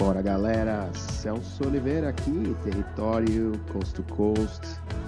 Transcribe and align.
Bora 0.00 0.22
galera, 0.22 0.88
Celso 0.94 1.62
Oliveira 1.68 2.08
aqui, 2.08 2.56
Território 2.64 3.52
Coast 3.70 3.94
to 3.96 4.02
Coast, 4.14 4.62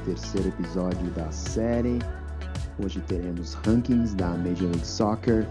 terceiro 0.04 0.48
episódio 0.48 1.10
da 1.12 1.32
série. 1.32 1.98
Hoje 2.78 3.00
teremos 3.00 3.54
rankings 3.54 4.14
da 4.14 4.28
Major 4.28 4.68
League 4.68 4.86
Soccer, 4.86 5.48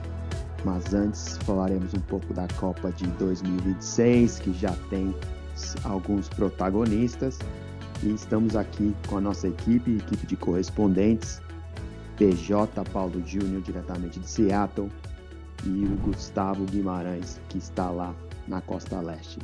mas 0.63 0.93
antes 0.93 1.37
falaremos 1.39 1.91
um 1.95 1.99
pouco 2.01 2.31
da 2.35 2.47
Copa 2.59 2.91
de 2.91 3.07
2026, 3.07 4.37
que 4.41 4.53
já 4.53 4.75
tem 4.91 5.11
alguns 5.85 6.29
protagonistas. 6.29 7.39
E 8.03 8.13
estamos 8.13 8.55
aqui 8.55 8.95
com 9.07 9.17
a 9.17 9.21
nossa 9.21 9.47
equipe, 9.47 9.97
equipe 9.97 10.27
de 10.27 10.35
correspondentes, 10.35 11.41
PJ 12.15 12.83
Paulo 12.93 13.19
Júnior, 13.25 13.63
diretamente 13.63 14.19
de 14.19 14.29
Seattle, 14.29 14.91
e 15.65 15.85
o 15.85 15.97
Gustavo 16.03 16.63
Guimarães, 16.65 17.41
que 17.49 17.57
está 17.57 17.89
lá 17.89 18.13
na 18.47 18.61
Costa 18.61 18.99
Leste. 19.01 19.39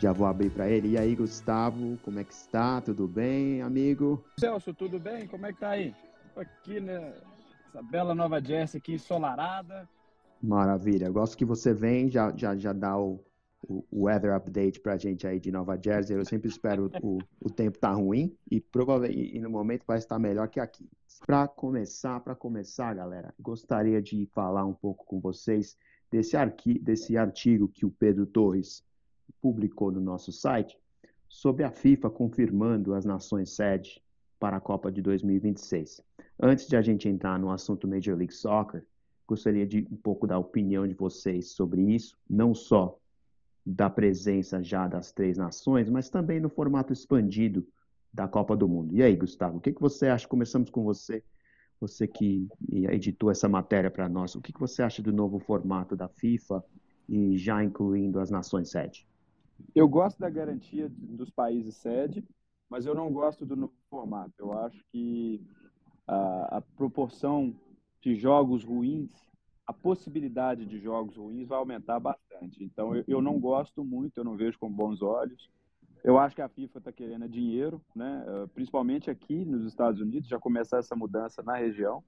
Já 0.00 0.12
vou 0.12 0.26
abrir 0.26 0.50
para 0.50 0.68
ele. 0.68 0.90
E 0.90 0.98
aí, 0.98 1.14
Gustavo, 1.14 1.96
como 2.02 2.18
é 2.18 2.24
que 2.24 2.32
está? 2.32 2.80
Tudo 2.80 3.06
bem, 3.06 3.62
amigo? 3.62 4.24
Celso, 4.38 4.74
tudo 4.74 4.98
bem? 4.98 5.26
Como 5.26 5.46
é 5.46 5.52
que 5.52 5.60
tá 5.60 5.70
aí? 5.70 5.94
Tô 6.34 6.40
aqui 6.40 6.80
nessa 6.80 7.22
né, 7.74 7.82
bela 7.90 8.14
Nova 8.14 8.42
Jersey 8.42 8.78
aqui 8.78 8.94
ensolarada. 8.94 9.88
Maravilha. 10.42 11.10
Gosto 11.10 11.36
que 11.36 11.44
você 11.44 11.72
vem, 11.72 12.10
já, 12.10 12.32
já, 12.36 12.54
já 12.54 12.72
dá 12.72 12.98
o, 12.98 13.24
o 13.66 14.04
weather 14.04 14.34
update 14.34 14.80
pra 14.80 14.98
gente 14.98 15.26
aí 15.26 15.40
de 15.40 15.50
Nova 15.50 15.78
Jersey. 15.82 16.16
Eu 16.16 16.24
sempre 16.24 16.48
espero 16.48 16.90
o, 17.02 17.18
o 17.40 17.48
tempo 17.48 17.78
tá 17.78 17.92
ruim 17.92 18.36
e 18.50 18.60
provavelmente 18.60 19.38
no 19.38 19.48
momento 19.48 19.84
vai 19.86 19.98
estar 19.98 20.18
melhor 20.18 20.48
que 20.48 20.60
aqui. 20.60 20.88
Para 21.26 21.48
começar, 21.48 22.20
para 22.20 22.34
começar, 22.34 22.94
galera, 22.94 23.32
gostaria 23.40 24.02
de 24.02 24.26
falar 24.34 24.66
um 24.66 24.74
pouco 24.74 25.06
com 25.06 25.20
vocês 25.20 25.78
desse, 26.14 26.36
arqui, 26.36 26.78
desse 26.78 27.16
artigo 27.16 27.66
que 27.66 27.84
o 27.84 27.90
Pedro 27.90 28.24
Torres 28.24 28.84
publicou 29.40 29.90
no 29.90 30.00
nosso 30.00 30.30
site 30.30 30.78
sobre 31.28 31.64
a 31.64 31.72
FIFA 31.72 32.08
confirmando 32.08 32.94
as 32.94 33.04
nações 33.04 33.50
sede 33.50 34.00
para 34.38 34.58
a 34.58 34.60
Copa 34.60 34.92
de 34.92 35.02
2026. 35.02 36.00
Antes 36.40 36.68
de 36.68 36.76
a 36.76 36.82
gente 36.82 37.08
entrar 37.08 37.36
no 37.36 37.50
assunto 37.50 37.88
Major 37.88 38.16
League 38.16 38.32
Soccer, 38.32 38.86
gostaria 39.26 39.66
de 39.66 39.88
um 39.90 39.96
pouco 39.96 40.24
da 40.24 40.38
opinião 40.38 40.86
de 40.86 40.94
vocês 40.94 41.50
sobre 41.50 41.82
isso, 41.82 42.16
não 42.30 42.54
só 42.54 42.96
da 43.66 43.90
presença 43.90 44.62
já 44.62 44.86
das 44.86 45.10
três 45.10 45.36
nações, 45.36 45.90
mas 45.90 46.08
também 46.08 46.38
no 46.38 46.48
formato 46.48 46.92
expandido 46.92 47.66
da 48.12 48.28
Copa 48.28 48.56
do 48.56 48.68
Mundo. 48.68 48.94
E 48.94 49.02
aí, 49.02 49.16
Gustavo, 49.16 49.58
o 49.58 49.60
que, 49.60 49.72
que 49.72 49.80
você 49.80 50.06
acha? 50.06 50.28
Começamos 50.28 50.70
com 50.70 50.84
você 50.84 51.24
você 51.86 52.06
que 52.06 52.48
editou 52.70 53.30
essa 53.30 53.48
matéria 53.48 53.90
para 53.90 54.08
nós, 54.08 54.34
o 54.34 54.40
que, 54.40 54.52
você 54.58 54.82
acha 54.82 55.02
do 55.02 55.12
novo 55.12 55.38
formato 55.38 55.94
da 55.94 56.08
FIFA 56.08 56.64
e 57.08 57.36
já 57.36 57.62
incluindo 57.62 58.18
as 58.18 58.30
nações 58.30 58.70
sede? 58.70 59.06
Eu 59.74 59.86
gosto 59.86 60.18
da 60.18 60.30
garantia 60.30 60.90
dos 60.90 61.30
países 61.30 61.76
sede, 61.76 62.24
mas 62.68 62.86
eu 62.86 62.94
não 62.94 63.12
gosto 63.12 63.44
do 63.44 63.54
novo 63.54 63.74
formato. 63.90 64.32
Eu 64.38 64.52
acho 64.58 64.82
que 64.90 65.40
a, 66.06 66.58
a 66.58 66.60
proporção 66.60 67.54
de 68.00 68.14
jogos 68.14 68.64
ruins, 68.64 69.12
a 69.66 69.72
possibilidade 69.72 70.64
de 70.64 70.78
jogos 70.78 71.16
ruins 71.16 71.48
vai 71.48 71.58
aumentar 71.58 72.00
bastante. 72.00 72.64
Então 72.64 72.96
eu, 72.96 73.04
eu 73.06 73.22
não 73.22 73.38
gosto 73.38 73.84
muito, 73.84 74.18
eu 74.18 74.24
não 74.24 74.36
vejo 74.36 74.58
com 74.58 74.70
bons 74.70 75.02
olhos. 75.02 75.50
Eu 76.04 76.18
acho 76.18 76.36
que 76.36 76.42
a 76.42 76.48
FIFA 76.48 76.78
está 76.78 76.92
querendo 76.92 77.26
dinheiro, 77.26 77.80
né? 77.96 78.22
Eh, 78.28 78.46
principalmente 78.54 79.10
aqui 79.10 79.42
nos 79.42 79.64
Estados 79.64 80.02
Unidos, 80.02 80.28
já 80.28 80.38
começar 80.38 80.76
essa 80.76 80.94
mudança 80.94 81.42
na 81.42 81.56
região. 81.56 82.04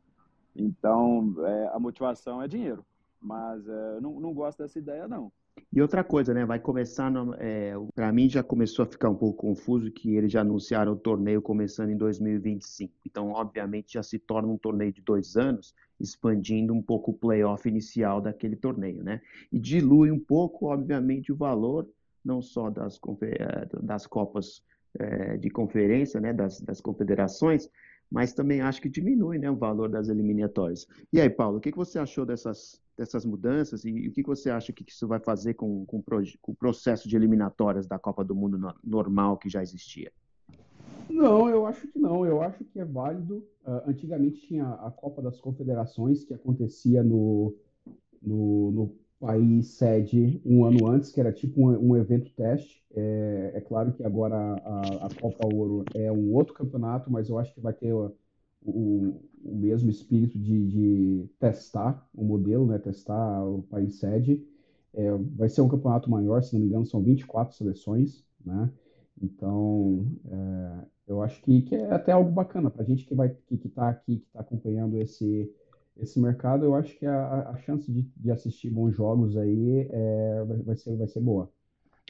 Então, 0.55 1.35
é, 1.47 1.71
a 1.73 1.79
motivação 1.79 2.43
é 2.43 2.47
dinheiro. 2.47 2.85
Mas 3.21 3.67
é, 3.67 4.01
não, 4.01 4.21
não 4.21 4.35
gosto 4.35 4.59
dessa 4.59 4.79
ideia, 4.79 5.09
não. 5.09 5.33
E 5.73 5.81
outra 5.81 6.05
coisa, 6.05 6.35
né? 6.35 6.45
Vai 6.45 6.59
começar. 6.59 7.11
É, 7.39 7.73
para 7.95 8.13
mim 8.13 8.29
já 8.29 8.43
começou 8.43 8.83
a 8.83 8.87
ficar 8.87 9.09
um 9.09 9.15
pouco 9.15 9.39
confuso 9.39 9.91
que 9.91 10.15
eles 10.15 10.31
já 10.31 10.43
anunciaram 10.43 10.93
o 10.93 10.97
torneio 10.97 11.41
começando 11.41 11.91
em 11.91 11.97
2025. 11.97 12.93
Então, 13.07 13.31
obviamente, 13.31 13.95
já 13.95 14.03
se 14.03 14.19
torna 14.19 14.49
um 14.49 14.59
torneio 14.59 14.93
de 14.93 15.01
dois 15.01 15.37
anos, 15.37 15.75
expandindo 15.99 16.75
um 16.75 16.83
pouco 16.83 17.11
o 17.11 17.15
playoff 17.15 17.67
inicial 17.67 18.21
daquele 18.21 18.57
torneio, 18.57 19.03
né? 19.03 19.21
E 19.51 19.59
dilui 19.59 20.11
um 20.11 20.19
pouco, 20.19 20.67
obviamente, 20.67 21.33
o 21.33 21.37
valor 21.37 21.89
não 22.27 22.43
só 22.43 22.69
das, 22.69 23.01
eh, 23.23 23.69
das 23.83 24.07
Copas 24.07 24.63
é, 24.99 25.37
de 25.37 25.49
Conferência, 25.49 26.21
né, 26.21 26.33
das, 26.33 26.61
das 26.61 26.81
confederações, 26.81 27.71
mas 28.11 28.33
também 28.33 28.61
acho 28.61 28.81
que 28.81 28.89
diminui 28.89 29.39
né, 29.39 29.51
o 29.51 29.57
valor 29.57 29.89
das 29.89 30.09
eliminatórias. 30.09 30.87
E 31.13 31.21
aí, 31.21 31.31
Paulo, 31.31 31.59
o 31.59 31.61
que, 31.61 31.71
que 31.71 31.77
você 31.77 31.99
achou 31.99 32.27
dessas, 32.27 32.81
dessas 32.97 33.25
mudanças 33.25 33.85
e, 33.85 33.91
e 33.91 34.09
o 34.09 34.13
que, 34.13 34.23
que 34.23 34.29
você 34.29 34.51
acha 34.51 34.73
que 34.73 34.85
isso 34.89 35.07
vai 35.07 35.21
fazer 35.21 35.55
com, 35.55 35.85
com, 35.87 36.03
com, 36.03 36.53
o 36.53 36.57
processo 36.57 37.09
de 37.09 37.17
eliminatórias 37.17 37.87
da 37.87 37.99
Copa 37.99 38.25
do 38.25 38.35
Mundo 38.35 38.59
no, 38.59 38.75
normal 38.83 39.37
que 39.37 39.49
já 39.49 39.63
existia? 39.63 40.11
Não, 41.09 41.49
eu 41.49 41.67
acho 41.67 41.87
que 41.89 41.99
não. 41.99 42.27
Eu 42.27 42.43
acho 42.43 42.65
que 42.65 42.81
é 42.81 42.85
válido. 42.85 43.47
Uh, 43.65 43.91
antigamente 43.91 44.47
tinha 44.47 44.67
a 44.67 44.91
Copa 44.91 45.23
das 45.23 45.41
Confederações, 45.41 46.25
que 46.25 46.35
acontecia 46.35 47.03
no, 47.03 47.55
no, 48.23 48.71
no 48.73 48.97
país 49.21 49.69
sede 49.69 50.41
um 50.45 50.65
ano 50.65 50.87
antes, 50.89 51.11
que 51.11 51.21
era 51.21 51.33
tipo 51.33 51.61
um, 51.61 51.91
um 51.91 51.97
evento 51.97 52.31
teste. 52.35 52.85
É, 52.95 53.53
é, 53.55 53.61
claro 53.61 53.93
que 53.93 54.05
agora 54.05 54.37
a, 54.37 55.07
a, 55.07 55.09
Copa 55.21 55.47
Ouro 55.55 55.85
é 55.95 56.11
um 56.11 56.33
outro 56.35 56.55
campeonato, 56.55 57.11
mas 57.11 57.29
eu 57.29 57.39
acho 57.39 57.55
que 57.55 57.61
vai 57.61 57.73
ter 57.73 57.93
o, 57.93 58.15
o, 58.63 59.21
o 59.45 59.55
mesmo 59.57 59.91
espírito 59.91 60.39
de, 60.39 60.67
de, 60.67 61.29
testar 61.39 62.09
o 62.15 62.25
modelo, 62.25 62.67
né? 62.67 62.79
testar 62.79 63.45
o 63.45 63.63
país 63.63 63.99
sede. 63.99 64.47
É, 64.95 65.11
vai 65.37 65.49
ser 65.49 65.61
um 65.61 65.69
campeonato 65.69 66.11
maior, 66.11 66.43
se 66.43 66.55
não 66.55 66.61
me 66.61 66.67
engano, 66.67 66.87
são 66.87 67.03
24 67.03 67.55
seleções, 67.55 68.25
né? 68.45 68.71
Então, 69.23 70.07
é, 70.27 70.87
eu 71.09 71.23
acho 71.23 71.41
que, 71.43 71.63
que, 71.63 71.75
é 71.75 71.93
até 71.93 72.13
algo 72.13 72.31
bacana 72.31 72.71
para 72.71 72.83
a 72.83 72.85
gente 72.85 73.05
que 73.05 73.15
vai 73.15 73.31
que 73.31 73.55
está 73.67 73.89
aqui, 73.89 74.19
que 74.19 74.27
está 74.27 74.41
acompanhando 74.41 74.97
esse 74.97 75.51
esse 75.99 76.21
mercado, 76.21 76.65
eu 76.65 76.75
acho 76.75 76.97
que 76.99 77.07
a, 77.07 77.51
a 77.51 77.57
chance 77.59 77.91
de, 77.91 78.03
de, 78.17 78.31
assistir 78.31 78.71
bons 78.71 78.95
jogos 78.95 79.37
aí 79.37 79.89
é, 79.91 80.45
vai, 80.65 80.77
ser, 80.77 80.97
vai 80.97 81.09
ser 81.09 81.21
boa. 81.21 81.51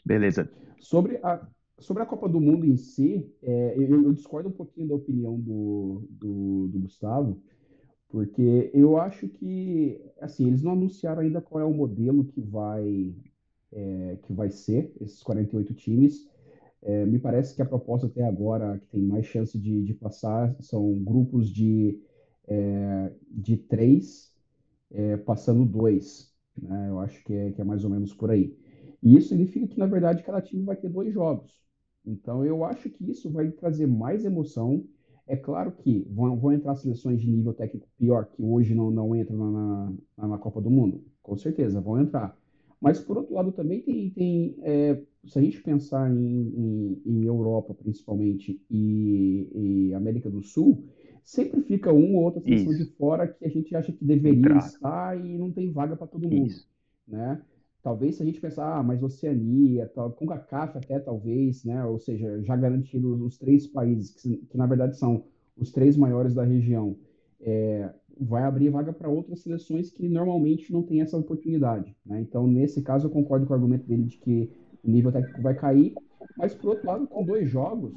Beleza. 0.04 0.48
Sobre 0.80 1.18
a, 1.22 1.46
sobre 1.78 2.02
a 2.02 2.06
Copa 2.06 2.28
do 2.28 2.40
Mundo 2.40 2.66
em 2.66 2.76
si, 2.76 3.30
é, 3.42 3.74
eu, 3.76 4.04
eu, 4.04 4.12
discordo 4.12 4.48
um 4.48 4.52
pouquinho 4.52 4.88
da 4.88 4.94
opinião 4.94 5.38
do, 5.38 6.06
do, 6.10 6.68
do, 6.68 6.80
Gustavo, 6.80 7.40
porque 8.08 8.70
eu 8.72 8.98
acho 8.98 9.28
que, 9.28 10.00
assim, 10.20 10.46
eles 10.46 10.62
não 10.62 10.72
anunciaram 10.72 11.22
ainda 11.22 11.40
qual 11.40 11.60
é 11.60 11.64
o 11.64 11.74
modelo 11.74 12.24
que 12.24 12.40
vai, 12.40 13.14
é, 13.72 14.18
que 14.22 14.32
vai 14.32 14.50
ser 14.50 14.92
esses 15.00 15.22
48 15.22 15.74
times. 15.74 16.28
É, 16.82 17.04
me 17.04 17.18
parece 17.18 17.54
que 17.54 17.62
a 17.62 17.66
proposta 17.66 18.06
até 18.06 18.24
agora, 18.24 18.78
que 18.78 18.86
tem 18.88 19.02
mais 19.02 19.26
chance 19.26 19.58
de, 19.58 19.82
de 19.82 19.94
passar, 19.94 20.56
são 20.60 20.92
grupos 21.02 21.50
de 21.50 22.00
é, 22.48 23.12
de 23.30 23.56
três 23.56 24.34
é, 24.90 25.16
passando 25.16 25.64
dois. 25.64 26.32
Né? 26.56 26.88
Eu 26.90 27.00
acho 27.00 27.22
que 27.24 27.32
é, 27.34 27.52
que 27.52 27.60
é 27.60 27.64
mais 27.64 27.84
ou 27.84 27.90
menos 27.90 28.14
por 28.14 28.30
aí. 28.30 28.56
E 29.02 29.16
isso 29.16 29.28
significa 29.28 29.66
que, 29.66 29.78
na 29.78 29.86
verdade, 29.86 30.22
cada 30.22 30.40
time 30.40 30.62
vai 30.64 30.76
ter 30.76 30.88
dois 30.88 31.12
jogos. 31.12 31.60
Então, 32.04 32.44
eu 32.44 32.64
acho 32.64 32.88
que 32.90 33.10
isso 33.10 33.30
vai 33.30 33.50
trazer 33.50 33.86
mais 33.86 34.24
emoção. 34.24 34.84
É 35.26 35.36
claro 35.36 35.72
que 35.72 36.06
vão, 36.10 36.36
vão 36.38 36.52
entrar 36.52 36.76
seleções 36.76 37.20
de 37.20 37.30
nível 37.30 37.52
técnico 37.52 37.88
pior, 37.98 38.26
que 38.26 38.42
hoje 38.42 38.74
não, 38.74 38.90
não 38.90 39.14
entram 39.14 39.36
na, 39.52 39.92
na, 40.16 40.28
na 40.28 40.38
Copa 40.38 40.60
do 40.60 40.70
Mundo. 40.70 41.04
Com 41.22 41.36
certeza, 41.36 41.80
vão 41.80 42.00
entrar. 42.00 42.38
Mas, 42.80 43.00
por 43.00 43.16
outro 43.18 43.34
lado, 43.34 43.52
também 43.52 43.82
tem. 43.82 44.10
tem 44.10 44.56
é, 44.62 45.02
se 45.26 45.38
a 45.38 45.42
gente 45.42 45.60
pensar 45.62 46.08
em, 46.14 46.16
em, 46.16 47.02
em 47.04 47.24
Europa, 47.24 47.74
principalmente, 47.74 48.62
e, 48.70 49.88
e 49.90 49.94
América 49.94 50.30
do 50.30 50.40
Sul, 50.42 50.84
sempre 51.26 51.60
fica 51.62 51.92
um 51.92 52.14
ou 52.14 52.22
outra 52.22 52.40
seleção 52.40 52.72
de 52.72 52.84
fora 52.92 53.26
que 53.26 53.44
a 53.44 53.48
gente 53.48 53.74
acha 53.74 53.92
que 53.92 54.04
deveria 54.04 54.56
estar 54.58 55.18
e 55.18 55.36
não 55.36 55.50
tem 55.50 55.72
vaga 55.72 55.96
para 55.96 56.06
todo 56.06 56.30
mundo, 56.30 56.46
Isso. 56.46 56.68
né? 57.06 57.42
Talvez 57.82 58.16
se 58.16 58.22
a 58.22 58.26
gente 58.26 58.40
pensar, 58.40 58.78
ah, 58.78 58.82
mas 58.82 59.02
Oceania, 59.02 59.90
tal, 59.92 60.12
CONCACAF 60.12 60.78
até 60.78 61.00
talvez, 61.00 61.64
né? 61.64 61.84
Ou 61.84 61.98
seja, 61.98 62.42
já 62.42 62.56
garantindo 62.56 63.24
os 63.24 63.38
três 63.38 63.66
países, 63.66 64.10
que, 64.10 64.36
que 64.38 64.56
na 64.56 64.66
verdade 64.66 64.96
são 64.96 65.24
os 65.56 65.72
três 65.72 65.96
maiores 65.96 66.32
da 66.32 66.44
região, 66.44 66.96
é, 67.40 67.92
vai 68.20 68.44
abrir 68.44 68.70
vaga 68.70 68.92
para 68.92 69.08
outras 69.08 69.40
seleções 69.40 69.90
que 69.90 70.08
normalmente 70.08 70.72
não 70.72 70.82
têm 70.82 71.00
essa 71.00 71.16
oportunidade, 71.16 71.94
né? 72.04 72.20
Então, 72.20 72.46
nesse 72.46 72.82
caso, 72.82 73.06
eu 73.06 73.10
concordo 73.10 73.46
com 73.46 73.52
o 73.52 73.56
argumento 73.56 73.86
dele 73.86 74.04
de 74.04 74.18
que 74.18 74.48
o 74.82 74.90
nível 74.90 75.10
técnico 75.10 75.42
vai 75.42 75.54
cair, 75.54 75.92
mas 76.36 76.54
por 76.54 76.70
outro 76.70 76.86
lado, 76.86 77.06
com 77.08 77.24
dois 77.24 77.48
jogos, 77.48 77.94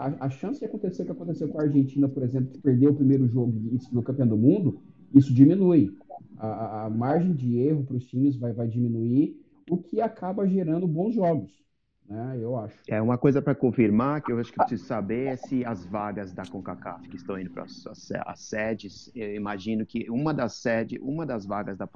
a, 0.00 0.26
a, 0.26 0.30
chance 0.30 0.58
de 0.58 0.64
acontecer 0.64 1.02
o 1.02 1.04
que 1.04 1.12
aconteceu 1.12 1.46
com 1.48 1.60
a 1.60 1.64
Argentina, 1.64 2.08
por 2.08 2.22
exemplo, 2.22 2.50
que 2.50 2.58
perdeu 2.58 2.90
o 2.90 2.94
primeiro 2.94 3.28
jogo 3.28 3.52
no 3.92 4.02
campeão 4.02 4.26
do 4.26 4.36
mundo, 4.36 4.80
isso 5.14 5.32
diminui. 5.34 5.94
A, 6.38 6.86
a 6.86 6.90
margem 6.90 7.34
de 7.34 7.58
erro 7.58 7.84
para 7.84 7.96
os 7.96 8.06
times 8.06 8.34
vai, 8.36 8.52
vai 8.54 8.66
diminuir, 8.66 9.38
o 9.70 9.76
que 9.76 10.00
acaba 10.00 10.48
gerando 10.48 10.88
bons 10.88 11.14
jogos. 11.14 11.52
né? 12.08 12.38
Eu 12.40 12.56
acho. 12.56 12.78
É 12.88 13.00
uma 13.02 13.18
coisa 13.18 13.42
para 13.42 13.54
confirmar 13.54 14.22
que 14.22 14.32
eu 14.32 14.38
acho 14.38 14.50
que 14.50 14.58
eu 14.58 14.64
preciso 14.64 14.88
saber 14.88 15.26
é 15.26 15.36
se 15.36 15.66
as 15.66 15.84
vagas 15.84 16.32
da 16.32 16.46
CONCACAF 16.46 17.06
que 17.06 17.16
estão 17.16 17.38
indo 17.38 17.50
para 17.50 17.64
as 17.64 18.40
sedes, 18.40 19.12
eu 19.14 19.34
imagino 19.34 19.84
que 19.84 20.10
uma 20.10 20.32
das 20.32 20.54
sedes, 20.54 20.98
uma 21.02 21.26
das 21.26 21.44
vagas 21.44 21.76
da 21.76 21.86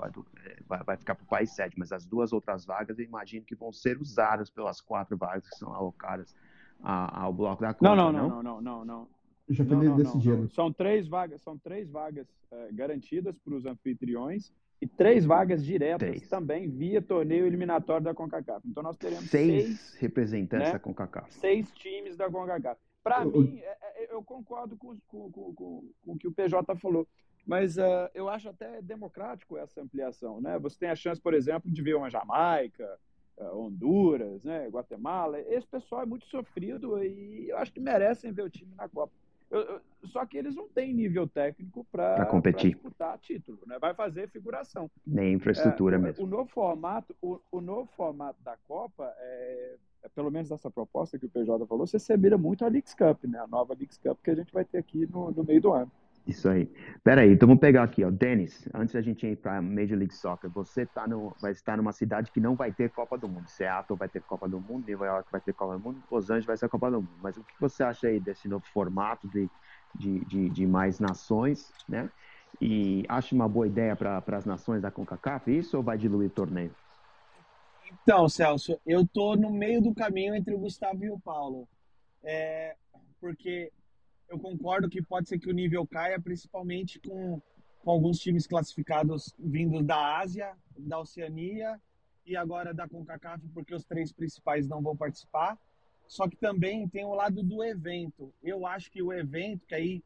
é, 0.45 0.57
vai 0.85 0.97
ficar 0.99 1.15
para 1.15 1.25
o 1.25 1.29
país 1.29 1.55
sede, 1.55 1.75
mas 1.79 1.91
as 1.91 2.05
duas 2.05 2.35
outras 2.35 2.67
vagas 2.67 2.99
eu 2.99 3.05
imagino 3.07 3.47
que 3.47 3.55
vão 3.55 3.73
ser 3.73 3.99
usadas 3.99 4.51
pelas 4.51 4.79
quatro 4.79 5.17
vagas 5.17 5.49
que 5.49 5.57
são 5.57 5.73
alocadas 5.73 6.35
ao 6.83 7.33
bloco 7.33 7.63
da 7.63 7.75
Copa. 7.75 7.95
Não, 7.95 8.13
não, 8.13 8.29
não, 8.29 8.43
não, 8.43 8.61
não, 8.61 8.85
não. 8.85 9.09
Já 9.49 9.65
foi 9.65 9.89
decidido. 9.91 10.49
São 10.49 10.73
três 10.73 11.07
vagas, 11.07 11.43
são 11.43 11.59
três 11.59 11.91
vagas 11.91 12.27
é, 12.51 12.73
garantidas 12.73 13.37
para 13.39 13.55
os 13.55 13.67
anfitriões 13.67 14.53
e 14.81 14.87
três 14.87 15.25
vagas 15.25 15.65
diretas 15.65 16.09
três. 16.09 16.29
também 16.29 16.69
via 16.69 17.03
torneio 17.03 17.47
eliminatório 17.47 18.05
da 18.05 18.15
CONCACAF. 18.15 18.67
Então 18.67 18.83
nós 18.83 18.97
teremos 18.97 19.29
seis, 19.31 19.65
seis 19.65 19.95
representantes 20.01 20.69
né, 20.69 20.73
da 20.73 20.79
CONCACAF. 20.79 21.33
Seis 21.35 21.71
times 21.73 22.17
da 22.17 22.31
CONCACAF. 22.31 22.81
Para 23.03 23.25
mim, 23.25 23.59
é, 23.59 23.77
é, 23.83 24.15
eu 24.15 24.23
concordo 24.23 24.77
com, 24.79 24.97
com, 25.07 25.31
com, 25.31 25.55
com, 25.55 25.85
o 26.07 26.17
que 26.17 26.27
o 26.27 26.33
PJ 26.33 26.75
falou, 26.77 27.07
mas 27.47 27.77
uh, 27.77 28.09
eu 28.15 28.31
acho 28.31 28.49
até 28.49 28.81
democrático 28.81 29.59
essa 29.59 29.83
ampliação. 29.83 30.41
Né? 30.41 30.59
Você 30.61 30.79
tem 30.79 30.89
a 30.89 30.97
chance, 30.97 31.21
por 31.21 31.35
exemplo, 31.35 31.71
de 31.71 31.83
ver 31.83 31.97
uma 31.97 32.09
Jamaica, 32.09 32.99
Honduras, 33.39 34.43
né, 34.45 34.69
Guatemala. 34.69 35.41
Esse 35.41 35.67
pessoal 35.67 36.03
é 36.03 36.07
muito 36.07 36.27
sofrido 36.27 37.03
e 37.03 37.49
eu 37.49 37.59
acho 37.59 37.73
que 37.73 37.81
merecem 37.81 38.33
ver 38.33 38.43
o 38.43 38.51
time 38.51 38.73
na 38.77 38.89
Copa. 38.89 39.13
Só 40.05 40.25
que 40.27 40.37
eles 40.37 40.55
não 40.55 40.69
têm 40.69 40.93
nível 40.93 41.29
técnico 41.29 41.87
para 41.91 42.25
disputar 42.53 43.19
título, 43.19 43.61
né? 43.67 43.79
Vai 43.79 43.95
fazer 43.95 44.29
figuração. 44.29 44.91
Nem 45.07 45.35
infraestrutura 45.35 45.97
é, 45.97 45.99
mesmo. 45.99 46.25
O 46.25 46.27
novo 46.27 46.49
formato, 46.51 47.15
o, 47.23 47.41
o 47.51 47.61
novo 47.61 47.89
formato 47.97 48.43
da 48.43 48.57
Copa, 48.67 49.13
é, 49.19 49.77
é, 50.03 50.09
pelo 50.09 50.31
menos 50.31 50.51
essa 50.51 50.71
proposta 50.71 51.19
que 51.19 51.27
o 51.27 51.29
PJ 51.29 51.67
falou, 51.67 51.87
você 51.87 51.99
se 51.99 52.17
mira 52.17 52.37
muito 52.37 52.65
a 52.65 52.69
Leagues 52.69 52.95
Cup, 52.95 53.25
né? 53.25 53.39
A 53.39 53.47
nova 53.47 53.75
Leagues 53.75 53.99
Cup 53.99 54.19
que 54.23 54.31
a 54.31 54.35
gente 54.35 54.53
vai 54.53 54.65
ter 54.65 54.79
aqui 54.79 55.07
no, 55.07 55.31
no 55.31 55.45
meio 55.45 55.61
do 55.61 55.73
ano. 55.73 55.91
Isso 56.27 56.49
aí. 56.49 56.67
Pera 57.03 57.21
aí, 57.21 57.33
então 57.33 57.47
vamos 57.47 57.61
pegar 57.61 57.83
aqui, 57.83 58.03
ó. 58.03 58.11
Denis, 58.11 58.67
antes 58.73 58.95
da 58.95 59.03
gente 59.03 59.27
ir 59.27 59.37
para 59.37 59.61
Major 59.61 59.99
League 59.99 60.15
Soccer, 60.15 60.49
você 60.49 60.87
tá 60.87 61.07
no, 61.07 61.37
vai 61.41 61.53
estar 61.53 61.77
numa 61.77 61.93
cidade 61.93 62.31
que 62.33 62.41
não 62.41 62.55
vai 62.55 62.73
ter 62.73 62.91
Copa 62.91 63.19
do 63.19 63.29
Mundo. 63.29 63.47
Seattle 63.49 63.99
vai 63.99 64.09
ter 64.09 64.23
Copa 64.23 64.49
do 64.49 64.59
Mundo, 64.59 64.91
Nova 64.91 65.07
York 65.07 65.29
vai 65.31 65.41
ter 65.41 65.53
Copa 65.53 65.75
do 65.75 65.81
Mundo, 65.81 66.03
Los 66.11 66.31
Angeles 66.31 66.47
vai 66.47 66.57
ser 66.57 66.69
Copa 66.71 66.91
do 66.91 67.03
Mundo. 67.03 67.19
Mas 67.23 67.37
o 67.37 67.45
que 67.45 67.53
você 67.61 67.83
acha 67.83 68.07
aí 68.07 68.19
desse 68.19 68.49
novo 68.49 68.65
formato 68.73 69.29
de, 69.29 69.51
de, 69.95 70.25
de, 70.25 70.49
de 70.49 70.67
mais 70.67 70.99
nações, 70.99 71.71
né? 71.87 72.09
E 72.59 73.05
acha 73.07 73.35
uma 73.35 73.49
boa 73.49 73.67
ideia 73.67 73.95
para 73.95 74.23
as 74.29 74.47
nações 74.47 74.81
da 74.81 74.91
CONCACAF 74.91 75.55
isso 75.55 75.77
ou 75.77 75.83
vai 75.83 75.99
diluir 75.99 76.29
o 76.29 76.35
torneio? 76.35 76.75
Então, 78.03 78.29
Celso, 78.29 78.81
eu 78.87 79.07
tô 79.07 79.37
no 79.37 79.51
meio 79.51 79.83
do 79.83 79.95
caminho 79.95 80.35
entre 80.35 80.55
o 80.55 80.59
Gustavo 80.59 81.05
e 81.05 81.11
o 81.11 81.19
Paulo. 81.19 81.69
É, 82.23 82.77
porque 83.21 83.71
eu 84.29 84.39
concordo 84.39 84.89
que 84.89 85.03
pode 85.03 85.29
ser 85.29 85.39
que 85.39 85.49
o 85.49 85.55
nível 85.55 85.87
caia, 85.87 86.21
principalmente 86.21 86.99
com, 86.99 87.41
com 87.81 87.91
alguns 87.91 88.19
times 88.19 88.47
classificados 88.47 89.35
vindos 89.39 89.85
da 89.85 90.19
Ásia, 90.19 90.53
da 90.77 90.99
Oceania 90.99 91.81
e 92.27 92.37
agora 92.37 92.73
da 92.73 92.89
CONCACAF, 92.89 93.47
porque 93.49 93.75
os 93.75 93.85
três 93.85 94.13
principais 94.13 94.67
não 94.67 94.83
vão 94.83 94.97
participar. 94.97 95.59
Só 96.07 96.29
que 96.29 96.37
também 96.37 96.89
tem 96.89 97.05
o 97.05 97.15
lado 97.15 97.43
do 97.43 97.63
evento. 97.63 98.33
Eu 98.43 98.67
acho 98.67 98.91
que 98.91 99.03
o 99.03 99.13
evento, 99.13 99.67
que 99.67 99.75
aí, 99.75 100.03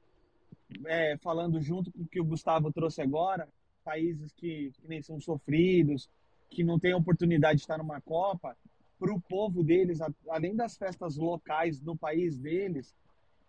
é, 0.87 1.17
falando 1.19 1.61
junto 1.61 1.91
com 1.91 2.03
o 2.03 2.07
que 2.07 2.21
o 2.21 2.25
Gustavo 2.25 2.73
trouxe 2.73 3.03
agora, 3.03 3.49
países 3.85 4.33
que, 4.33 4.73
que 4.81 4.89
nem 4.89 5.01
são 5.03 5.21
sofridos, 5.21 6.09
que 6.51 6.63
não 6.63 6.79
têm 6.79 6.95
oportunidade 6.95 7.57
de 7.57 7.63
estar 7.63 7.79
numa 7.79 8.01
Copa, 8.01 8.57
para 8.99 9.13
o 9.13 9.21
povo 9.21 9.63
deles, 9.63 10.01
além 10.29 10.57
das 10.57 10.77
festas 10.77 11.17
locais 11.17 11.81
no 11.81 11.97
país 11.97 12.37
deles, 12.37 12.95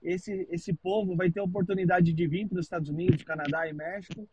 esse, 0.01 0.48
esse 0.50 0.74
povo 0.74 1.16
vai 1.16 1.30
ter 1.30 1.40
a 1.40 1.44
oportunidade 1.44 2.13
de 2.13 2.28
vir 2.28 2.48
para 2.48 2.60
os 2.60 2.66
Estados 2.66 2.90
Unidos, 2.90 3.24
Canadá 3.24 3.68
e 3.68 3.74
México 3.74 4.28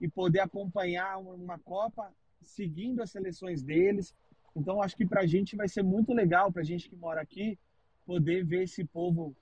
e 0.00 0.08
poder 0.08 0.40
acompanhar 0.40 1.18
uma 1.18 1.58
Copa 1.58 2.12
seguindo 2.42 3.02
as 3.02 3.10
seleções 3.10 3.62
deles. 3.62 4.14
Então, 4.54 4.82
acho 4.82 4.96
que 4.96 5.06
para 5.06 5.22
a 5.22 5.26
gente 5.26 5.56
vai 5.56 5.68
ser 5.68 5.82
muito 5.82 6.12
legal, 6.12 6.52
para 6.52 6.62
a 6.62 6.64
gente 6.64 6.88
que 6.88 6.96
mora 6.96 7.20
aqui, 7.20 7.58
poder 8.06 8.44
ver 8.44 8.64
esse 8.64 8.84
povo 8.84 9.34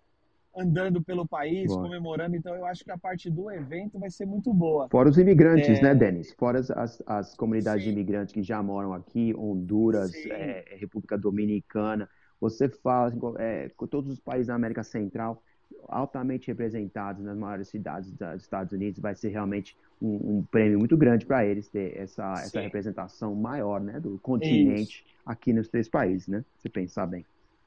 andando 0.57 1.03
pelo 1.03 1.29
país, 1.29 1.67
boa. 1.67 1.83
comemorando. 1.83 2.35
Então, 2.35 2.55
eu 2.55 2.65
acho 2.65 2.83
que 2.83 2.91
a 2.91 2.97
parte 2.97 3.31
do 3.31 3.51
evento 3.51 3.99
vai 3.99 4.11
ser 4.11 4.25
muito 4.25 4.53
boa. 4.53 4.89
Fora 4.89 5.09
os 5.09 5.19
imigrantes, 5.19 5.79
é... 5.79 5.83
né, 5.83 5.95
Denis? 5.95 6.33
Fora 6.33 6.61
as, 6.61 7.03
as 7.07 7.35
comunidades 7.35 7.85
Sim. 7.85 7.91
de 7.91 7.95
imigrantes 7.95 8.33
que 8.33 8.43
já 8.43 8.63
moram 8.63 8.95
aqui, 8.95 9.35
Honduras, 9.37 10.15
é, 10.27 10.77
República 10.79 11.19
Dominicana. 11.19 12.09
Você 12.41 12.69
fala 12.69 13.09
assim, 13.09 13.21
é, 13.39 13.69
com 13.77 13.87
todos 13.87 14.11
os 14.11 14.19
países 14.19 14.47
da 14.47 14.55
América 14.55 14.83
Central, 14.83 15.43
altamente 15.89 16.49
representados 16.49 17.25
nas 17.25 17.37
maiores 17.37 17.69
cidades 17.69 18.13
dos 18.13 18.43
Estados 18.43 18.73
Unidos, 18.73 19.01
vai 19.01 19.15
ser 19.15 19.29
realmente 19.31 19.77
um, 20.01 20.39
um 20.39 20.43
prêmio 20.45 20.79
muito 20.79 20.97
grande 20.97 21.25
para 21.25 21.45
eles 21.45 21.69
ter 21.69 21.97
essa, 21.97 22.33
essa 22.35 22.61
representação 22.61 23.35
maior 23.35 23.81
né, 23.81 23.99
do 24.01 24.19
continente 24.19 25.05
Isso. 25.05 25.15
aqui 25.25 25.53
nos 25.53 25.69
três 25.69 25.89
países, 25.89 26.29
né? 26.29 26.45
Se 26.59 26.69
pensar 26.69 27.07
bem. 27.07 27.25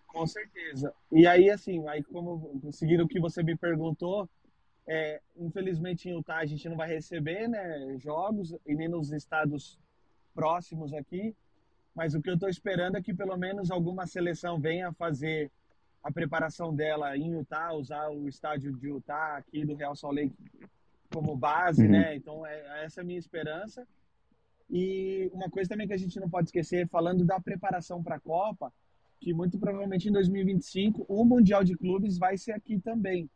Com 0.08 0.26
certeza. 0.26 0.94
E 1.12 1.28
aí, 1.28 1.50
assim, 1.50 1.88
aí 1.88 2.04
como 2.04 2.60
seguindo 2.72 3.04
o 3.04 3.08
que 3.08 3.20
você 3.20 3.44
me 3.44 3.56
perguntou, 3.56 4.28
é, 4.88 5.22
infelizmente 5.38 6.10
em 6.10 6.14
Utah 6.14 6.38
a 6.38 6.46
gente 6.46 6.68
não 6.68 6.76
vai 6.76 6.90
receber 6.90 7.48
né, 7.48 7.96
jogos 7.98 8.56
e 8.66 8.76
nem 8.76 8.88
nos 8.88 9.12
estados 9.12 9.80
próximos 10.34 10.94
aqui, 10.94 11.36
mas 11.94 12.16
o 12.16 12.22
que 12.22 12.30
eu 12.30 12.34
estou 12.34 12.50
esperando 12.50 12.98
é 12.98 13.02
que 13.02 13.14
pelo 13.14 13.38
menos 13.38 13.70
alguma 13.70 14.08
seleção 14.08 14.60
venha 14.60 14.92
fazer 14.94 15.52
a 16.04 16.12
preparação 16.12 16.74
dela 16.74 17.18
em 17.18 17.32
Utah, 17.32 17.74
usar 17.74 18.10
o 18.10 18.28
estádio 18.28 18.72
de 18.78 18.88
Utah 18.88 19.38
aqui 19.38 19.66
do 19.66 19.76
Real 19.76 19.96
Salt 19.96 20.16
Lake 20.16 20.36
como 21.14 21.36
base, 21.36 21.84
uhum. 21.84 21.92
né? 21.92 22.16
Então, 22.16 22.46
é, 22.46 22.86
essa 22.86 23.02
é 23.02 23.04
a 23.04 23.06
minha 23.06 23.20
esperança. 23.20 23.88
E 24.70 25.30
uma 25.34 25.50
coisa 25.50 25.70
também 25.70 25.88
que 25.88 25.94
a 25.94 25.98
gente 25.98 26.20
não 26.20 26.30
pode 26.30 26.50
esquecer, 26.50 26.88
falando 26.88 27.26
da 27.26 27.40
preparação 27.40 28.04
para 28.04 28.16
a 28.16 28.20
Copa, 28.20 28.72
que 29.20 29.34
muito 29.34 29.58
provavelmente 29.58 30.08
em 30.08 30.12
2025 30.12 31.06
o 31.08 31.26
Mundial 31.26 31.64
de 31.64 31.76
Clubes 31.76 32.18
vai 32.18 32.38
ser 32.38 32.52
aqui 32.52 32.80
também. 32.80 33.30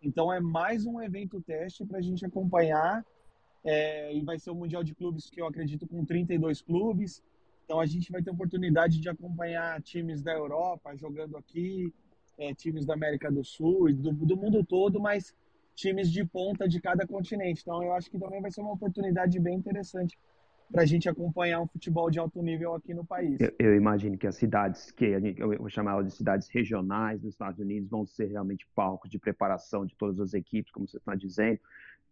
Então, 0.00 0.32
é 0.32 0.40
mais 0.40 0.86
um 0.86 1.00
evento 1.00 1.40
teste 1.40 1.84
para 1.84 1.98
a 1.98 2.02
gente 2.02 2.24
acompanhar. 2.24 3.04
É, 3.64 4.14
e 4.14 4.20
vai 4.20 4.38
ser 4.38 4.50
o 4.50 4.54
Mundial 4.54 4.84
de 4.84 4.94
Clubes 4.94 5.28
que 5.28 5.40
eu 5.40 5.46
acredito 5.46 5.88
com 5.88 6.04
32 6.04 6.62
clubes. 6.62 7.20
Então, 7.64 7.80
a 7.80 7.86
gente 7.86 8.12
vai 8.12 8.22
ter 8.22 8.30
oportunidade 8.30 9.00
de 9.00 9.08
acompanhar 9.08 9.82
times 9.82 10.22
da 10.22 10.32
Europa 10.32 10.96
jogando 10.96 11.36
aqui, 11.36 11.92
é, 12.38 12.54
times 12.54 12.84
da 12.84 12.94
América 12.94 13.30
do 13.30 13.44
Sul, 13.44 13.92
do, 13.92 14.12
do 14.12 14.36
mundo 14.36 14.64
todo, 14.64 15.00
mas 15.00 15.34
times 15.74 16.10
de 16.10 16.24
ponta 16.24 16.68
de 16.68 16.80
cada 16.80 17.06
continente. 17.06 17.62
Então, 17.62 17.82
eu 17.82 17.92
acho 17.92 18.10
que 18.10 18.18
também 18.18 18.40
vai 18.40 18.50
ser 18.50 18.60
uma 18.60 18.72
oportunidade 18.72 19.38
bem 19.38 19.56
interessante 19.56 20.18
para 20.72 20.82
a 20.82 20.86
gente 20.86 21.08
acompanhar 21.08 21.60
um 21.60 21.66
futebol 21.66 22.10
de 22.10 22.18
alto 22.18 22.42
nível 22.42 22.74
aqui 22.74 22.92
no 22.92 23.04
país. 23.04 23.40
Eu, 23.40 23.54
eu 23.58 23.76
imagino 23.76 24.18
que 24.18 24.26
as 24.26 24.34
cidades, 24.34 24.90
que 24.90 25.14
a 25.14 25.20
gente, 25.20 25.40
eu 25.40 25.56
vou 25.58 25.68
chamar 25.68 25.92
elas 25.92 26.06
de 26.06 26.12
cidades 26.14 26.48
regionais 26.48 27.20
dos 27.20 27.30
Estados 27.30 27.60
Unidos, 27.60 27.88
vão 27.88 28.04
ser 28.04 28.26
realmente 28.26 28.66
palcos 28.74 29.08
de 29.08 29.18
preparação 29.18 29.86
de 29.86 29.94
todas 29.94 30.18
as 30.18 30.34
equipes, 30.34 30.72
como 30.72 30.88
você 30.88 30.96
está 30.96 31.14
dizendo 31.14 31.60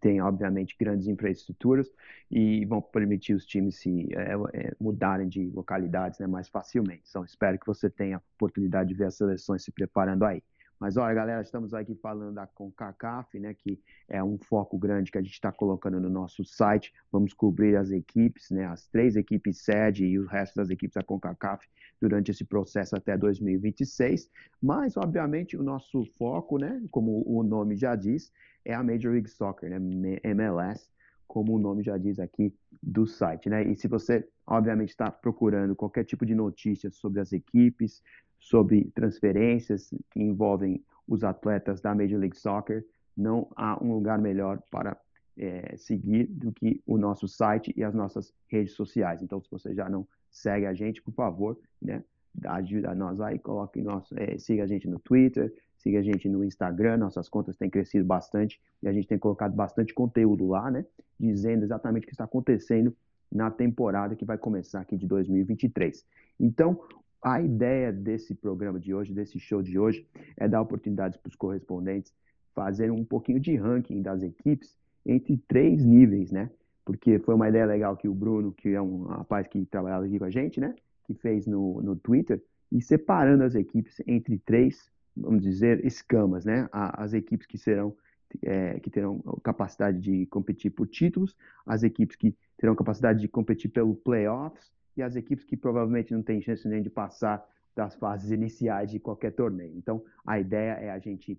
tem 0.05 0.21
obviamente 0.21 0.77
grandes 0.79 1.09
infraestruturas 1.09 1.91
e 2.31 2.67
vão 2.67 2.83
permitir 2.83 3.33
os 3.33 3.47
times 3.47 3.77
se 3.77 4.07
é, 4.15 4.35
é, 4.53 4.75
mudarem 4.79 5.27
de 5.27 5.49
localidades 5.49 6.19
né, 6.19 6.27
mais 6.27 6.47
facilmente. 6.47 7.05
Então 7.09 7.25
espero 7.25 7.59
que 7.59 7.67
você 7.67 7.89
tenha 7.89 8.21
oportunidade 8.37 8.91
de 8.91 8.95
ver 8.95 9.07
as 9.07 9.15
seleções 9.15 9.65
se 9.65 9.73
preparando 9.73 10.27
aí. 10.27 10.43
Mas 10.79 10.97
olha, 10.97 11.15
galera, 11.15 11.43
estamos 11.43 11.73
aqui 11.73 11.95
falando 11.95 12.35
da 12.35 12.47
CONCACAF, 12.47 13.39
né, 13.39 13.55
que 13.55 13.81
é 14.09 14.23
um 14.23 14.39
foco 14.39 14.77
grande 14.77 15.11
que 15.11 15.19
a 15.19 15.23
gente 15.23 15.33
está 15.33 15.53
colocando 15.53 16.01
no 16.01 16.11
nosso 16.11 16.45
site. 16.45 16.93
Vamos 17.11 17.33
cobrir 17.33 17.77
as 17.77 17.91
equipes, 17.91 18.51
né, 18.51 18.67
as 18.67 18.87
três 18.89 19.17
equipes 19.17 19.63
sede 19.63 20.05
e 20.05 20.19
o 20.19 20.27
resto 20.27 20.57
das 20.57 20.71
equipes 20.71 20.95
da 20.95 21.03
CONCACAF 21.03 21.67
durante 22.01 22.31
esse 22.31 22.45
processo 22.45 22.97
até 22.97 23.17
2026. 23.17 24.29
Mas, 24.61 24.97
obviamente, 24.97 25.57
o 25.57 25.63
nosso 25.63 26.05
foco, 26.19 26.59
né, 26.59 26.83
como 26.91 27.23
o 27.27 27.43
nome 27.43 27.77
já 27.77 27.95
diz, 27.95 28.33
é 28.65 28.75
a 28.75 28.83
Major 28.83 29.13
League 29.13 29.31
Soccer, 29.31 29.71
né, 29.71 30.19
MLS, 30.25 30.89
como 31.27 31.55
o 31.55 31.59
nome 31.59 31.83
já 31.83 31.97
diz 31.97 32.19
aqui 32.19 32.55
do 32.83 33.07
site, 33.07 33.49
né? 33.49 33.65
E 33.65 33.75
se 33.75 33.89
você, 33.89 34.29
obviamente, 34.47 34.91
está 34.91 35.11
procurando 35.11 35.75
qualquer 35.75 36.05
tipo 36.05 36.25
de 36.25 36.35
notícia 36.35 36.91
sobre 36.91 37.21
as 37.21 37.33
equipes, 37.33 38.03
sobre 38.45 38.91
transferências 38.95 39.89
que 40.11 40.21
envolvem 40.21 40.85
os 41.09 41.25
atletas 41.25 41.81
da 41.81 41.95
Major 41.95 42.21
League 42.21 42.37
Soccer, 42.37 42.85
não 43.17 43.49
há 43.57 43.83
um 43.83 43.95
lugar 43.95 44.19
melhor 44.19 44.61
para 44.71 45.01
é, 45.37 45.75
seguir 45.79 46.27
do 46.27 46.53
que 46.53 46.83
o 46.87 46.99
nosso 46.99 47.27
site 47.27 47.73
e 47.75 47.83
as 47.83 47.95
nossas 47.95 48.35
redes 48.47 48.75
sociais. 48.75 49.23
Então, 49.23 49.41
se 49.41 49.51
você 49.51 49.75
já 49.75 49.89
não 49.89 50.07
segue 50.31 50.67
a 50.67 50.75
gente, 50.75 51.01
por 51.01 51.15
favor, 51.15 51.59
né, 51.81 52.05
ajuda 52.45 52.91
a 52.91 52.95
nós 52.95 53.19
aí, 53.19 53.39
coloque 53.39 53.81
nosso, 53.81 54.15
é, 54.19 54.37
siga 54.37 54.65
a 54.65 54.67
gente 54.67 54.87
no 54.87 54.99
Twitter, 54.99 55.51
siga 55.79 56.01
a 56.01 56.03
gente 56.03 56.29
no 56.29 56.45
Instagram, 56.45 56.99
nossas 56.99 57.31
contas 57.31 57.57
têm 57.57 57.71
crescido 57.71 58.05
bastante 58.05 58.61
e 58.83 58.89
a 58.89 58.93
gente 58.93 59.09
tem 59.09 59.19
colocado 59.19 59.55
bastante 59.55 59.95
conteúdo 59.95 60.47
lá, 60.47 60.71
né, 60.71 60.85
dizendo 61.19 61.65
exatamente 61.65 62.05
o 62.05 62.07
que 62.09 62.13
está 62.13 62.25
acontecendo 62.25 62.95
na 63.33 63.51
temporada 63.51 64.15
que 64.15 64.25
vai 64.25 64.37
começar 64.37 64.83
aqui 64.83 64.99
de 64.99 65.07
2023. 65.07 66.05
Então, 66.39 66.79
a 67.25 67.41
ideia 67.41 67.91
desse 67.91 68.35
programa 68.35 68.79
de 68.79 68.93
hoje, 68.93 69.15
desse 69.15 69.41
show 69.41 69.63
de 69.63 69.79
hoje, 69.79 70.07
é 70.37 70.47
dar 70.47 70.61
oportunidades 70.61 71.17
para 71.17 71.31
os 71.31 71.35
correspondentes 71.35 72.13
fazerem 72.55 72.93
um 72.93 73.05
pouquinho 73.05 73.41
de 73.41 73.57
ranking 73.57 74.03
das 74.03 74.23
equipes 74.23 74.77
entre 75.07 75.39
três 75.49 75.83
níveis, 75.83 76.31
né? 76.31 76.51
Porque 76.85 77.19
foi 77.19 77.35
uma 77.35 77.49
ideia 77.49 77.65
legal 77.65 77.97
que 77.97 78.07
o 78.07 78.15
Bruno, 78.15 78.53
que 78.53 78.69
é 78.69 78.81
um 78.81 79.05
rapaz 79.05 79.49
que 79.49 79.65
trabalhava 79.65 80.05
aqui 80.05 80.19
com 80.19 80.27
a 80.27 80.31
gente, 80.31 80.61
né? 80.61 80.75
Que 81.07 81.15
fez 81.15 81.47
no, 81.47 81.81
no 81.81 81.97
Twitter, 81.97 82.43
e 82.71 82.83
separando 82.83 83.43
as 83.43 83.55
equipes 83.55 84.03
entre 84.07 84.39
três, 84.39 84.91
vamos 85.17 85.43
dizer, 85.43 85.83
escamas, 85.85 86.45
né? 86.45 86.69
As 86.71 87.15
equipes 87.15 87.47
que 87.47 87.57
serão 87.57 87.97
é, 88.43 88.81
que 88.81 88.91
terão 88.91 89.21
capacidade 89.43 89.99
de 89.99 90.27
competir 90.27 90.71
por 90.71 90.87
títulos, 90.87 91.35
as 91.65 91.83
equipes 91.83 92.17
que 92.17 92.35
terão 92.59 92.75
capacidade 92.75 93.21
de 93.21 93.29
competir 93.29 93.71
pelo 93.71 93.95
playoffs 93.95 94.75
e 94.97 95.03
as 95.03 95.17
equipes 95.17 95.45
que 95.45 95.57
provavelmente 95.57 96.13
não 96.13 96.23
têm 96.23 96.41
chance 96.41 96.67
nem 96.69 96.83
de 96.83 96.91
passar 96.91 97.45
das 97.75 97.95
fases 97.97 98.31
iniciais 98.31 98.91
de 98.91 99.01
qualquer 99.01 99.33
torneio. 99.33 99.77
Então, 99.77 100.05
a 100.25 100.39
ideia 100.39 100.73
é 100.73 100.91
a 100.91 100.99
gente 100.99 101.39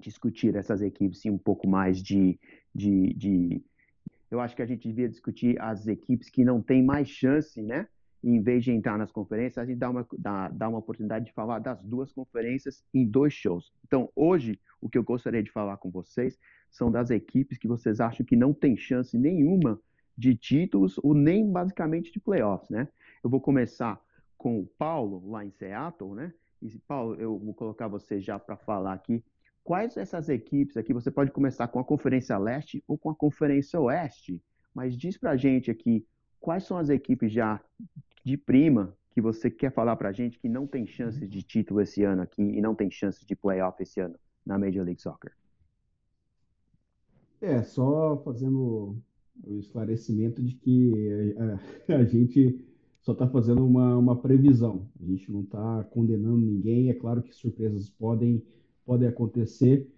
discutir 0.00 0.56
essas 0.56 0.82
equipes 0.82 1.24
um 1.26 1.38
pouco 1.38 1.68
mais 1.68 2.02
de, 2.02 2.38
de, 2.74 3.14
de, 3.14 3.62
Eu 4.30 4.40
acho 4.40 4.56
que 4.56 4.62
a 4.62 4.66
gente 4.66 4.88
devia 4.88 5.08
discutir 5.08 5.60
as 5.60 5.86
equipes 5.86 6.28
que 6.28 6.44
não 6.44 6.60
têm 6.60 6.82
mais 6.82 7.08
chance, 7.08 7.62
né? 7.62 7.86
Em 8.22 8.42
vez 8.42 8.64
de 8.64 8.72
entrar 8.72 8.98
nas 8.98 9.10
conferências, 9.10 9.58
a 9.58 9.64
gente 9.64 9.78
dá 9.78 9.88
uma, 9.88 10.06
dá, 10.18 10.48
dá 10.48 10.68
uma 10.68 10.78
oportunidade 10.78 11.26
de 11.26 11.32
falar 11.32 11.58
das 11.58 11.82
duas 11.82 12.12
conferências 12.12 12.84
em 12.92 13.06
dois 13.06 13.32
shows. 13.32 13.72
Então, 13.86 14.10
hoje, 14.14 14.60
o 14.80 14.90
que 14.90 14.98
eu 14.98 15.04
gostaria 15.04 15.42
de 15.42 15.50
falar 15.50 15.76
com 15.78 15.90
vocês 15.90 16.38
são 16.70 16.90
das 16.90 17.10
equipes 17.10 17.56
que 17.56 17.68
vocês 17.68 18.00
acham 18.00 18.24
que 18.24 18.36
não 18.36 18.52
tem 18.52 18.76
chance 18.76 19.16
nenhuma 19.16 19.80
de 20.20 20.36
títulos 20.36 20.98
ou 21.02 21.14
nem 21.14 21.50
basicamente 21.50 22.12
de 22.12 22.20
playoffs, 22.20 22.68
né? 22.68 22.86
Eu 23.24 23.30
vou 23.30 23.40
começar 23.40 23.98
com 24.36 24.60
o 24.60 24.66
Paulo, 24.66 25.30
lá 25.30 25.44
em 25.44 25.50
Seattle, 25.50 26.14
né? 26.14 26.34
E, 26.60 26.78
Paulo, 26.86 27.14
eu 27.14 27.38
vou 27.38 27.54
colocar 27.54 27.88
você 27.88 28.20
já 28.20 28.38
para 28.38 28.54
falar 28.54 28.92
aqui 28.92 29.24
quais 29.64 29.96
essas 29.96 30.28
equipes 30.28 30.76
aqui, 30.76 30.92
você 30.92 31.10
pode 31.10 31.30
começar 31.30 31.68
com 31.68 31.78
a 31.78 31.84
Conferência 31.84 32.36
Leste 32.36 32.84
ou 32.86 32.98
com 32.98 33.08
a 33.08 33.14
Conferência 33.14 33.80
Oeste, 33.80 34.42
mas 34.74 34.96
diz 34.96 35.16
para 35.16 35.36
gente 35.36 35.70
aqui 35.70 36.06
quais 36.38 36.64
são 36.64 36.76
as 36.76 36.90
equipes 36.90 37.32
já 37.32 37.58
de 38.22 38.36
prima 38.36 38.94
que 39.12 39.22
você 39.22 39.50
quer 39.50 39.72
falar 39.72 39.96
para 39.96 40.12
gente 40.12 40.38
que 40.38 40.50
não 40.50 40.66
tem 40.66 40.86
chances 40.86 41.28
de 41.28 41.42
título 41.42 41.80
esse 41.80 42.04
ano 42.04 42.20
aqui 42.20 42.42
e 42.42 42.60
não 42.60 42.74
tem 42.74 42.90
chances 42.90 43.24
de 43.24 43.34
playoff 43.34 43.82
esse 43.82 44.00
ano 44.00 44.16
na 44.44 44.58
Major 44.58 44.84
League 44.84 45.00
Soccer? 45.00 45.32
É, 47.40 47.62
só 47.62 48.18
fazendo 48.22 49.00
o 49.46 49.58
esclarecimento 49.58 50.42
de 50.42 50.54
que 50.54 51.34
a, 51.88 51.94
a 51.96 52.04
gente 52.06 52.58
só 53.00 53.12
está 53.12 53.26
fazendo 53.26 53.64
uma, 53.64 53.96
uma 53.96 54.16
previsão. 54.16 54.86
A 55.00 55.06
gente 55.06 55.30
não 55.32 55.40
está 55.40 55.84
condenando 55.84 56.38
ninguém. 56.38 56.90
É 56.90 56.94
claro 56.94 57.22
que 57.22 57.34
surpresas 57.34 57.88
podem, 57.88 58.42
podem 58.84 59.08
acontecer, 59.08 59.88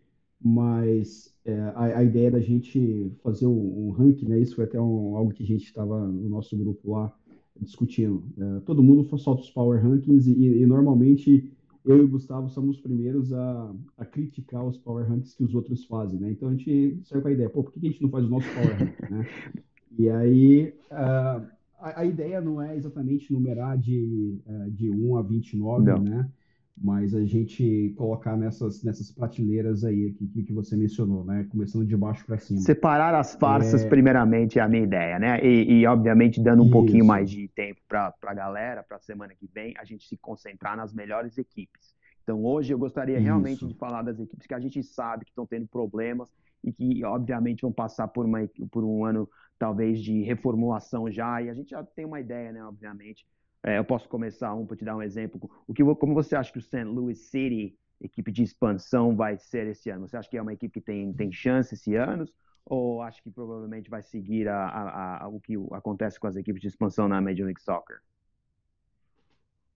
mas 0.41 1.35
é, 1.45 1.59
a, 1.75 1.99
a, 1.99 2.05
ideia 2.05 2.31
da 2.31 2.41
gente 2.41 3.13
fazer 3.23 3.47
um, 3.47 3.89
um 3.89 3.91
ranking, 3.91 4.27
né? 4.27 4.39
Isso 4.39 4.55
foi 4.55 4.65
até 4.65 4.81
um, 4.81 5.17
algo 5.17 5.33
que 5.33 5.43
a 5.43 5.47
gente 5.47 5.65
estava 5.65 6.07
no 6.07 6.29
nosso 6.29 6.57
grupo 6.57 6.93
lá 6.93 7.13
discutindo. 7.61 8.23
É, 8.39 8.61
todo 8.61 8.83
mundo 8.83 9.05
solta 9.19 9.43
os 9.43 9.51
power 9.51 9.83
rankings 9.83 10.29
e, 10.29 10.63
e, 10.63 10.67
normalmente 10.67 11.51
eu 11.85 11.99
e 11.99 12.01
o 12.01 12.09
Gustavo 12.09 12.49
somos 12.49 12.77
os 12.77 12.83
primeiros 12.83 13.33
a, 13.33 13.75
a, 13.99 14.05
criticar 14.05 14.65
os 14.65 14.79
power 14.79 15.07
rankings 15.09 15.37
que 15.37 15.45
os 15.45 15.55
outros 15.55 15.85
fazem, 15.85 16.21
né? 16.21 16.31
Então 16.31 16.49
a 16.49 16.53
gente 16.53 17.01
saiu 17.05 17.23
com 17.23 17.29
a 17.29 17.33
ideia, 17.33 17.51
pô, 17.51 17.63
por 17.63 17.73
que 17.73 17.87
a 17.87 17.91
gente 17.91 18.03
não 18.03 18.11
faz 18.11 18.25
o 18.25 18.29
nosso 18.29 18.47
power 18.55 18.79
ranking, 18.79 19.15
né? 19.15 19.27
E 19.99 20.09
aí 20.09 20.75
uh, 20.91 21.47
a, 21.79 22.01
a, 22.01 22.07
ideia 22.07 22.41
não 22.41 22.63
é 22.63 22.75
exatamente 22.75 23.31
numerar 23.31 23.77
de, 23.77 24.39
uh, 24.47 24.71
de 24.71 24.89
1 24.89 25.17
a 25.19 25.23
29, 25.23 25.85
não. 25.85 25.99
né? 25.99 26.31
Mas 26.77 27.15
a 27.15 27.25
gente 27.25 27.93
colocar 27.97 28.37
nessas, 28.37 28.83
nessas 28.83 29.11
prateleiras 29.11 29.85
aí 29.85 30.13
que, 30.13 30.43
que 30.43 30.53
você 30.53 30.77
mencionou, 30.77 31.25
né? 31.25 31.47
Começando 31.51 31.87
de 31.87 31.97
baixo 31.97 32.25
para 32.25 32.39
cima. 32.39 32.61
Separar 32.61 33.15
as 33.15 33.35
farsas, 33.35 33.85
é... 33.85 33.89
primeiramente, 33.89 34.59
é 34.59 34.63
a 34.63 34.69
minha 34.69 34.83
ideia, 34.83 35.19
né? 35.19 35.45
E, 35.45 35.81
e 35.81 35.87
obviamente, 35.87 36.43
dando 36.43 36.63
um 36.63 36.67
Isso. 36.67 36.73
pouquinho 36.73 37.05
mais 37.05 37.31
de 37.31 37.47
tempo 37.49 37.81
para 37.89 38.15
a 38.23 38.35
galera, 38.35 38.83
para 38.83 38.97
a 38.97 39.01
semana 39.01 39.35
que 39.35 39.49
vem, 39.53 39.75
a 39.79 39.85
gente 39.85 40.07
se 40.09 40.17
concentrar 40.17 40.77
nas 40.77 40.93
melhores 40.93 41.37
equipes. 41.39 41.95
Então, 42.23 42.43
hoje 42.45 42.73
eu 42.73 42.79
gostaria 42.79 43.17
Isso. 43.17 43.25
realmente 43.25 43.67
de 43.67 43.75
falar 43.75 44.03
das 44.03 44.19
equipes 44.19 44.47
que 44.47 44.55
a 44.55 44.61
gente 44.61 44.83
sabe 44.83 45.25
que 45.25 45.31
estão 45.31 45.47
tendo 45.47 45.67
problemas 45.67 46.31
e 46.65 46.73
que, 46.73 47.05
obviamente, 47.05 47.63
vão 47.63 47.73
passar 47.73 48.09
por, 48.09 48.25
uma, 48.25 48.49
por 48.71 48.85
um 48.85 49.05
ano, 49.05 49.29
talvez, 49.59 50.01
de 50.01 50.23
reformulação 50.23 51.11
já. 51.11 51.43
E 51.43 51.51
a 51.51 51.55
gente 51.55 51.71
já 51.71 51.83
tem 51.83 52.05
uma 52.05 52.21
ideia, 52.21 52.53
né? 52.53 52.65
Obviamente 52.65 53.27
é, 53.65 53.79
eu 53.79 53.85
posso 53.85 54.09
começar 54.09 54.53
um 54.55 54.67
para 54.67 54.77
te 54.77 54.85
dar 54.85 54.97
um 54.97 55.03
exemplo. 55.03 55.49
O 55.67 55.73
que, 55.73 55.85
como 55.95 56.15
você 56.15 56.35
acha 56.35 56.53
que 56.53 56.59
o 56.59 56.63
St. 56.63 56.85
Louis 56.85 57.31
City, 57.31 57.79
equipe 58.01 58.33
de 58.33 58.43
expansão, 58.43 59.15
vai 59.15 59.37
ser 59.39 59.69
esse 59.69 59.89
ano? 59.89 60.09
Você 60.09 60.17
acha 60.17 60.29
que 60.29 60.37
é 60.37 60.43
uma 60.43 60.53
equipe 60.53 60.81
que 60.81 60.85
tem, 60.85 61.13
tem 61.13 61.31
chance 61.31 61.75
esse 61.75 61.95
ano? 61.95 62.25
Ou 62.65 63.03
acha 63.03 63.23
que 63.23 63.31
provavelmente 63.31 63.89
vai 63.89 64.03
seguir 64.03 64.49
a, 64.49 64.67
a, 64.67 65.25
a, 65.25 65.29
o 65.29 65.41
que 65.41 65.55
acontece 65.73 66.19
com 66.19 66.27
as 66.27 66.37
equipes 66.37 66.61
de 66.61 66.69
expansão 66.69 67.09
na 67.09 67.21
Major 67.21 67.47
League 67.47 67.63
Soccer? 67.63 67.99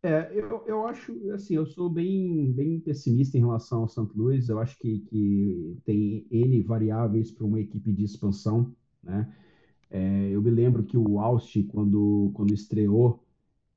É, 0.03 0.31
eu, 0.33 0.65
eu 0.67 0.87
acho, 0.87 1.13
assim, 1.33 1.55
eu 1.55 1.67
sou 1.67 1.91
bem, 1.91 2.53
bem 2.53 2.81
pessimista 2.81 3.37
em 3.37 3.41
relação 3.41 3.83
ao 3.83 3.89
St. 3.89 4.09
Louis. 4.15 4.49
Eu 4.49 4.59
acho 4.59 4.77
que, 4.79 5.01
que 5.01 5.79
tem 5.85 6.27
N 6.31 6.61
variáveis 6.63 7.31
para 7.31 7.47
uma 7.47 7.61
equipe 7.61 7.93
de 7.93 8.05
expansão, 8.05 8.75
né? 9.03 9.33
É, 9.91 10.29
eu 10.31 10.43
me 10.43 10.51
lembro 10.51 10.85
que 10.85 10.97
o 10.97 11.21
Austin, 11.21 11.65
quando, 11.69 12.33
quando 12.35 12.53
estreou, 12.53 13.26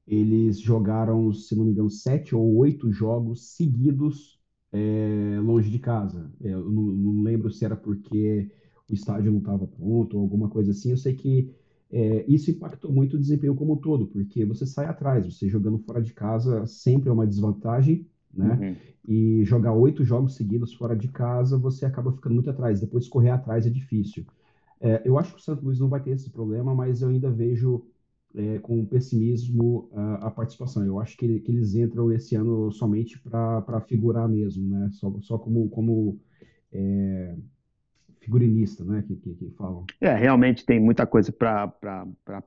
eles 0.09 0.59
jogaram, 0.59 1.31
se 1.31 1.55
não 1.55 1.65
me 1.65 1.71
engano, 1.71 1.89
sete 1.89 2.35
ou 2.35 2.55
oito 2.57 2.91
jogos 2.91 3.55
seguidos 3.55 4.39
é, 4.71 5.39
longe 5.39 5.69
de 5.69 5.77
casa. 5.77 6.31
É, 6.41 6.51
eu 6.51 6.67
não, 6.67 6.81
não, 6.81 7.21
lembro 7.21 7.51
se 7.51 7.63
era 7.63 7.75
porque 7.75 8.51
o 8.89 8.93
estádio 8.93 9.31
não 9.31 9.37
estava 9.37 9.67
pronto 9.67 10.17
ou 10.17 10.23
alguma 10.23 10.49
coisa 10.49 10.71
assim. 10.71 10.89
Eu 10.89 10.97
sei 10.97 11.13
que 11.13 11.53
é, 11.91 12.25
isso 12.27 12.49
impactou 12.49 12.91
muito 12.91 13.17
o 13.17 13.19
desempenho 13.19 13.53
como 13.53 13.73
um 13.73 13.77
todo, 13.77 14.07
porque 14.07 14.43
você 14.45 14.65
sai 14.65 14.87
atrás, 14.87 15.25
você 15.25 15.47
jogando 15.47 15.77
fora 15.77 16.01
de 16.01 16.11
casa 16.11 16.65
sempre 16.65 17.09
é 17.09 17.11
uma 17.11 17.27
desvantagem, 17.27 18.07
né? 18.33 18.57
Uhum. 18.59 18.75
E 19.07 19.43
jogar 19.43 19.73
oito 19.73 20.03
jogos 20.03 20.35
seguidos 20.35 20.73
fora 20.73 20.95
de 20.95 21.07
casa, 21.07 21.55
você 21.57 21.85
acaba 21.85 22.11
ficando 22.11 22.33
muito 22.33 22.49
atrás. 22.49 22.79
Depois 22.79 23.07
correr 23.07 23.29
atrás 23.29 23.67
é 23.67 23.69
difícil. 23.69 24.25
É, 24.81 25.03
eu 25.05 25.19
acho 25.19 25.33
que 25.33 25.39
o 25.39 25.43
Santos 25.43 25.63
Luiz 25.63 25.79
não 25.79 25.89
vai 25.89 26.01
ter 26.01 26.11
esse 26.11 26.31
problema, 26.31 26.73
mas 26.73 27.01
eu 27.01 27.09
ainda 27.09 27.29
vejo 27.29 27.85
é, 28.35 28.59
com 28.59 28.85
pessimismo 28.85 29.89
a, 29.93 30.27
a, 30.27 30.31
participação. 30.31 30.85
Eu 30.85 30.99
acho 30.99 31.17
que, 31.17 31.39
que, 31.39 31.51
eles 31.51 31.75
entram 31.75 32.11
esse 32.11 32.35
ano 32.35 32.71
somente 32.71 33.19
para 33.19 33.81
figurar 33.81 34.27
mesmo, 34.27 34.67
né? 34.69 34.89
Só, 34.91 35.13
só 35.21 35.37
como, 35.37 35.67
como 35.69 36.19
é, 36.71 37.35
figurinista, 38.19 38.83
né? 38.83 39.03
Que, 39.07 39.15
que, 39.15 39.33
que, 39.33 39.49
falam. 39.51 39.85
É, 39.99 40.13
realmente 40.13 40.65
tem 40.65 40.79
muita 40.79 41.07
coisa 41.07 41.31
para 41.31 41.73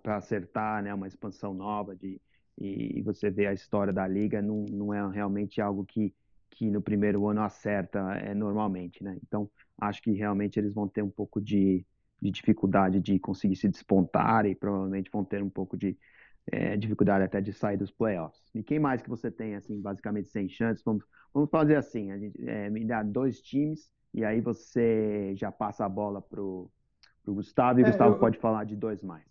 acertar, 0.06 0.82
né? 0.82 0.94
Uma 0.94 1.08
expansão 1.08 1.52
nova 1.52 1.96
de, 1.96 2.20
e 2.58 3.02
você 3.02 3.30
vê 3.30 3.46
a 3.46 3.52
história 3.52 3.92
da 3.92 4.06
liga, 4.06 4.40
não, 4.40 4.64
não 4.70 4.94
é 4.94 5.10
realmente 5.10 5.60
algo 5.60 5.84
que, 5.84 6.14
que 6.50 6.70
no 6.70 6.80
primeiro 6.80 7.26
ano 7.26 7.40
acerta 7.40 7.98
é, 8.14 8.34
normalmente, 8.34 9.02
né? 9.02 9.18
Então, 9.26 9.50
acho 9.80 10.00
que 10.02 10.12
realmente 10.12 10.58
eles 10.58 10.72
vão 10.72 10.86
ter 10.86 11.02
um 11.02 11.10
pouco 11.10 11.40
de 11.40 11.84
de 12.22 12.30
dificuldade 12.30 13.00
de 13.00 13.18
conseguir 13.18 13.56
se 13.56 13.68
despontar 13.68 14.46
e 14.46 14.54
provavelmente 14.54 15.10
vão 15.10 15.24
ter 15.24 15.42
um 15.42 15.50
pouco 15.50 15.76
de 15.76 15.98
é, 16.46 16.76
dificuldade 16.76 17.24
até 17.24 17.40
de 17.40 17.52
sair 17.52 17.76
dos 17.76 17.90
playoffs. 17.90 18.40
E 18.54 18.62
quem 18.62 18.78
mais 18.78 19.02
que 19.02 19.08
você 19.08 19.28
tem, 19.28 19.56
assim, 19.56 19.80
basicamente 19.80 20.30
sem 20.30 20.48
chances? 20.48 20.84
Vamos, 20.84 21.04
vamos 21.34 21.50
fazer 21.50 21.74
assim, 21.74 22.12
a 22.12 22.18
gente, 22.18 22.40
é, 22.48 22.70
me 22.70 22.84
dá 22.84 23.02
dois 23.02 23.42
times 23.42 23.90
e 24.14 24.24
aí 24.24 24.40
você 24.40 25.34
já 25.34 25.50
passa 25.50 25.84
a 25.84 25.88
bola 25.88 26.22
pro, 26.22 26.70
pro 27.24 27.34
Gustavo 27.34 27.80
e 27.80 27.82
o 27.82 27.86
é, 27.86 27.90
Gustavo 27.90 28.14
eu, 28.14 28.18
pode 28.20 28.38
falar 28.38 28.64
de 28.64 28.76
dois 28.76 29.02
mais. 29.02 29.26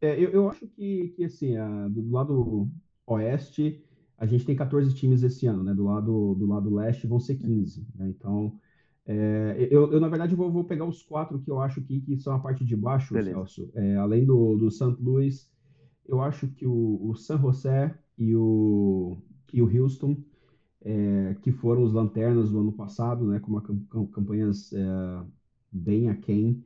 É, 0.00 0.18
eu, 0.18 0.30
eu 0.30 0.50
acho 0.50 0.66
que, 0.66 1.10
que 1.10 1.24
assim, 1.24 1.56
a, 1.56 1.86
do 1.86 2.10
lado 2.10 2.68
oeste, 3.06 3.84
a 4.18 4.26
gente 4.26 4.44
tem 4.44 4.56
14 4.56 4.92
times 4.92 5.22
esse 5.22 5.46
ano, 5.46 5.62
né? 5.62 5.72
Do 5.72 5.84
lado, 5.84 6.34
do 6.34 6.46
lado 6.46 6.74
leste 6.74 7.06
vão 7.06 7.20
ser 7.20 7.36
15, 7.36 7.86
né? 7.94 8.08
Então, 8.08 8.58
é, 9.04 9.68
eu, 9.70 9.92
eu, 9.92 10.00
na 10.00 10.08
verdade, 10.08 10.34
vou, 10.34 10.50
vou, 10.50 10.64
pegar 10.64 10.84
os 10.84 11.02
quatro 11.02 11.40
que 11.40 11.50
eu 11.50 11.60
acho 11.60 11.80
que, 11.82 12.00
que 12.00 12.16
são 12.18 12.34
a 12.34 12.38
parte 12.38 12.64
de 12.64 12.76
baixo, 12.76 13.14
Beleza. 13.14 13.34
Celso. 13.34 13.70
É, 13.74 13.96
além 13.96 14.24
do, 14.24 14.56
do 14.56 14.70
St. 14.70 14.96
Louis, 15.00 15.50
eu 16.06 16.20
acho 16.20 16.46
que 16.48 16.66
o, 16.66 17.00
o 17.02 17.14
San 17.14 17.38
José 17.38 17.94
e 18.16 18.34
o, 18.36 19.18
e 19.52 19.60
o 19.60 19.82
Houston, 19.82 20.16
é, 20.84 21.36
que 21.42 21.50
foram 21.50 21.82
os 21.82 21.92
lanternas 21.92 22.50
do 22.50 22.60
ano 22.60 22.72
passado, 22.72 23.26
né, 23.26 23.40
com 23.40 23.50
uma 23.50 23.62
campanhas 24.08 24.72
é, 24.72 25.24
bem 25.70 26.08
aquém, 26.08 26.64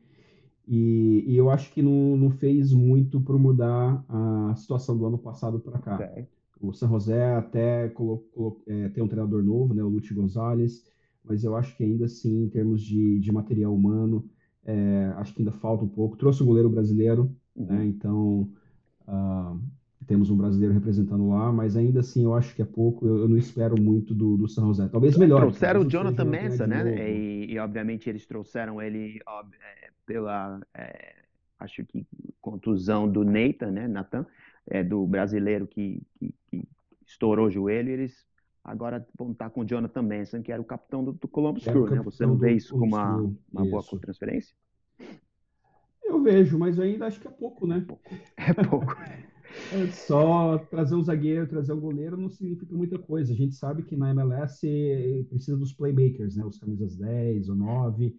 e, 0.69 1.25
e 1.26 1.37
eu 1.37 1.49
acho 1.49 1.73
que 1.73 1.81
não, 1.81 2.16
não 2.16 2.31
fez 2.31 2.73
muito 2.73 3.21
para 3.21 3.37
mudar 3.37 4.05
a 4.09 4.55
situação 4.57 4.99
do 4.99 5.07
ano 5.07 5.19
passado 5.19 5.61
para 5.61 5.78
cá. 5.78 5.95
Okay. 5.95 6.26
O 6.61 6.73
San 6.73 6.88
José 6.88 7.37
até 7.37 7.88
colocou, 7.90 8.61
é, 8.66 8.88
tem 8.88 9.02
um 9.02 9.09
treinador 9.09 9.43
novo, 9.43 9.73
né, 9.73 9.83
o 9.83 9.88
Lute 9.88 10.12
Gonzalez, 10.12 10.85
mas 11.26 11.45
eu 11.45 11.56
acho 11.56 11.76
que 11.76 11.85
ainda 11.85 12.06
assim, 12.06 12.45
em 12.45 12.49
termos 12.49 12.83
de, 12.83 13.18
de 13.18 13.33
material 13.33 13.75
humano, 13.75 14.28
é, 14.64 15.12
acho 15.16 15.35
que 15.35 15.40
ainda 15.40 15.52
falta 15.52 15.85
um 15.85 15.88
pouco. 15.88 16.16
Trouxe 16.16 16.42
o 16.42 16.47
goleiro 16.47 16.68
brasileiro, 16.68 17.35
uhum. 17.54 17.66
né? 17.66 17.87
Então, 17.87 18.50
uh, 19.06 19.61
temos 20.06 20.30
um 20.30 20.37
brasileiro 20.37 20.75
representando 20.75 21.28
lá, 21.28 21.52
mas 21.52 21.76
ainda 21.76 22.00
assim 22.00 22.25
eu 22.25 22.35
acho 22.35 22.54
que 22.54 22.62
é 22.62 22.64
pouco, 22.64 23.06
eu, 23.06 23.18
eu 23.18 23.28
não 23.28 23.37
espero 23.37 23.80
muito 23.80 24.14
do, 24.14 24.37
do 24.37 24.49
San 24.49 24.66
José. 24.66 24.88
Talvez 24.88 25.16
melhor. 25.16 25.40
Trouxeram 25.40 25.83
o 25.83 25.88
Jonathan 25.88 26.25
Mensah, 26.25 26.66
né? 26.66 27.11
E, 27.11 27.52
e, 27.52 27.59
obviamente 27.59 28.09
eles 28.09 28.26
trouxeram 28.26 28.80
ele 28.80 29.21
é, 29.26 29.90
pela, 30.04 30.61
é, 30.75 31.14
acho 31.59 31.85
que 31.85 32.06
contusão 32.40 33.09
do 33.09 33.25
Nathan, 33.25 33.73
né, 33.73 33.88
Nathan, 33.88 34.26
é, 34.68 34.85
do 34.85 35.06
brasileiro 35.06 35.66
que, 35.66 36.02
que, 36.14 36.35
que, 36.49 36.68
estourou 37.04 37.47
o 37.47 37.50
joelho, 37.50 37.90
eles 37.90 38.26
agora 38.66 39.06
vão 39.16 39.30
estar 39.30 39.49
com 39.50 39.61
o 39.61 39.64
Jonathan 39.64 40.02
Manson, 40.02 40.42
que 40.42 40.52
era 40.52 40.61
o 40.61 40.64
capitão 40.64 41.04
do, 41.04 41.12
do 41.12 41.28
Columbus 41.28 41.64
Crew, 41.64 41.88
né? 41.88 42.02
Você 42.02 42.26
não 42.26 42.37
vê 42.37 42.52
isso 42.52 42.76
como 42.76 42.96
uma, 42.96 43.16
uma 43.52 43.64
boa 43.64 43.82
transferência? 44.00 44.54
Eu 46.04 46.23
vejo, 46.23 46.58
mas 46.58 46.78
ainda 46.78 47.06
acho 47.06 47.20
que 47.20 47.28
é 47.28 47.30
pouco, 47.30 47.66
né? 47.66 47.87
É 48.37 48.52
pouco. 48.64 48.94
É 49.73 49.87
só 49.87 50.58
trazer 50.58 50.96
um 50.96 51.02
zagueiro, 51.02 51.46
trazer 51.46 51.73
um 51.73 51.80
goleiro 51.80 52.16
não 52.16 52.28
significa 52.28 52.75
muita 52.75 52.99
coisa. 52.99 53.32
A 53.32 53.37
gente 53.37 53.54
sabe 53.54 53.85
que 53.85 53.96
na 53.96 54.11
MLS 54.11 54.61
precisa 55.30 55.56
dos 55.56 55.73
playmakers, 55.73 56.37
né? 56.37 56.44
Os 56.44 56.58
camisas 56.58 56.96
10 56.96 57.49
ou 57.49 57.56
9, 57.56 58.14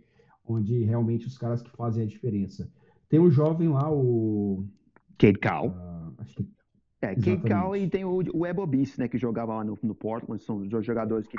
onde 0.45 0.83
realmente 0.83 1.27
os 1.27 1.37
caras 1.37 1.61
que 1.61 1.69
fazem 1.71 2.03
a 2.03 2.07
diferença. 2.07 2.71
Tem 3.09 3.19
um 3.19 3.29
jovem 3.29 3.69
lá, 3.69 3.91
o. 3.91 4.65
Cade 5.17 5.37
Cal. 5.39 5.67
Uh, 5.67 6.13
acho 6.19 6.35
que... 6.35 6.47
É, 7.01 7.13
Cade 7.13 7.41
Cal 7.43 7.75
e 7.75 7.87
tem 7.87 8.03
o, 8.03 8.23
o 8.33 8.45
Ebobis, 8.45 8.97
né? 8.97 9.07
Que 9.07 9.17
jogava 9.17 9.55
lá 9.55 9.63
no, 9.63 9.77
no 9.83 9.93
Portland. 9.93 10.43
São 10.43 10.57
os 10.57 10.67
dois 10.67 10.85
jogadores 10.85 11.27
que 11.27 11.37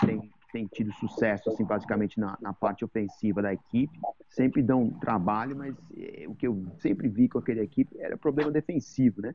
têm 0.53 0.67
tido 0.67 0.93
sucesso, 0.93 1.51
assim, 1.51 1.65
basicamente 1.65 2.19
na, 2.19 2.39
na, 2.41 2.53
parte 2.53 2.85
ofensiva 2.85 3.43
da 3.43 3.53
equipe. 3.53 3.99
Sempre 4.29 4.63
dão 4.63 4.91
trabalho, 4.91 5.57
mas 5.57 5.75
é, 5.97 6.27
o 6.29 6.35
que 6.35 6.47
eu 6.47 6.65
sempre 6.79 7.09
vi 7.09 7.29
com 7.29 7.39
aquela 7.39 7.63
equipe 7.63 7.99
era 7.99 8.17
problema 8.17 8.51
defensivo, 8.51 9.21
né? 9.21 9.35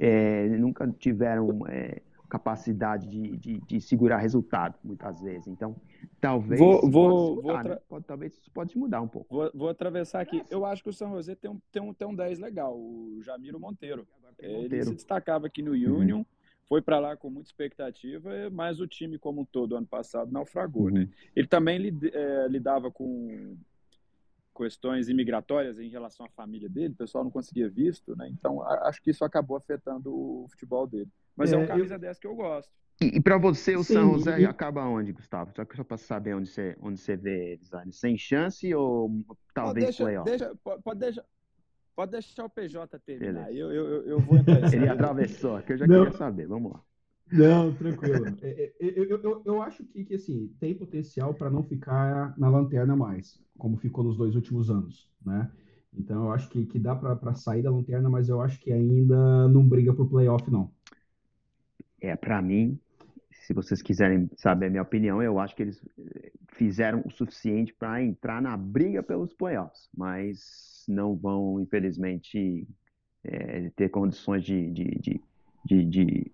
É, 0.00 0.48
nunca 0.48 0.86
tiveram 0.98 1.66
é, 1.68 2.00
capacidade 2.28 3.08
de, 3.08 3.36
de, 3.36 3.60
de, 3.60 3.80
segurar 3.80 4.18
resultado, 4.18 4.78
muitas 4.84 5.20
vezes. 5.20 5.48
Então, 5.48 5.74
talvez. 6.20 6.60
Vou, 6.60 6.88
vou, 6.90 7.36
mudar, 7.36 7.62
vou 7.62 7.72
né? 7.72 7.78
pode, 7.88 8.04
talvez 8.04 8.32
isso 8.34 8.50
pode 8.50 8.76
mudar 8.76 9.00
um 9.00 9.08
pouco. 9.08 9.34
Vou, 9.34 9.50
vou 9.54 9.68
atravessar 9.68 10.20
aqui. 10.20 10.42
Eu 10.50 10.64
acho 10.64 10.82
que 10.82 10.90
o 10.90 10.92
São 10.92 11.12
José 11.12 11.34
tem 11.34 11.50
um, 11.50 11.60
tem 11.72 11.82
um, 11.82 11.94
tem 11.94 12.06
um 12.06 12.14
10 12.14 12.38
legal, 12.38 12.76
o 12.76 13.20
Jamiro 13.22 13.58
Monteiro. 13.58 14.06
Monteiro. 14.22 14.62
Ele 14.62 14.84
se 14.84 14.94
destacava 14.94 15.46
aqui 15.46 15.62
no 15.62 15.72
uhum. 15.72 16.00
Union. 16.00 16.18
Uhum. 16.18 16.26
Foi 16.68 16.82
para 16.82 16.98
lá 16.98 17.16
com 17.16 17.30
muita 17.30 17.48
expectativa, 17.48 18.30
mas 18.52 18.78
o 18.78 18.86
time 18.86 19.18
como 19.18 19.40
um 19.40 19.44
todo 19.44 19.74
ano 19.74 19.86
passado 19.86 20.30
naufragou, 20.30 20.90
né? 20.90 21.00
uhum. 21.00 21.06
né? 21.06 21.12
Ele 21.34 21.48
também 21.48 21.78
lid, 21.78 22.10
é, 22.12 22.46
lidava 22.46 22.90
com 22.90 23.56
questões 24.54 25.08
imigratórias 25.08 25.78
em 25.78 25.88
relação 25.88 26.26
à 26.26 26.28
família 26.28 26.68
dele, 26.68 26.92
o 26.92 26.96
pessoal 26.96 27.24
não 27.24 27.30
conseguia 27.30 27.70
visto, 27.70 28.14
né? 28.16 28.28
Então 28.28 28.62
acho 28.62 29.00
que 29.00 29.10
isso 29.10 29.24
acabou 29.24 29.56
afetando 29.56 30.12
o 30.12 30.46
futebol 30.50 30.86
dele. 30.86 31.08
Mas 31.38 31.52
é, 31.52 31.54
é 31.54 31.58
um 31.58 31.66
camisa 31.66 31.94
eu... 31.94 31.98
10 31.98 32.18
que 32.18 32.26
eu 32.26 32.34
gosto. 32.34 32.70
E, 33.00 33.16
e 33.16 33.20
para 33.20 33.38
você, 33.38 33.76
o 33.76 33.84
Sim, 33.84 33.94
São 33.94 34.14
José 34.14 34.40
e... 34.40 34.44
acaba 34.44 34.84
onde, 34.84 35.12
Gustavo? 35.12 35.52
Só, 35.54 35.64
só 35.74 35.84
para 35.84 35.96
saber 35.96 36.34
onde 36.34 36.48
você, 36.48 36.76
onde 36.80 37.00
você 37.00 37.16
vê 37.16 37.52
eles, 37.52 37.70
sem 37.92 38.18
chance 38.18 38.74
ou 38.74 39.24
talvez 39.54 39.86
deixa, 39.86 40.04
playoff? 40.04 40.28
Deixa, 40.28 40.52
pode, 40.84 40.98
deixar, 40.98 41.24
pode 41.94 42.10
deixar 42.10 42.44
o 42.44 42.50
PJ 42.50 42.98
terminar. 42.98 43.54
Eu, 43.54 43.70
eu, 43.70 44.02
eu 44.04 44.20
vou 44.20 44.36
entrar. 44.36 44.74
Ele 44.74 44.88
atravessou, 44.88 45.62
que 45.62 45.74
eu 45.74 45.78
já 45.78 45.86
não. 45.86 46.04
queria 46.04 46.18
saber. 46.18 46.48
Vamos 46.48 46.72
lá. 46.72 46.82
Não, 47.30 47.72
tranquilo. 47.74 48.24
É, 48.42 48.48
é, 48.48 48.72
eu, 48.80 49.04
eu, 49.04 49.22
eu, 49.22 49.42
eu, 49.44 49.62
acho 49.62 49.84
que, 49.84 50.04
que 50.04 50.14
assim, 50.14 50.52
tem 50.58 50.74
potencial 50.74 51.34
para 51.34 51.50
não 51.50 51.62
ficar 51.62 52.34
na 52.38 52.48
lanterna 52.48 52.96
mais, 52.96 53.40
como 53.56 53.76
ficou 53.76 54.02
nos 54.02 54.16
dois 54.16 54.34
últimos 54.34 54.70
anos, 54.70 55.10
né? 55.24 55.50
Então 55.92 56.24
eu 56.24 56.32
acho 56.32 56.48
que, 56.48 56.64
que 56.66 56.78
dá 56.78 56.94
para 56.94 57.34
sair 57.34 57.62
da 57.62 57.70
lanterna, 57.70 58.08
mas 58.08 58.28
eu 58.28 58.40
acho 58.40 58.58
que 58.60 58.72
ainda 58.72 59.48
não 59.48 59.66
briga 59.66 59.92
por 59.92 60.08
playoff, 60.08 60.50
não. 60.50 60.70
É, 62.00 62.14
para 62.16 62.40
mim, 62.40 62.78
se 63.30 63.54
vocês 63.54 63.80
quiserem 63.80 64.28
saber 64.36 64.66
a 64.66 64.70
minha 64.70 64.82
opinião, 64.82 65.22
eu 65.22 65.38
acho 65.38 65.56
que 65.56 65.62
eles 65.62 65.82
eh, 65.98 66.32
fizeram 66.48 67.02
o 67.04 67.10
suficiente 67.10 67.72
para 67.72 68.02
entrar 68.02 68.42
na 68.42 68.56
briga 68.56 69.02
pelos 69.02 69.32
playoffs, 69.32 69.88
mas 69.96 70.84
não 70.88 71.16
vão, 71.16 71.60
infelizmente, 71.60 72.68
é, 73.24 73.70
ter 73.70 73.88
condições 73.88 74.44
de, 74.44 74.70
de, 74.70 75.20
de, 75.64 75.84
de, 75.84 76.32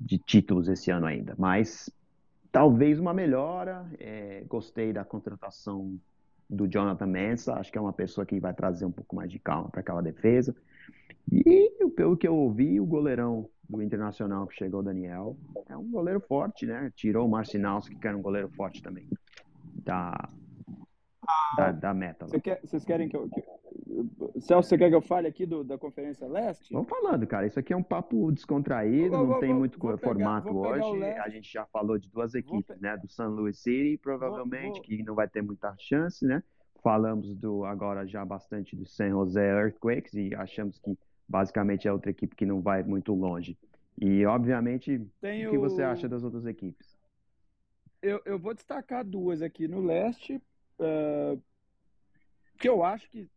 de, 0.00 0.18
títulos 0.18 0.68
esse 0.68 0.90
ano 0.90 1.06
ainda. 1.06 1.34
Mas 1.38 1.90
talvez 2.52 2.98
uma 2.98 3.14
melhora. 3.14 3.86
É, 3.98 4.44
gostei 4.46 4.92
da 4.92 5.04
contratação 5.04 5.98
do 6.48 6.68
Jonathan 6.68 7.06
Mensah, 7.06 7.58
acho 7.58 7.72
que 7.72 7.78
é 7.78 7.80
uma 7.80 7.92
pessoa 7.92 8.26
que 8.26 8.38
vai 8.38 8.52
trazer 8.52 8.84
um 8.84 8.92
pouco 8.92 9.16
mais 9.16 9.30
de 9.30 9.38
calma 9.38 9.70
para 9.70 9.80
aquela 9.80 10.02
defesa. 10.02 10.54
E 11.32 11.70
pelo 11.96 12.16
que 12.16 12.28
eu 12.28 12.36
ouvi, 12.36 12.78
o 12.78 12.86
goleirão 12.86 13.48
do 13.68 13.82
Internacional 13.82 14.46
que 14.46 14.54
chegou, 14.54 14.82
Daniel, 14.82 15.36
é 15.68 15.76
um 15.76 15.90
goleiro 15.90 16.20
forte, 16.20 16.66
né? 16.66 16.92
Tirou 16.94 17.26
o 17.26 17.30
Marcinalski, 17.30 17.96
que 17.96 18.06
era 18.06 18.16
um 18.16 18.22
goleiro 18.22 18.48
forte 18.50 18.82
também, 18.82 19.08
da, 19.74 20.28
da, 21.56 21.72
da 21.72 21.94
meta. 21.94 22.26
Você 22.26 22.40
quer, 22.40 22.60
vocês 22.60 22.84
querem 22.84 23.08
que 23.08 23.16
eu, 23.16 23.28
que... 23.28 23.42
Celso, 24.40 24.68
você 24.68 24.78
quer 24.78 24.88
que 24.88 24.94
eu 24.94 25.00
fale 25.00 25.26
aqui 25.26 25.46
do, 25.46 25.64
da 25.64 25.78
Conferência 25.78 26.26
Leste? 26.26 26.72
Vamos 26.72 26.88
falando, 26.88 27.26
cara. 27.26 27.46
Isso 27.46 27.58
aqui 27.58 27.72
é 27.72 27.76
um 27.76 27.82
papo 27.82 28.30
descontraído, 28.32 29.10
vou, 29.10 29.18
não 29.20 29.26
vou, 29.26 29.40
tem 29.40 29.50
vou, 29.50 29.58
muito 29.60 29.78
formato 29.98 30.56
hoje. 30.56 31.04
A 31.04 31.28
gente 31.28 31.52
já 31.52 31.64
falou 31.66 31.98
de 31.98 32.10
duas 32.10 32.34
equipes, 32.34 32.78
né? 32.80 32.96
Do 32.96 33.08
San 33.08 33.28
Luis 33.28 33.58
City, 33.58 33.98
provavelmente, 33.98 34.80
que 34.80 35.02
não 35.02 35.14
vai 35.14 35.28
ter 35.28 35.42
muita 35.42 35.74
chance, 35.78 36.24
né? 36.26 36.42
Falamos 36.82 37.34
do 37.34 37.64
agora 37.64 38.06
já 38.06 38.24
bastante 38.24 38.76
do 38.76 38.84
San 38.86 39.10
Jose 39.10 39.38
Earthquakes 39.38 40.12
e 40.14 40.34
achamos 40.34 40.78
que 40.78 40.98
basicamente 41.28 41.88
é 41.88 41.92
outra 41.92 42.10
equipe 42.10 42.36
que 42.36 42.46
não 42.46 42.60
vai 42.60 42.82
muito 42.82 43.14
longe. 43.14 43.56
E, 44.00 44.24
obviamente, 44.26 44.96
o 44.96 45.50
que 45.50 45.58
você 45.58 45.82
acha 45.82 46.08
das 46.08 46.24
outras 46.24 46.46
equipes? 46.46 46.98
Eu, 48.02 48.20
eu 48.24 48.38
vou 48.38 48.52
destacar 48.52 49.04
duas 49.04 49.40
aqui 49.40 49.66
no 49.68 49.80
leste, 49.80 50.42
uh, 50.78 51.40
que 52.58 52.68
eu 52.68 52.84
acho 52.84 53.08
que, 53.08 53.28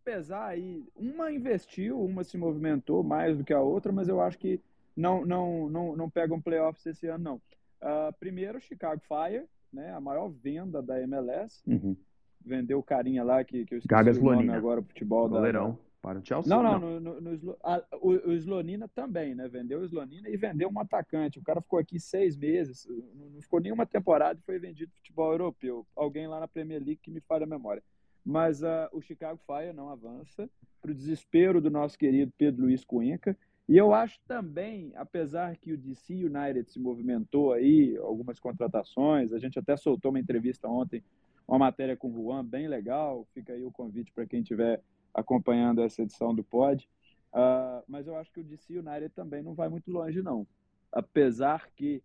apesar 0.00 0.46
aí, 0.46 0.84
uma 0.96 1.30
investiu, 1.30 2.02
uma 2.02 2.24
se 2.24 2.36
movimentou 2.36 3.02
mais 3.02 3.36
do 3.36 3.44
que 3.44 3.52
a 3.52 3.60
outra, 3.60 3.92
mas 3.92 4.08
eu 4.08 4.20
acho 4.20 4.38
que 4.38 4.60
não, 4.96 5.24
não, 5.24 5.68
não, 5.68 5.96
não 5.96 6.10
pegam 6.10 6.40
playoffs 6.40 6.84
esse 6.86 7.06
ano, 7.06 7.24
não. 7.24 7.36
Uh, 7.36 8.12
primeiro, 8.18 8.60
Chicago 8.60 9.00
Fire, 9.06 9.46
né, 9.72 9.92
a 9.92 10.00
maior 10.00 10.28
venda 10.28 10.82
da 10.82 11.00
MLS. 11.02 11.62
Uhum. 11.66 11.96
Vendeu 12.44 12.78
o 12.78 12.82
carinha 12.82 13.22
lá 13.22 13.44
que, 13.44 13.64
que 13.64 13.74
eu 13.74 13.78
esqueci 13.78 13.88
Gagas 13.88 14.18
o 14.18 14.22
nome 14.22 14.36
Lonina. 14.36 14.56
agora, 14.56 14.82
futebol 14.82 15.28
Goleirão. 15.28 15.72
da 15.72 15.91
para 16.02 16.18
o 16.18 16.26
Chelsea? 16.26 16.54
Não, 16.54 16.62
não, 16.62 16.78
não. 16.78 17.00
No, 17.00 17.20
no, 17.20 17.36
no, 17.38 17.56
a, 17.62 17.82
o, 17.94 18.10
o 18.10 18.32
Slonina 18.32 18.88
também, 18.88 19.34
né? 19.34 19.48
Vendeu 19.48 19.80
o 19.80 19.84
Slonina 19.84 20.28
e 20.28 20.36
vendeu 20.36 20.68
um 20.68 20.78
atacante. 20.80 21.38
O 21.38 21.42
cara 21.42 21.60
ficou 21.60 21.78
aqui 21.78 22.00
seis 22.00 22.36
meses, 22.36 22.86
não 23.14 23.40
ficou 23.40 23.60
nenhuma 23.60 23.86
temporada 23.86 24.38
e 24.38 24.42
foi 24.44 24.58
vendido 24.58 24.92
futebol 24.96 25.30
europeu. 25.30 25.86
Alguém 25.94 26.26
lá 26.26 26.40
na 26.40 26.48
Premier 26.48 26.80
League 26.80 27.00
que 27.00 27.10
me 27.10 27.20
falha 27.20 27.44
a 27.44 27.48
memória. 27.48 27.82
Mas 28.24 28.62
uh, 28.62 28.88
o 28.92 29.00
Chicago 29.00 29.40
Fire 29.46 29.72
não 29.72 29.88
avança, 29.88 30.50
para 30.80 30.90
o 30.90 30.94
desespero 30.94 31.60
do 31.60 31.70
nosso 31.70 31.96
querido 31.96 32.32
Pedro 32.36 32.64
Luiz 32.64 32.84
Cuenca. 32.84 33.36
E 33.68 33.76
eu 33.76 33.94
acho 33.94 34.20
também, 34.26 34.92
apesar 34.96 35.56
que 35.56 35.72
o 35.72 35.78
DC 35.78 36.12
United 36.12 36.68
se 36.68 36.80
movimentou 36.80 37.52
aí, 37.52 37.96
algumas 37.98 38.40
contratações, 38.40 39.32
a 39.32 39.38
gente 39.38 39.58
até 39.58 39.76
soltou 39.76 40.10
uma 40.10 40.18
entrevista 40.18 40.68
ontem, 40.68 41.02
uma 41.46 41.58
matéria 41.58 41.96
com 41.96 42.10
o 42.10 42.12
Juan, 42.12 42.44
bem 42.44 42.66
legal. 42.66 43.24
Fica 43.32 43.52
aí 43.52 43.64
o 43.64 43.70
convite 43.70 44.12
para 44.12 44.26
quem 44.26 44.42
tiver 44.42 44.82
acompanhando 45.14 45.82
essa 45.82 46.02
edição 46.02 46.34
do 46.34 46.42
Pod. 46.42 46.88
Uh, 47.32 47.82
mas 47.88 48.06
eu 48.06 48.16
acho 48.16 48.30
que 48.30 48.40
o 48.40 48.44
DC 48.44 48.78
United 48.78 49.10
também 49.10 49.42
não 49.42 49.54
vai 49.54 49.68
muito 49.68 49.90
longe, 49.90 50.22
não. 50.22 50.46
Apesar 50.90 51.70
que 51.74 52.02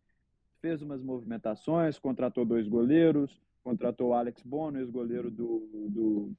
fez 0.62 0.82
umas 0.82 1.02
movimentações, 1.02 2.00
contratou 2.00 2.46
dois 2.46 2.68
goleiros, 2.68 3.42
contratou 3.64 4.10
o 4.10 4.14
Alex 4.14 4.42
Bono, 4.44 4.80
ex-goleiro 4.80 5.30
do, 5.30 5.68
do, 5.90 6.32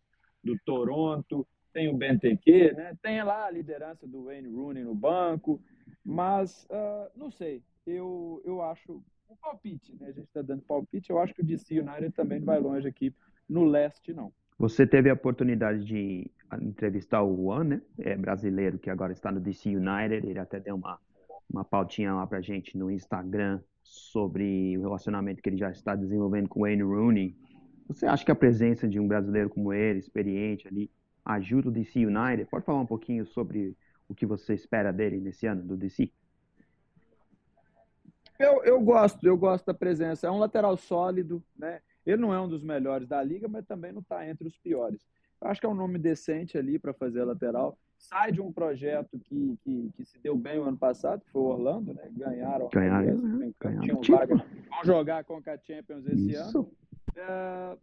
do, 0.43 0.59
Toronto, 0.65 1.47
tem 1.73 1.89
o 1.89 1.97
Benteke, 1.97 2.73
né? 2.73 2.97
tem 3.03 3.23
lá 3.23 3.45
a 3.45 3.51
liderança 3.51 4.07
do 4.07 4.25
Wayne 4.25 4.49
Rooney 4.49 4.83
no 4.83 4.95
banco, 4.95 5.61
mas 6.03 6.67
uh, 6.71 7.11
não 7.15 7.31
sei, 7.31 7.63
eu, 7.87 8.41
eu 8.45 8.63
acho 8.63 9.03
um 9.29 9.37
palpite, 9.37 9.95
né? 10.01 10.09
a 10.09 10.13
gente 10.13 10.27
está 10.27 10.41
dando 10.41 10.63
palpite, 10.63 11.11
eu 11.11 11.19
acho 11.19 11.35
que 11.35 11.43
o 11.43 11.45
DC 11.45 11.79
United 11.79 12.13
também 12.13 12.39
não 12.39 12.47
vai 12.47 12.59
longe 12.59 12.89
aqui 12.89 13.15
no 13.47 13.65
leste, 13.65 14.13
não. 14.15 14.33
Você 14.59 14.85
teve 14.85 15.09
a 15.09 15.15
oportunidade 15.15 15.85
de 15.85 16.29
entrevistar 16.61 17.23
o 17.23 17.37
Juan, 17.37 17.65
né? 17.65 17.83
É 17.99 18.17
brasileiro 18.17 18.79
que 18.79 18.91
agora 18.91 19.13
está 19.13 19.31
no 19.31 19.39
DC 19.39 19.69
United. 19.69 20.27
Ele 20.27 20.39
até 20.39 20.59
deu 20.59 20.75
uma, 20.75 20.99
uma 21.49 21.65
pautinha 21.65 22.13
lá 22.13 22.27
pra 22.27 22.41
gente 22.41 22.77
no 22.77 22.91
Instagram 22.91 23.61
sobre 23.85 24.77
o 24.77 24.83
relacionamento 24.83 25.41
que 25.41 25.49
ele 25.49 25.57
já 25.57 25.71
está 25.71 25.95
desenvolvendo 25.95 26.49
com 26.49 26.61
o 26.61 26.63
Wayne 26.63 26.83
Rooney. 26.83 27.37
Você 27.87 28.05
acha 28.05 28.25
que 28.25 28.33
a 28.33 28.35
presença 28.35 28.89
de 28.89 28.99
um 28.99 29.07
brasileiro 29.07 29.49
como 29.49 29.73
ele, 29.73 30.01
experiente 30.01 30.67
ali, 30.67 30.91
ajuda 31.25 31.69
o 31.69 31.73
DC 31.73 32.05
United? 32.05 32.51
Pode 32.51 32.65
falar 32.65 32.81
um 32.81 32.87
pouquinho 32.87 33.25
sobre 33.27 33.77
o 34.09 34.15
que 34.15 34.27
você 34.27 34.55
espera 34.55 34.93
dele 34.93 35.21
nesse 35.21 35.47
ano, 35.47 35.63
do 35.63 35.77
DC? 35.77 36.11
Eu, 38.39 38.65
eu 38.65 38.81
gosto, 38.81 39.25
eu 39.27 39.37
gosto 39.37 39.67
da 39.67 39.75
presença. 39.75 40.27
É 40.27 40.31
um 40.31 40.39
lateral 40.39 40.77
sólido, 40.77 41.43
né? 41.57 41.81
Ele 42.09 42.23
não 42.23 42.33
é 42.33 42.41
um 42.41 42.49
dos 42.49 42.63
melhores 42.63 43.07
da 43.07 43.23
liga, 43.23 43.47
mas 43.47 43.67
também 43.67 43.93
não 43.93 44.01
está 44.01 44.27
entre 44.27 44.49
os 44.49 44.57
piores. 44.57 45.07
Eu 45.41 45.49
acho 45.49 45.61
que 45.61 45.67
é 45.67 45.69
um 45.69 45.75
nome 45.75 45.99
decente 45.99 46.57
ali 46.57 46.79
para 46.79 46.95
fazer 46.95 47.21
a 47.21 47.27
lateral. 47.27 47.79
sai 47.99 48.33
de 48.33 48.41
um 48.41 48.51
projeto 48.51 49.19
que, 49.19 49.59
que, 49.63 49.91
que, 49.95 50.05
se 50.07 50.19
deu 50.19 50.35
bem 50.35 50.59
o 50.59 50.65
ano 50.65 50.79
passado, 50.79 51.21
que 51.21 51.31
foi 51.31 51.43
o 51.43 51.47
Orlando, 51.47 51.93
né? 51.93 52.09
Ganharam. 52.13 52.69
Ganharam, 52.73 53.17
né? 53.19 53.53
ganharam 53.61 54.01
vaga, 54.03 54.37
vão 54.37 54.85
jogar 54.85 55.23
com 55.25 55.37
a 55.37 55.59
Champions 55.59 56.07
esse 56.07 56.33
Isso. 56.33 56.59
ano. 56.59 56.71
É, 57.15 57.77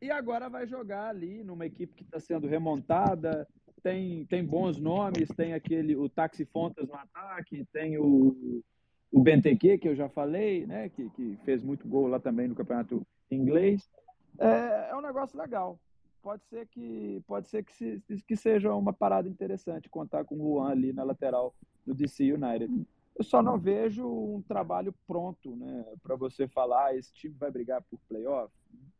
e 0.00 0.10
agora 0.12 0.48
vai 0.48 0.64
jogar 0.66 1.08
ali 1.08 1.42
numa 1.42 1.66
equipe 1.66 1.94
que 1.94 2.04
está 2.04 2.20
sendo 2.20 2.46
remontada, 2.46 3.48
tem, 3.82 4.24
tem 4.26 4.44
bons 4.44 4.78
nomes, 4.78 5.28
tem 5.30 5.54
aquele 5.54 5.96
o 5.96 6.08
Taxi 6.08 6.44
Fontas 6.44 6.86
no 6.86 6.94
ataque, 6.94 7.66
tem 7.72 7.98
o, 7.98 8.62
o 9.10 9.20
Benteke, 9.20 9.78
que 9.78 9.88
eu 9.88 9.96
já 9.96 10.08
falei, 10.08 10.66
né, 10.66 10.88
que, 10.88 11.10
que 11.10 11.36
fez 11.44 11.62
muito 11.64 11.88
gol 11.88 12.06
lá 12.06 12.20
também 12.20 12.46
no 12.46 12.54
campeonato 12.54 13.04
inglês. 13.34 13.90
É, 14.38 14.90
é 14.90 14.96
um 14.96 15.00
negócio 15.00 15.38
legal. 15.38 15.78
Pode 16.22 16.44
ser 16.46 16.66
que 16.68 17.22
pode 17.26 17.48
ser 17.48 17.64
que, 17.64 17.72
se, 17.72 18.02
que 18.26 18.36
seja 18.36 18.72
uma 18.74 18.92
parada 18.92 19.28
interessante 19.28 19.88
contar 19.88 20.24
com 20.24 20.36
o 20.36 20.54
Juan 20.54 20.70
ali 20.70 20.92
na 20.92 21.02
lateral 21.02 21.54
do 21.84 21.94
DC 21.94 22.32
United. 22.32 22.86
Eu 23.16 23.24
só 23.24 23.42
não 23.42 23.58
vejo 23.58 24.06
um 24.06 24.40
trabalho 24.42 24.94
pronto, 25.06 25.54
né, 25.56 25.84
para 26.02 26.16
você 26.16 26.48
falar 26.48 26.86
ah, 26.86 26.96
esse 26.96 27.12
time 27.12 27.34
vai 27.38 27.50
brigar 27.50 27.82
por 27.82 27.98
playoff. 28.08 28.52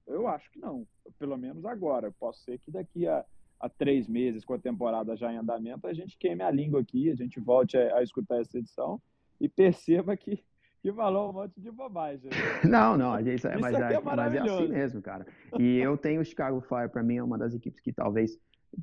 Eu 0.07 0.27
acho 0.27 0.51
que 0.51 0.59
não, 0.59 0.87
pelo 1.19 1.37
menos 1.37 1.65
agora. 1.65 2.11
Posso 2.11 2.43
ser 2.43 2.59
que 2.59 2.71
daqui 2.71 3.07
a 3.07 3.25
há 3.63 3.69
três 3.69 4.09
meses, 4.09 4.45
com 4.45 4.55
a 4.55 4.59
temporada 4.59 5.17
já 5.17 5.33
em 5.33 5.37
andamento, 5.37 5.87
a 5.87 5.95
gente 5.95 6.19
queime 6.19 6.43
a 6.43 6.51
língua 6.51 6.81
aqui, 6.81 7.09
a 7.09 7.15
gente 7.15 7.39
volte 7.39 7.79
a, 7.79 7.99
a 7.99 8.03
escutar 8.03 8.41
essa 8.41 8.59
edição 8.59 9.01
e 9.41 9.49
perceba 9.49 10.17
que, 10.17 10.43
que 10.83 10.93
falou 10.93 11.31
um 11.31 11.33
monte 11.33 11.61
de 11.61 11.71
bobagem. 11.71 12.29
Não, 12.69 12.99
não, 12.99 13.15
a 13.15 13.23
gente, 13.23 13.43
mas, 13.61 13.75
é, 13.75 13.95
é 13.95 14.01
mas 14.01 14.35
é 14.35 14.39
assim 14.41 14.69
mesmo, 14.69 15.01
cara. 15.01 15.25
E 15.59 15.79
eu 15.79 15.97
tenho 15.97 16.21
o 16.21 16.25
Chicago 16.25 16.61
Fire, 16.61 16.89
para 16.89 17.03
mim, 17.03 17.17
é 17.17 17.23
uma 17.23 17.39
das 17.39 17.55
equipes 17.55 17.81
que 17.81 17.93
talvez 17.93 18.37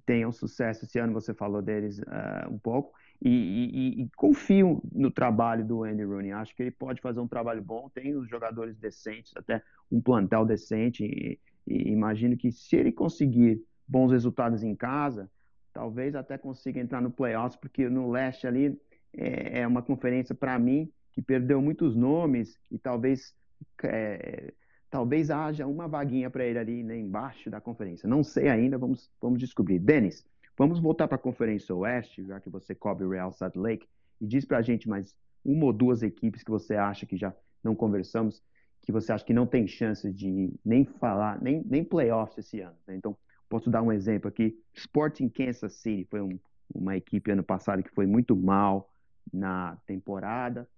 tenham 0.05 0.31
sucesso 0.31 0.85
esse 0.85 0.97
ano, 0.97 1.11
você 1.11 1.33
falou 1.33 1.61
deles 1.61 1.99
uh, 1.99 2.49
um 2.49 2.57
pouco, 2.57 2.93
e, 3.21 3.29
e, 3.29 4.01
e, 4.03 4.09
confio 4.15 4.81
no 4.93 5.11
trabalho 5.11 5.65
do 5.65 5.83
Andy 5.83 6.03
Rooney. 6.03 6.31
Acho 6.31 6.55
que 6.55 6.63
ele 6.63 6.71
pode 6.71 7.01
fazer 7.01 7.19
um 7.19 7.27
trabalho 7.27 7.61
bom, 7.61 7.89
tem 7.89 8.15
os 8.15 8.29
jogadores 8.29 8.77
decentes, 8.77 9.33
até 9.35 9.61
um 9.91 9.99
plantel 9.99 10.45
decente, 10.45 11.03
e, 11.03 11.39
e 11.67 11.91
imagino 11.91 12.37
que 12.37 12.49
se 12.49 12.77
ele 12.77 12.93
conseguir 12.93 13.61
bons 13.85 14.11
resultados 14.11 14.63
em 14.63 14.73
casa, 14.73 15.29
talvez 15.73 16.15
até 16.15 16.37
consiga 16.37 16.79
entrar 16.79 17.01
no 17.01 17.11
playoffs, 17.11 17.59
porque 17.59 17.89
no 17.89 18.09
leste 18.09 18.47
ali 18.47 18.79
é, 19.13 19.61
é 19.61 19.67
uma 19.67 19.81
conferência 19.81 20.33
para 20.33 20.57
mim 20.57 20.89
que 21.11 21.21
perdeu 21.21 21.61
muitos 21.61 21.95
nomes 21.95 22.57
e 22.71 22.77
talvez 22.77 23.35
é, 23.83 24.53
talvez 24.89 25.29
haja 25.29 25.67
uma 25.67 25.87
vaguinha 25.87 26.29
para 26.29 26.45
ele 26.45 26.59
ali 26.59 26.83
né, 26.83 26.97
embaixo 26.97 27.49
da 27.49 27.59
conferência. 27.59 28.07
Não 28.07 28.23
sei 28.23 28.49
ainda, 28.49 28.77
vamos, 28.77 29.09
vamos 29.21 29.39
descobrir. 29.39 29.79
Denis, 29.79 30.25
vamos 30.57 30.79
voltar 30.79 31.07
para 31.07 31.15
a 31.15 31.19
Conferência 31.19 31.75
Oeste, 31.75 32.25
já 32.25 32.39
que 32.39 32.49
você 32.49 32.73
cobre 32.73 33.05
o 33.05 33.09
Real 33.09 33.31
Salt 33.31 33.55
Lake, 33.55 33.87
e 34.19 34.25
diz 34.25 34.45
para 34.45 34.57
a 34.57 34.61
gente 34.61 34.89
mais 34.89 35.15
uma 35.43 35.65
ou 35.65 35.73
duas 35.73 36.03
equipes 36.03 36.43
que 36.43 36.51
você 36.51 36.75
acha 36.75 37.05
que 37.05 37.17
já 37.17 37.33
não 37.63 37.75
conversamos, 37.75 38.41
que 38.81 38.91
você 38.91 39.11
acha 39.11 39.25
que 39.25 39.33
não 39.33 39.45
tem 39.45 39.67
chance 39.67 40.11
de 40.11 40.53
nem 40.65 40.85
falar, 40.85 41.41
nem, 41.41 41.63
nem 41.65 41.83
playoffs 41.83 42.37
esse 42.37 42.61
ano. 42.61 42.75
Né? 42.87 42.95
Então, 42.95 43.15
Posso 43.49 43.69
dar 43.71 43.81
um 43.81 43.91
exemplo 43.91 44.29
aqui. 44.29 44.55
Sporting 44.75 45.27
Kansas 45.27 45.73
City 45.73 46.05
foi 46.05 46.21
um, 46.21 46.39
uma 46.73 46.95
equipe 46.95 47.31
ano 47.31 47.43
passado 47.43 47.81
que 47.81 47.89
foi 47.89 48.05
muito 48.05 48.35
mal 48.35 48.93
na 49.33 49.75
temporada 49.87 50.69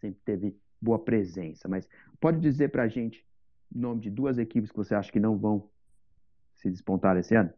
sempre 0.00 0.20
teve 0.24 0.56
boa 0.80 0.98
presença. 0.98 1.68
Mas 1.68 1.88
pode 2.20 2.40
dizer 2.40 2.70
para 2.70 2.84
a 2.84 2.88
gente 2.88 3.24
o 3.74 3.78
nome 3.78 4.00
de 4.00 4.10
duas 4.10 4.38
equipes 4.38 4.70
que 4.70 4.76
você 4.76 4.94
acha 4.94 5.12
que 5.12 5.20
não 5.20 5.38
vão 5.38 5.68
se 6.56 6.70
despontar 6.70 7.16
esse 7.16 7.34
ano? 7.34 7.52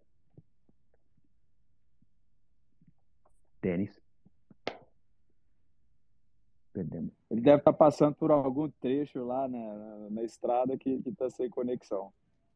Tênis. 3.61 4.01
Perdemos. 6.73 7.13
Ele 7.31 7.41
deve 7.41 7.59
estar 7.59 7.73
tá 7.73 7.79
passando 7.79 8.15
por 8.15 8.31
algum 8.31 8.69
trecho 8.69 9.25
lá 9.25 9.47
na, 9.47 10.11
na 10.11 10.23
estrada 10.23 10.77
que 10.77 11.01
está 11.07 11.29
sem 11.31 11.49
conexão. 11.49 12.13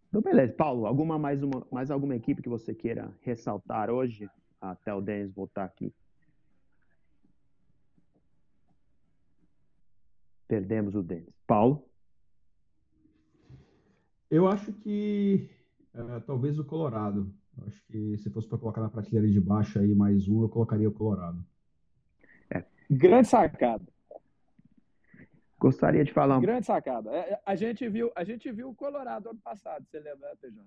Então, 0.09 0.23
beleza. 0.23 0.53
Paulo, 0.55 0.87
alguma 0.87 1.19
mais, 1.19 1.43
uma, 1.43 1.67
mais 1.71 1.91
alguma 1.91 2.17
equipe 2.17 2.43
que 2.43 2.49
você 2.49 2.75
queira 2.75 3.13
ressaltar 3.21 3.91
hoje, 3.91 4.29
até 4.61 4.95
o 4.95 5.01
Denis 5.01 5.33
voltar 5.33 5.65
aqui? 5.65 5.93
Perdemos 10.47 10.95
o 10.95 11.03
Denis. 11.03 11.35
Paulo? 11.47 11.89
Eu 14.31 14.49
acho 14.49 14.73
que 14.73 15.49
uh, 15.95 16.21
talvez 16.27 16.59
o 16.59 16.65
Colorado. 16.65 17.33
Eu 17.57 17.67
acho 17.67 17.83
que 17.87 18.19
se 18.19 18.31
fosse 18.31 18.49
para 18.49 18.59
colocar 18.59 18.81
na 18.81 18.89
prateleira 18.89 19.29
de 19.29 19.41
baixo 19.41 19.79
aí 19.79 19.95
mais 19.95 20.29
um, 20.29 20.43
eu 20.43 20.49
colocaria 20.49 20.89
o 20.89 20.93
Colorado. 20.93 21.45
É. 22.51 22.65
Grande 22.91 23.29
sacada. 23.29 23.85
Gostaria 25.59 26.05
de 26.05 26.13
falar. 26.13 26.41
Grande 26.41 26.67
sacada. 26.67 27.11
É, 27.11 27.33
é, 27.33 27.41
a 27.45 27.55
gente 27.55 27.89
viu, 27.89 28.13
a 28.15 28.25
gente 28.25 28.51
viu 28.53 28.69
o 28.69 28.75
Colorado 28.75 29.31
ano 29.31 29.41
passado, 29.43 29.87
você 29.87 29.99
lembra, 29.99 30.37
Tejão? 30.37 30.65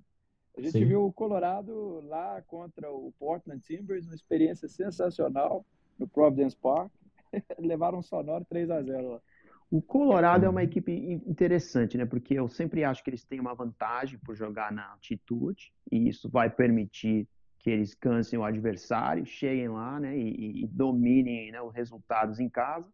A 0.57 0.61
gente 0.61 0.71
Sim. 0.71 0.85
viu 0.85 1.05
o 1.05 1.13
Colorado 1.13 2.01
lá 2.01 2.41
contra 2.41 2.91
o 2.91 3.13
Portland 3.19 3.61
Timbers, 3.61 4.05
uma 4.05 4.15
experiência 4.15 4.67
sensacional 4.67 5.65
no 5.97 6.07
Providence 6.07 6.57
Park. 6.57 6.91
Levaram 7.59 7.99
um 7.99 8.01
sonoro 8.01 8.43
3 8.45 8.71
a 8.71 8.81
0 8.81 9.11
lá. 9.11 9.21
O 9.71 9.81
Colorado 9.81 10.45
é 10.45 10.49
uma 10.49 10.63
equipe 10.63 10.91
interessante, 11.27 11.95
né? 11.97 12.05
Porque 12.05 12.33
eu 12.33 12.49
sempre 12.49 12.83
acho 12.83 13.03
que 13.03 13.09
eles 13.11 13.23
têm 13.23 13.39
uma 13.39 13.53
vantagem 13.53 14.17
por 14.19 14.35
jogar 14.35 14.71
na 14.71 14.91
altitude 14.91 15.71
e 15.91 16.09
isso 16.09 16.27
vai 16.27 16.49
permitir 16.49 17.27
que 17.59 17.69
eles 17.69 17.93
cansem 17.93 18.39
o 18.39 18.43
adversário, 18.43 19.25
cheguem 19.25 19.67
lá, 19.67 19.99
né? 19.99 20.17
E, 20.17 20.63
e 20.63 20.67
dominem 20.67 21.51
né, 21.51 21.61
os 21.61 21.73
resultados 21.73 22.39
em 22.39 22.49
casa. 22.49 22.91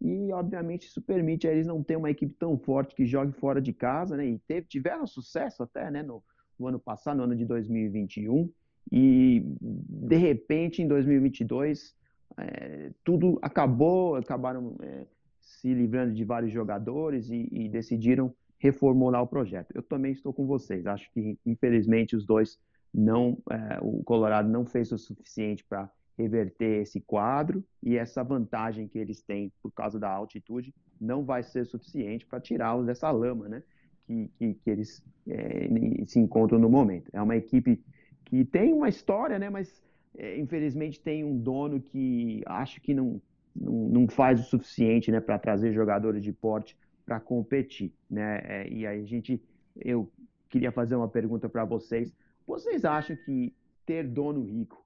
E, 0.00 0.32
obviamente, 0.32 0.88
isso 0.88 1.00
permite 1.00 1.46
a 1.46 1.52
eles 1.52 1.66
não 1.66 1.82
ter 1.82 1.96
uma 1.96 2.10
equipe 2.10 2.34
tão 2.34 2.58
forte 2.58 2.94
que 2.94 3.06
jogue 3.06 3.32
fora 3.32 3.62
de 3.62 3.72
casa, 3.72 4.16
né? 4.16 4.26
E 4.26 4.38
teve, 4.40 4.66
tiveram 4.66 5.06
sucesso 5.06 5.62
até, 5.62 5.90
né? 5.90 6.02
No, 6.02 6.22
no 6.58 6.66
ano 6.66 6.78
passado, 6.78 7.16
no 7.18 7.22
ano 7.22 7.36
de 7.36 7.46
2021. 7.46 8.52
E, 8.90 9.42
de 9.60 10.16
repente, 10.16 10.82
em 10.82 10.88
2022, 10.88 11.94
é, 12.36 12.90
tudo 13.04 13.38
acabou, 13.40 14.16
acabaram 14.16 14.76
é, 14.82 15.06
se 15.62 15.72
livrando 15.72 16.12
de 16.12 16.24
vários 16.24 16.52
jogadores 16.52 17.30
e, 17.30 17.48
e 17.52 17.68
decidiram 17.68 18.34
reformular 18.58 19.22
o 19.22 19.26
projeto. 19.28 19.70
Eu 19.72 19.82
também 19.82 20.10
estou 20.10 20.32
com 20.32 20.44
vocês. 20.44 20.86
Acho 20.88 21.08
que, 21.12 21.38
infelizmente, 21.46 22.16
os 22.16 22.26
dois 22.26 22.58
não, 22.92 23.38
é, 23.48 23.78
o 23.80 24.02
Colorado 24.02 24.48
não 24.48 24.66
fez 24.66 24.90
o 24.90 24.98
suficiente 24.98 25.64
para 25.64 25.88
reverter 26.18 26.82
esse 26.82 27.00
quadro 27.00 27.64
e 27.80 27.96
essa 27.96 28.24
vantagem 28.24 28.88
que 28.88 28.98
eles 28.98 29.22
têm 29.22 29.52
por 29.62 29.70
causa 29.72 29.98
da 30.00 30.10
altitude 30.10 30.74
não 31.00 31.24
vai 31.24 31.44
ser 31.44 31.64
suficiente 31.64 32.26
para 32.26 32.40
tirá-los 32.40 32.84
dessa 32.84 33.10
lama, 33.10 33.48
né? 33.48 33.62
Que, 34.04 34.28
que, 34.36 34.54
que 34.54 34.70
eles 34.70 35.02
é, 35.28 35.68
se 36.06 36.18
encontram 36.18 36.58
no 36.58 36.68
momento. 36.68 37.08
É 37.12 37.22
uma 37.22 37.36
equipe 37.36 37.80
que 38.24 38.44
tem 38.44 38.72
uma 38.72 38.88
história, 38.88 39.38
né? 39.38 39.48
Mas 39.48 39.80
é, 40.18 40.38
infelizmente 40.38 41.00
tem 41.00 41.22
um 41.22 41.38
dono 41.38 41.80
que 41.80 42.42
acho 42.46 42.80
que 42.80 42.92
não, 42.92 43.22
não, 43.54 44.08
faz 44.08 44.40
o 44.40 44.44
suficiente, 44.44 45.10
né? 45.10 45.20
Para 45.20 45.38
trazer 45.38 45.72
jogadores 45.72 46.22
de 46.22 46.32
porte 46.32 46.76
para 47.04 47.20
competir, 47.20 47.92
né? 48.08 48.40
É, 48.44 48.68
e 48.68 48.86
aí 48.86 49.00
a 49.00 49.04
gente, 49.04 49.42
eu 49.76 50.10
queria 50.48 50.72
fazer 50.72 50.96
uma 50.96 51.08
pergunta 51.08 51.48
para 51.48 51.64
vocês. 51.64 52.14
Vocês 52.46 52.84
acham 52.84 53.16
que 53.16 53.54
ter 53.84 54.06
dono 54.06 54.42
rico 54.42 54.84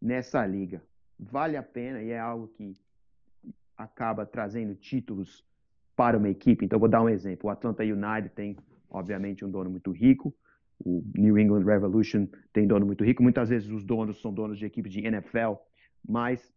nessa 0.00 0.44
liga. 0.46 0.82
Vale 1.18 1.56
a 1.56 1.62
pena 1.62 2.02
e 2.02 2.10
é 2.10 2.18
algo 2.18 2.48
que 2.48 2.76
acaba 3.76 4.26
trazendo 4.26 4.74
títulos 4.74 5.44
para 5.96 6.18
uma 6.18 6.28
equipe. 6.28 6.64
Então, 6.64 6.78
vou 6.78 6.88
dar 6.88 7.02
um 7.02 7.08
exemplo. 7.08 7.48
O 7.48 7.50
Atlanta 7.50 7.82
United 7.82 8.30
tem, 8.34 8.56
obviamente, 8.90 9.44
um 9.44 9.50
dono 9.50 9.70
muito 9.70 9.90
rico. 9.90 10.34
O 10.84 11.04
New 11.14 11.38
England 11.38 11.64
Revolution 11.64 12.26
tem 12.52 12.66
dono 12.66 12.84
muito 12.84 13.04
rico. 13.04 13.22
Muitas 13.22 13.48
vezes 13.48 13.70
os 13.70 13.84
donos 13.84 14.20
são 14.20 14.32
donos 14.32 14.58
de 14.58 14.66
equipes 14.66 14.92
de 14.92 15.00
NFL, 15.06 15.54
mas 16.06 16.53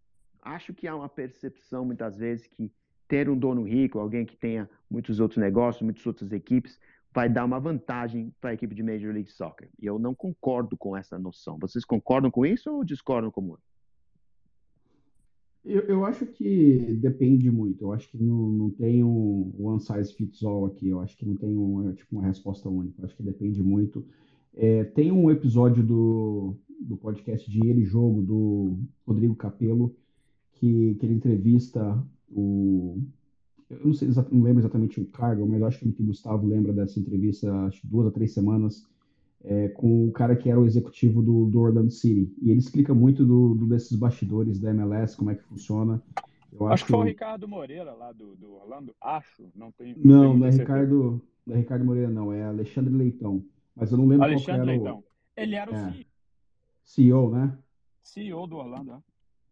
acho 0.47 0.73
que 0.73 0.87
há 0.87 0.95
uma 0.95 1.09
percepção, 1.09 1.85
muitas 1.85 2.17
vezes, 2.17 2.47
que 2.47 2.71
ter 3.07 3.29
um 3.29 3.37
dono 3.37 3.63
rico, 3.63 3.99
alguém 3.99 4.25
que 4.25 4.35
tenha 4.35 4.69
muitos 4.89 5.19
outros 5.19 5.37
negócios, 5.37 5.81
muitas 5.81 6.05
outras 6.05 6.31
equipes, 6.31 6.79
vai 7.13 7.29
dar 7.29 7.45
uma 7.45 7.59
vantagem 7.59 8.33
para 8.39 8.51
a 8.51 8.53
equipe 8.53 8.75
de 8.75 8.83
Major 8.83 9.13
League 9.13 9.31
Soccer. 9.31 9.69
E 9.79 9.85
eu 9.85 9.97
não 9.97 10.13
concordo 10.13 10.77
com 10.77 10.95
essa 10.95 11.17
noção. 11.17 11.57
Vocês 11.59 11.85
concordam 11.85 12.29
com 12.29 12.45
isso 12.45 12.69
ou 12.71 12.83
discordam 12.83 13.31
como 13.31 13.53
eu? 13.53 13.59
Eu, 15.89 16.05
acho 16.05 16.25
que 16.25 16.97
depende 17.01 17.51
muito. 17.51 17.83
Eu 17.83 17.91
acho 17.91 18.09
que 18.09 18.17
não, 18.17 18.49
não 18.49 18.69
tem 18.69 19.03
um 19.03 19.53
one 19.59 19.81
size 19.81 20.13
fits 20.13 20.41
all 20.43 20.65
aqui. 20.65 20.87
Eu 20.87 21.01
acho 21.01 21.17
que 21.17 21.25
não 21.25 21.35
tem 21.35 21.57
um, 21.57 21.93
tipo, 21.93 22.15
uma 22.15 22.25
resposta 22.25 22.69
única. 22.69 23.01
Eu 23.01 23.05
acho 23.05 23.15
que 23.15 23.23
depende 23.23 23.61
muito. 23.61 24.05
É, 24.53 24.85
tem 24.85 25.11
um 25.11 25.29
episódio 25.29 25.83
do, 25.83 26.55
do 26.79 26.95
podcast 26.95 27.49
Dinheiro 27.51 27.79
e 27.79 27.85
Jogo 27.85 28.21
do 28.21 28.79
Rodrigo 29.05 29.35
Capello 29.35 29.93
que, 30.59 30.95
que 30.95 31.05
ele 31.05 31.15
entrevista 31.15 32.03
o 32.29 33.01
eu 33.69 33.85
não 33.85 33.93
sei 33.93 34.07
não 34.31 34.43
lembro 34.43 34.61
exatamente 34.61 34.99
o 34.99 35.05
cargo, 35.05 35.45
mas 35.45 35.61
acho 35.61 35.79
que 35.79 36.01
o 36.01 36.05
Gustavo 36.05 36.47
lembra 36.47 36.71
dessa 36.71 36.99
entrevista, 36.99 37.53
acho 37.65 37.85
duas 37.85 38.07
a 38.07 38.11
três 38.11 38.33
semanas, 38.33 38.87
é, 39.43 39.67
com 39.69 40.07
o 40.07 40.11
cara 40.11 40.35
que 40.35 40.49
era 40.49 40.59
o 40.59 40.65
executivo 40.65 41.21
do, 41.21 41.47
do 41.47 41.59
Orlando 41.59 41.91
City. 41.91 42.33
E 42.41 42.49
ele 42.49 42.59
explica 42.59 42.93
muito 42.93 43.25
do, 43.25 43.55
do, 43.55 43.67
desses 43.67 43.97
bastidores 43.97 44.59
da 44.59 44.69
MLS, 44.69 45.17
como 45.17 45.31
é 45.31 45.35
que 45.35 45.43
funciona. 45.43 46.01
Eu 46.51 46.65
acho, 46.67 46.73
acho 46.73 46.85
que 46.85 46.91
foi 46.91 46.99
o 46.99 47.03
Ricardo 47.03 47.47
Moreira 47.47 47.93
lá 47.93 48.13
do, 48.13 48.35
do 48.35 48.53
Orlando, 48.55 48.95
acho, 49.01 49.49
não 49.53 49.71
tem. 49.71 49.93
Não, 49.97 50.23
não, 50.23 50.37
não 50.37 50.47
é 50.47 50.49
Ricardo, 50.49 51.21
não 51.45 51.55
é 51.55 51.57
Ricardo 51.59 51.85
Moreira, 51.85 52.09
não, 52.09 52.31
é 52.31 52.43
Alexandre 52.45 52.93
Leitão. 52.93 53.43
Mas 53.75 53.91
eu 53.91 53.97
não 53.97 54.07
lembro 54.07 54.25
Alexandre 54.25 54.45
qual 54.45 54.61
era 54.61 54.71
Leitão. 54.71 54.99
O... 54.99 55.03
Ele 55.35 55.55
era 55.55 55.71
o 55.71 55.75
é. 55.75 56.05
CEO, 56.85 57.31
né? 57.31 57.57
CEO 58.01 58.47
do 58.47 58.55
Orlando, 58.55 58.93
é. 58.93 58.99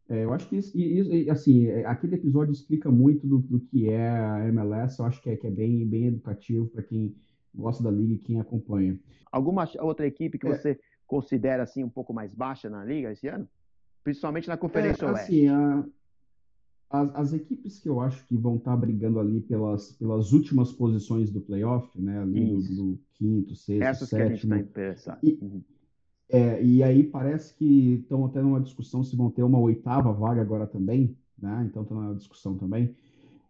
É, 0.08 0.24
eu 0.24 0.34
acho 0.34 0.48
que 0.48 0.58
isso, 0.58 0.78
isso, 0.78 1.32
assim, 1.32 1.66
é, 1.66 1.86
aquele 1.86 2.16
episódio 2.16 2.52
explica 2.52 2.92
muito 2.92 3.26
do, 3.26 3.40
do 3.40 3.60
que 3.60 3.90
é 3.90 4.08
a 4.08 4.48
MLS. 4.50 5.00
Eu 5.00 5.06
acho 5.06 5.22
que 5.22 5.30
é, 5.30 5.36
que 5.36 5.48
é 5.48 5.52
bem, 5.52 5.86
bem 5.88 6.08
educativo 6.08 6.68
para 6.68 6.84
quem 6.84 7.16
gosta 7.54 7.84
da 7.84 7.90
liga 7.90 8.14
e 8.14 8.20
quem 8.20 8.40
acompanha. 8.40 9.00
Alguma 9.32 9.68
outra 9.80 10.06
equipe 10.06 10.38
que 10.38 10.48
é. 10.48 10.56
você 10.56 10.80
considera 11.08 11.64
assim 11.64 11.84
um 11.84 11.90
pouco 11.90 12.14
mais 12.14 12.34
baixa 12.34 12.70
na 12.70 12.84
liga 12.86 13.12
esse 13.12 13.28
ano? 13.28 13.48
Principalmente 14.04 14.48
na 14.48 14.58
Conferência 14.58 15.06
é, 15.06 15.12
Oeste. 15.12 15.24
Assim, 15.24 15.48
a, 15.48 15.86
as, 16.90 17.16
as, 17.16 17.34
equipes 17.34 17.80
que 17.80 17.90
eu 17.90 18.00
acho 18.00 18.24
que 18.28 18.38
vão 18.38 18.58
estar 18.58 18.72
tá 18.72 18.78
brigando 18.78 19.20
ali 19.20 19.42
pelas, 19.42 19.92
pelas 19.94 20.32
últimas 20.32 20.72
posições 20.72 21.32
do 21.32 21.42
playoff, 21.42 22.00
né? 22.00 22.20
Ali 22.20 22.46
do, 22.46 22.76
do, 22.76 23.00
quinto, 23.14 23.56
sexto, 23.56 23.84
Essas 23.84 24.10
sétimo. 24.10 24.28
que 24.28 24.34
a 24.34 24.36
gente 24.36 24.44
está 24.44 24.60
interessado. 24.60 25.20
E, 25.24 25.40
uhum. 25.42 25.64
É, 26.30 26.64
e 26.64 26.82
aí 26.82 27.04
parece 27.04 27.54
que 27.54 27.96
estão 28.02 28.26
até 28.26 28.42
numa 28.42 28.60
discussão 28.60 29.04
se 29.04 29.16
vão 29.16 29.30
ter 29.30 29.44
uma 29.44 29.60
oitava 29.60 30.12
vaga 30.12 30.42
agora 30.42 30.66
também, 30.66 31.16
né? 31.38 31.66
Então 31.70 31.84
estão 31.84 32.02
na 32.02 32.14
discussão 32.14 32.58
também. 32.58 32.96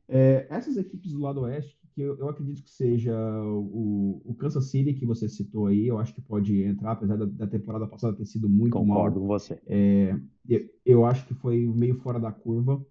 É, 0.08 0.46
essas 0.50 0.78
equipes 0.78 1.14
do 1.14 1.22
lado 1.22 1.42
oeste, 1.42 1.78
que 1.96 2.02
eu, 2.02 2.18
eu 2.18 2.30
acredito 2.30 2.62
que 2.62 2.70
seja 2.70 3.16
o, 3.44 4.22
o, 4.26 4.36
Kansas 4.36 4.66
City 4.66 4.94
que 4.94 5.06
você 5.06 5.30
citou 5.30 5.68
aí, 5.68 5.88
eu 5.88 5.98
acho 5.98 6.14
que 6.14 6.22
pode 6.22 6.62
entrar, 6.62 6.92
apesar 6.92 7.16
da, 7.16 7.26
da 7.26 7.48
temporada 7.48 7.88
passada 7.88 8.18
ter 8.18 8.26
sido 8.26 8.50
muito 8.50 8.74
Concordo 8.74 8.88
mal. 8.88 8.98
Concordo 8.98 9.20
com 9.22 9.28
você. 9.28 9.60
É, 9.66 10.20
eu, 10.48 10.70
eu, 10.86 11.06
acho 11.06 11.26
que 11.26 11.34
foi 11.34 11.66
meio 11.66 11.96
fora 11.96 12.20
da 12.20 12.32
curva. 12.32 12.86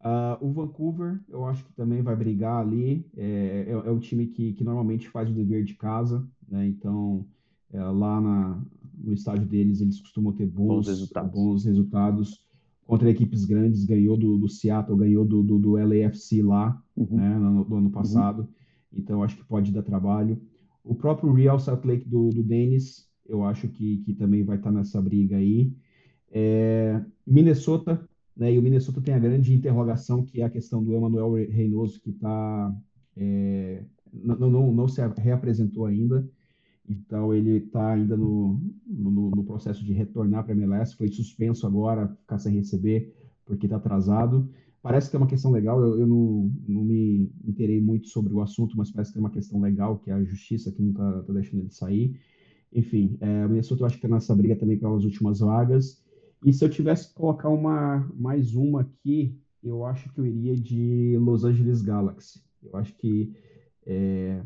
Uh, 0.00 0.36
o 0.46 0.52
Vancouver, 0.52 1.18
eu 1.30 1.46
acho 1.46 1.64
que 1.64 1.72
também 1.72 2.02
vai 2.02 2.14
brigar 2.14 2.60
ali. 2.60 3.08
É, 3.16 3.66
é, 3.68 3.70
é 3.70 3.90
o 3.90 4.00
time 4.00 4.26
que, 4.26 4.52
que 4.52 4.64
normalmente 4.64 5.08
faz 5.08 5.30
o 5.30 5.32
dever 5.32 5.64
de 5.64 5.74
casa, 5.74 6.26
né? 6.46 6.66
Então, 6.66 7.24
é, 7.72 7.82
lá 7.82 8.20
na, 8.20 8.62
no 8.98 9.12
estádio 9.12 9.46
deles, 9.46 9.80
eles 9.80 10.00
costumam 10.00 10.32
ter 10.32 10.46
bons, 10.46 10.66
bons, 10.66 10.88
resultados. 10.88 11.32
bons 11.32 11.64
resultados. 11.64 12.44
contra 12.86 13.10
equipes 13.10 13.44
grandes, 13.44 13.84
ganhou 13.84 14.16
do, 14.16 14.36
do 14.36 14.48
Seattle, 14.48 14.98
ganhou 14.98 15.24
do, 15.24 15.42
do, 15.42 15.58
do 15.58 15.72
LAFC 15.72 16.42
lá, 16.42 16.80
uhum. 16.96 17.16
né, 17.16 17.38
no, 17.38 17.64
no, 17.64 17.76
ano 17.76 17.90
passado, 17.90 18.40
uhum. 18.42 18.48
então 18.92 19.22
acho 19.22 19.36
que 19.36 19.44
pode 19.44 19.72
dar 19.72 19.82
trabalho. 19.82 20.40
O 20.82 20.94
próprio 20.94 21.32
Real 21.32 21.58
Salt 21.58 21.84
Lake 21.84 22.06
do, 22.06 22.28
do 22.28 22.42
Dennis, 22.42 23.08
eu 23.26 23.42
acho 23.42 23.68
que, 23.68 23.98
que 23.98 24.12
também 24.14 24.42
vai 24.42 24.58
estar 24.58 24.70
nessa 24.70 25.00
briga 25.00 25.36
aí. 25.36 25.72
É, 26.30 27.02
Minnesota, 27.26 28.06
né, 28.36 28.52
e 28.52 28.58
o 28.58 28.62
Minnesota 28.62 29.00
tem 29.00 29.14
a 29.14 29.18
grande 29.18 29.54
interrogação, 29.54 30.24
que 30.24 30.42
é 30.42 30.44
a 30.44 30.50
questão 30.50 30.84
do 30.84 30.92
Emmanuel 30.92 31.32
Reynoso, 31.32 32.00
que 32.00 32.10
está 32.10 32.74
é, 33.16 33.82
não, 34.12 34.50
não, 34.50 34.72
não 34.72 34.88
se 34.88 35.00
reapresentou 35.18 35.86
ainda. 35.86 36.28
Então 36.88 37.32
ele 37.32 37.56
está 37.58 37.92
ainda 37.92 38.16
no, 38.16 38.60
no, 38.86 39.30
no, 39.30 39.44
processo 39.44 39.84
de 39.84 39.92
retornar 39.92 40.44
para 40.44 40.52
a 40.52 40.56
MLS, 40.56 40.94
foi 40.94 41.08
suspenso 41.08 41.66
agora, 41.66 42.08
ficar 42.08 42.38
sem 42.38 42.54
receber, 42.54 43.14
porque 43.46 43.66
está 43.66 43.76
atrasado. 43.76 44.48
Parece 44.82 45.08
que 45.08 45.16
é 45.16 45.18
uma 45.18 45.26
questão 45.26 45.50
legal, 45.50 45.80
eu, 45.80 46.00
eu 46.00 46.06
não, 46.06 46.52
não, 46.68 46.84
me 46.84 47.32
interei 47.42 47.80
muito 47.80 48.08
sobre 48.08 48.34
o 48.34 48.42
assunto, 48.42 48.76
mas 48.76 48.90
parece 48.90 49.12
que 49.12 49.18
é 49.18 49.20
uma 49.20 49.30
questão 49.30 49.60
legal, 49.60 49.98
que 49.98 50.10
é 50.10 50.14
a 50.14 50.22
justiça 50.22 50.70
que 50.70 50.82
não 50.82 50.90
está 50.90 51.22
tá 51.22 51.32
deixando 51.32 51.60
ele 51.60 51.70
sair. 51.70 52.20
Enfim, 52.70 53.16
é, 53.20 53.46
o 53.46 53.48
Minnesota 53.48 53.82
eu 53.82 53.86
acho 53.86 53.98
que 53.98 54.04
está 54.04 54.14
nessa 54.14 54.34
briga 54.34 54.56
também 54.56 54.76
pelas 54.76 55.04
últimas 55.04 55.40
vagas. 55.40 56.04
E 56.44 56.52
se 56.52 56.62
eu 56.62 56.68
tivesse 56.68 57.08
que 57.08 57.14
colocar 57.14 57.48
uma, 57.48 58.06
mais 58.14 58.54
uma 58.54 58.82
aqui, 58.82 59.38
eu 59.62 59.86
acho 59.86 60.12
que 60.12 60.20
eu 60.20 60.26
iria 60.26 60.54
de 60.54 61.16
Los 61.18 61.44
Angeles 61.44 61.80
Galaxy. 61.80 62.42
Eu 62.62 62.76
acho 62.76 62.94
que 62.98 63.32
é, 63.86 64.42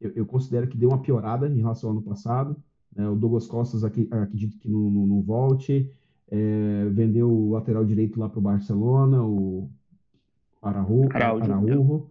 eu, 0.00 0.12
eu, 0.14 0.26
considero 0.26 0.66
que 0.66 0.76
deu 0.76 0.88
uma 0.88 1.02
piorada 1.02 1.48
em 1.48 1.58
relação 1.58 1.90
ao 1.90 1.96
ano 1.96 2.04
passado. 2.04 2.56
Né? 2.94 3.08
O 3.08 3.14
Douglas 3.14 3.46
Costas 3.46 3.84
aqui, 3.84 4.08
acredito 4.10 4.58
que 4.58 4.68
não, 4.68 4.90
não, 4.90 5.06
não 5.06 5.22
volte. 5.22 5.90
É, 6.28 6.88
vendeu 6.90 7.30
o 7.30 7.50
lateral 7.50 7.84
direito 7.84 8.18
lá 8.18 8.28
para 8.28 8.38
o 8.38 8.42
Barcelona, 8.42 9.22
o 9.22 9.68
Araújo. 10.62 11.08
Araújo. 11.12 12.06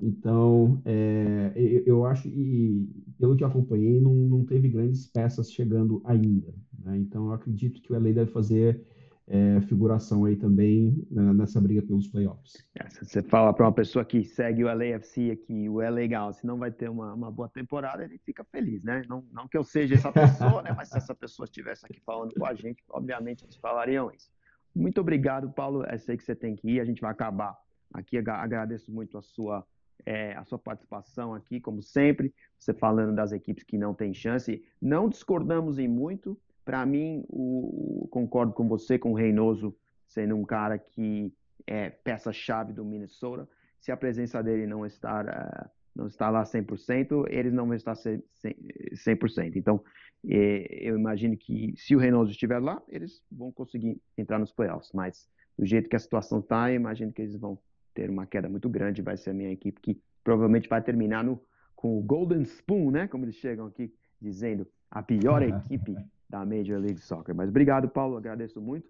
Então, 0.00 0.80
é, 0.84 1.52
eu, 1.56 1.82
eu, 1.84 2.06
acho, 2.06 2.28
e 2.28 2.88
pelo 3.18 3.36
que 3.36 3.42
acompanhei, 3.42 4.00
não, 4.00 4.14
não 4.14 4.44
teve 4.44 4.68
grandes 4.68 5.06
peças 5.06 5.50
chegando 5.50 6.00
ainda. 6.04 6.54
Né? 6.84 6.98
Então, 6.98 7.26
eu 7.26 7.32
acredito 7.32 7.82
que 7.82 7.92
o 7.92 7.98
LA 7.98 8.12
deve 8.12 8.30
fazer 8.30 8.80
é, 9.28 9.60
figuração 9.62 10.24
aí 10.24 10.36
também 10.36 11.06
né, 11.10 11.32
nessa 11.34 11.60
briga 11.60 11.82
pelos 11.82 12.08
playoffs. 12.08 12.64
É, 12.74 12.88
se 12.88 13.04
você 13.04 13.22
fala 13.22 13.52
para 13.52 13.66
uma 13.66 13.72
pessoa 13.72 14.04
que 14.04 14.24
segue 14.24 14.64
o 14.64 14.66
LAFC 14.66 15.30
aqui, 15.30 15.68
o 15.68 15.82
é 15.82 15.90
legal, 15.90 16.32
se 16.32 16.46
não 16.46 16.58
vai 16.58 16.70
ter 16.70 16.88
uma, 16.88 17.12
uma 17.12 17.30
boa 17.30 17.48
temporada, 17.48 18.02
ele 18.04 18.18
fica 18.18 18.42
feliz, 18.44 18.82
né? 18.82 19.02
Não, 19.08 19.24
não 19.30 19.46
que 19.46 19.56
eu 19.56 19.64
seja 19.64 19.94
essa 19.94 20.10
pessoa, 20.10 20.62
né? 20.62 20.72
Mas 20.74 20.88
se 20.88 20.96
essa 20.96 21.14
pessoa 21.14 21.44
estivesse 21.44 21.84
aqui 21.84 22.00
falando 22.00 22.34
com 22.34 22.46
a 22.46 22.54
gente, 22.54 22.82
obviamente 22.88 23.44
eles 23.44 23.56
falariam 23.56 24.10
isso. 24.10 24.30
Muito 24.74 25.00
obrigado, 25.00 25.50
Paulo. 25.50 25.84
Eu 25.84 25.98
sei 25.98 26.16
que 26.16 26.22
você 26.22 26.34
tem 26.34 26.56
que 26.56 26.70
ir, 26.70 26.80
a 26.80 26.84
gente 26.84 27.00
vai 27.00 27.10
acabar 27.10 27.54
aqui. 27.92 28.16
Agradeço 28.16 28.90
muito 28.90 29.18
a 29.18 29.22
sua, 29.22 29.66
é, 30.06 30.34
a 30.36 30.44
sua 30.44 30.58
participação 30.58 31.34
aqui, 31.34 31.60
como 31.60 31.82
sempre. 31.82 32.32
Você 32.58 32.72
falando 32.72 33.14
das 33.14 33.32
equipes 33.32 33.64
que 33.64 33.76
não 33.76 33.92
têm 33.92 34.14
chance. 34.14 34.64
Não 34.80 35.08
discordamos 35.08 35.78
em 35.78 35.88
muito, 35.88 36.38
para 36.68 36.84
mim, 36.84 37.24
o, 37.30 38.06
concordo 38.10 38.52
com 38.52 38.68
você, 38.68 38.98
com 38.98 39.12
o 39.12 39.14
Reinoso 39.14 39.74
sendo 40.06 40.36
um 40.36 40.44
cara 40.44 40.78
que 40.78 41.32
é 41.66 41.88
peça-chave 41.88 42.74
do 42.74 42.84
Minnesota. 42.84 43.48
Se 43.80 43.90
a 43.90 43.96
presença 43.96 44.42
dele 44.42 44.66
não 44.66 44.84
estar, 44.84 45.24
uh, 45.26 45.70
não 45.96 46.06
está 46.06 46.28
lá 46.28 46.42
100%, 46.42 47.24
eles 47.30 47.54
não 47.54 47.64
vão 47.64 47.74
estar 47.74 47.94
100%. 47.94 49.56
Então, 49.56 49.82
é, 50.28 50.68
eu 50.86 50.94
imagino 50.94 51.38
que 51.38 51.72
se 51.74 51.96
o 51.96 51.98
Reinoso 51.98 52.32
estiver 52.32 52.58
lá, 52.58 52.82
eles 52.86 53.22
vão 53.32 53.50
conseguir 53.50 53.98
entrar 54.14 54.38
nos 54.38 54.52
playoffs. 54.52 54.92
Mas, 54.92 55.26
do 55.58 55.64
jeito 55.64 55.88
que 55.88 55.96
a 55.96 56.00
situação 56.00 56.40
está, 56.40 56.70
eu 56.70 56.76
imagino 56.76 57.14
que 57.14 57.22
eles 57.22 57.34
vão 57.34 57.58
ter 57.94 58.10
uma 58.10 58.26
queda 58.26 58.46
muito 58.46 58.68
grande. 58.68 59.00
Vai 59.00 59.16
ser 59.16 59.30
a 59.30 59.34
minha 59.34 59.50
equipe 59.50 59.80
que 59.80 59.98
provavelmente 60.22 60.68
vai 60.68 60.82
terminar 60.82 61.24
no, 61.24 61.42
com 61.74 61.98
o 61.98 62.02
Golden 62.02 62.42
Spoon, 62.42 62.90
né? 62.90 63.08
Como 63.08 63.24
eles 63.24 63.36
chegam 63.36 63.64
aqui 63.64 63.90
dizendo, 64.20 64.66
a 64.90 65.02
pior 65.02 65.40
equipe 65.42 65.96
da 66.28 66.44
Major 66.44 66.78
League 66.78 67.00
Soccer. 67.00 67.34
Mas 67.34 67.48
obrigado, 67.48 67.88
Paulo, 67.88 68.16
agradeço 68.16 68.60
muito. 68.60 68.88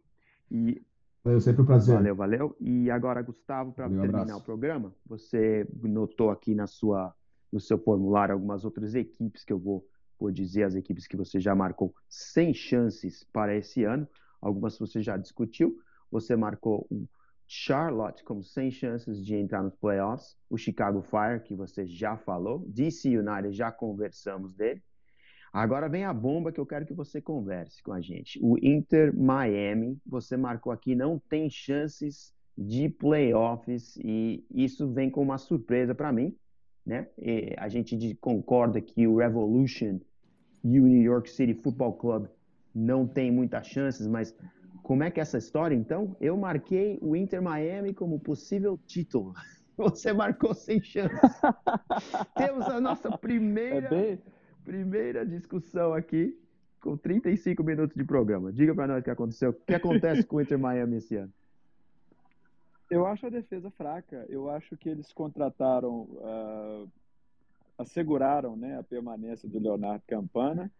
E 0.50 0.82
Valeu, 1.24 1.40
sempre 1.40 1.62
um 1.62 1.66
prazer. 1.66 1.94
Valeu, 1.94 2.14
valeu. 2.14 2.56
E 2.60 2.90
agora, 2.90 3.20
Gustavo, 3.20 3.72
para 3.72 3.88
terminar 3.88 4.22
abraço. 4.22 4.40
o 4.40 4.42
programa, 4.42 4.94
você 5.04 5.68
notou 5.82 6.30
aqui 6.30 6.54
na 6.54 6.66
sua, 6.66 7.14
no 7.52 7.60
seu 7.60 7.78
formulário 7.78 8.32
algumas 8.32 8.64
outras 8.64 8.94
equipes 8.94 9.44
que 9.44 9.52
eu 9.52 9.58
vou, 9.58 9.86
vou 10.18 10.30
dizer, 10.30 10.62
as 10.62 10.74
equipes 10.74 11.06
que 11.06 11.16
você 11.16 11.38
já 11.38 11.54
marcou 11.54 11.94
sem 12.08 12.54
chances 12.54 13.24
para 13.24 13.54
esse 13.54 13.84
ano. 13.84 14.08
Algumas 14.40 14.78
você 14.78 15.02
já 15.02 15.16
discutiu. 15.16 15.78
Você 16.10 16.34
marcou 16.34 16.86
o 16.90 17.06
Charlotte 17.46 18.22
como 18.24 18.42
sem 18.42 18.70
chances 18.70 19.24
de 19.24 19.34
entrar 19.34 19.62
nos 19.62 19.74
playoffs, 19.74 20.36
o 20.50 20.56
Chicago 20.56 21.02
Fire, 21.02 21.42
que 21.42 21.54
você 21.54 21.86
já 21.86 22.16
falou, 22.16 22.64
DC 22.68 23.18
United, 23.18 23.52
já 23.52 23.72
conversamos 23.72 24.54
dele, 24.54 24.82
Agora 25.52 25.88
vem 25.88 26.04
a 26.04 26.12
bomba 26.12 26.52
que 26.52 26.60
eu 26.60 26.66
quero 26.66 26.84
que 26.84 26.94
você 26.94 27.20
converse 27.20 27.82
com 27.82 27.92
a 27.92 28.00
gente. 28.00 28.38
O 28.42 28.58
Inter 28.58 29.16
Miami, 29.16 29.98
você 30.06 30.36
marcou 30.36 30.72
aqui, 30.72 30.94
não 30.94 31.18
tem 31.18 31.48
chances 31.48 32.32
de 32.56 32.88
playoffs 32.88 33.96
e 33.98 34.44
isso 34.50 34.92
vem 34.92 35.10
com 35.10 35.22
uma 35.22 35.38
surpresa 35.38 35.94
para 35.94 36.12
mim, 36.12 36.36
né? 36.84 37.08
E 37.16 37.54
a 37.56 37.68
gente 37.68 38.14
concorda 38.20 38.80
que 38.80 39.06
o 39.06 39.16
Revolution 39.16 40.00
e 40.64 40.80
o 40.80 40.86
New 40.86 41.02
York 41.02 41.30
City 41.30 41.54
Football 41.54 41.94
Club 41.94 42.26
não 42.74 43.06
tem 43.06 43.30
muitas 43.30 43.66
chances, 43.66 44.06
mas 44.06 44.34
como 44.82 45.02
é 45.02 45.10
que 45.10 45.20
é 45.20 45.22
essa 45.22 45.38
história 45.38 45.74
então? 45.74 46.16
Eu 46.20 46.36
marquei 46.36 46.98
o 47.00 47.14
Inter 47.14 47.40
Miami 47.40 47.94
como 47.94 48.18
possível 48.18 48.78
título. 48.86 49.34
Você 49.76 50.12
marcou 50.12 50.52
sem 50.54 50.82
chance. 50.82 51.14
Temos 52.36 52.66
a 52.66 52.80
nossa 52.80 53.16
primeira 53.16 53.86
é 53.86 53.88
bem 53.88 54.18
Primeira 54.68 55.24
discussão 55.24 55.94
aqui, 55.94 56.38
com 56.78 56.94
35 56.94 57.64
minutos 57.64 57.96
de 57.96 58.04
programa. 58.04 58.52
Diga 58.52 58.74
para 58.74 58.86
nós 58.86 59.00
o 59.00 59.02
que 59.02 59.08
aconteceu. 59.08 59.48
O 59.48 59.54
que 59.54 59.72
acontece 59.72 60.26
com 60.26 60.36
o 60.36 60.42
Inter 60.42 60.58
Miami 60.58 60.98
esse 60.98 61.16
ano? 61.16 61.32
Eu 62.90 63.06
acho 63.06 63.24
a 63.24 63.30
defesa 63.30 63.70
fraca. 63.70 64.26
Eu 64.28 64.50
acho 64.50 64.76
que 64.76 64.90
eles 64.90 65.10
contrataram, 65.10 66.02
uh, 66.02 66.86
asseguraram 67.78 68.56
né, 68.56 68.78
a 68.78 68.82
permanência 68.82 69.48
do 69.48 69.58
Leonardo 69.58 70.04
Campana, 70.06 70.70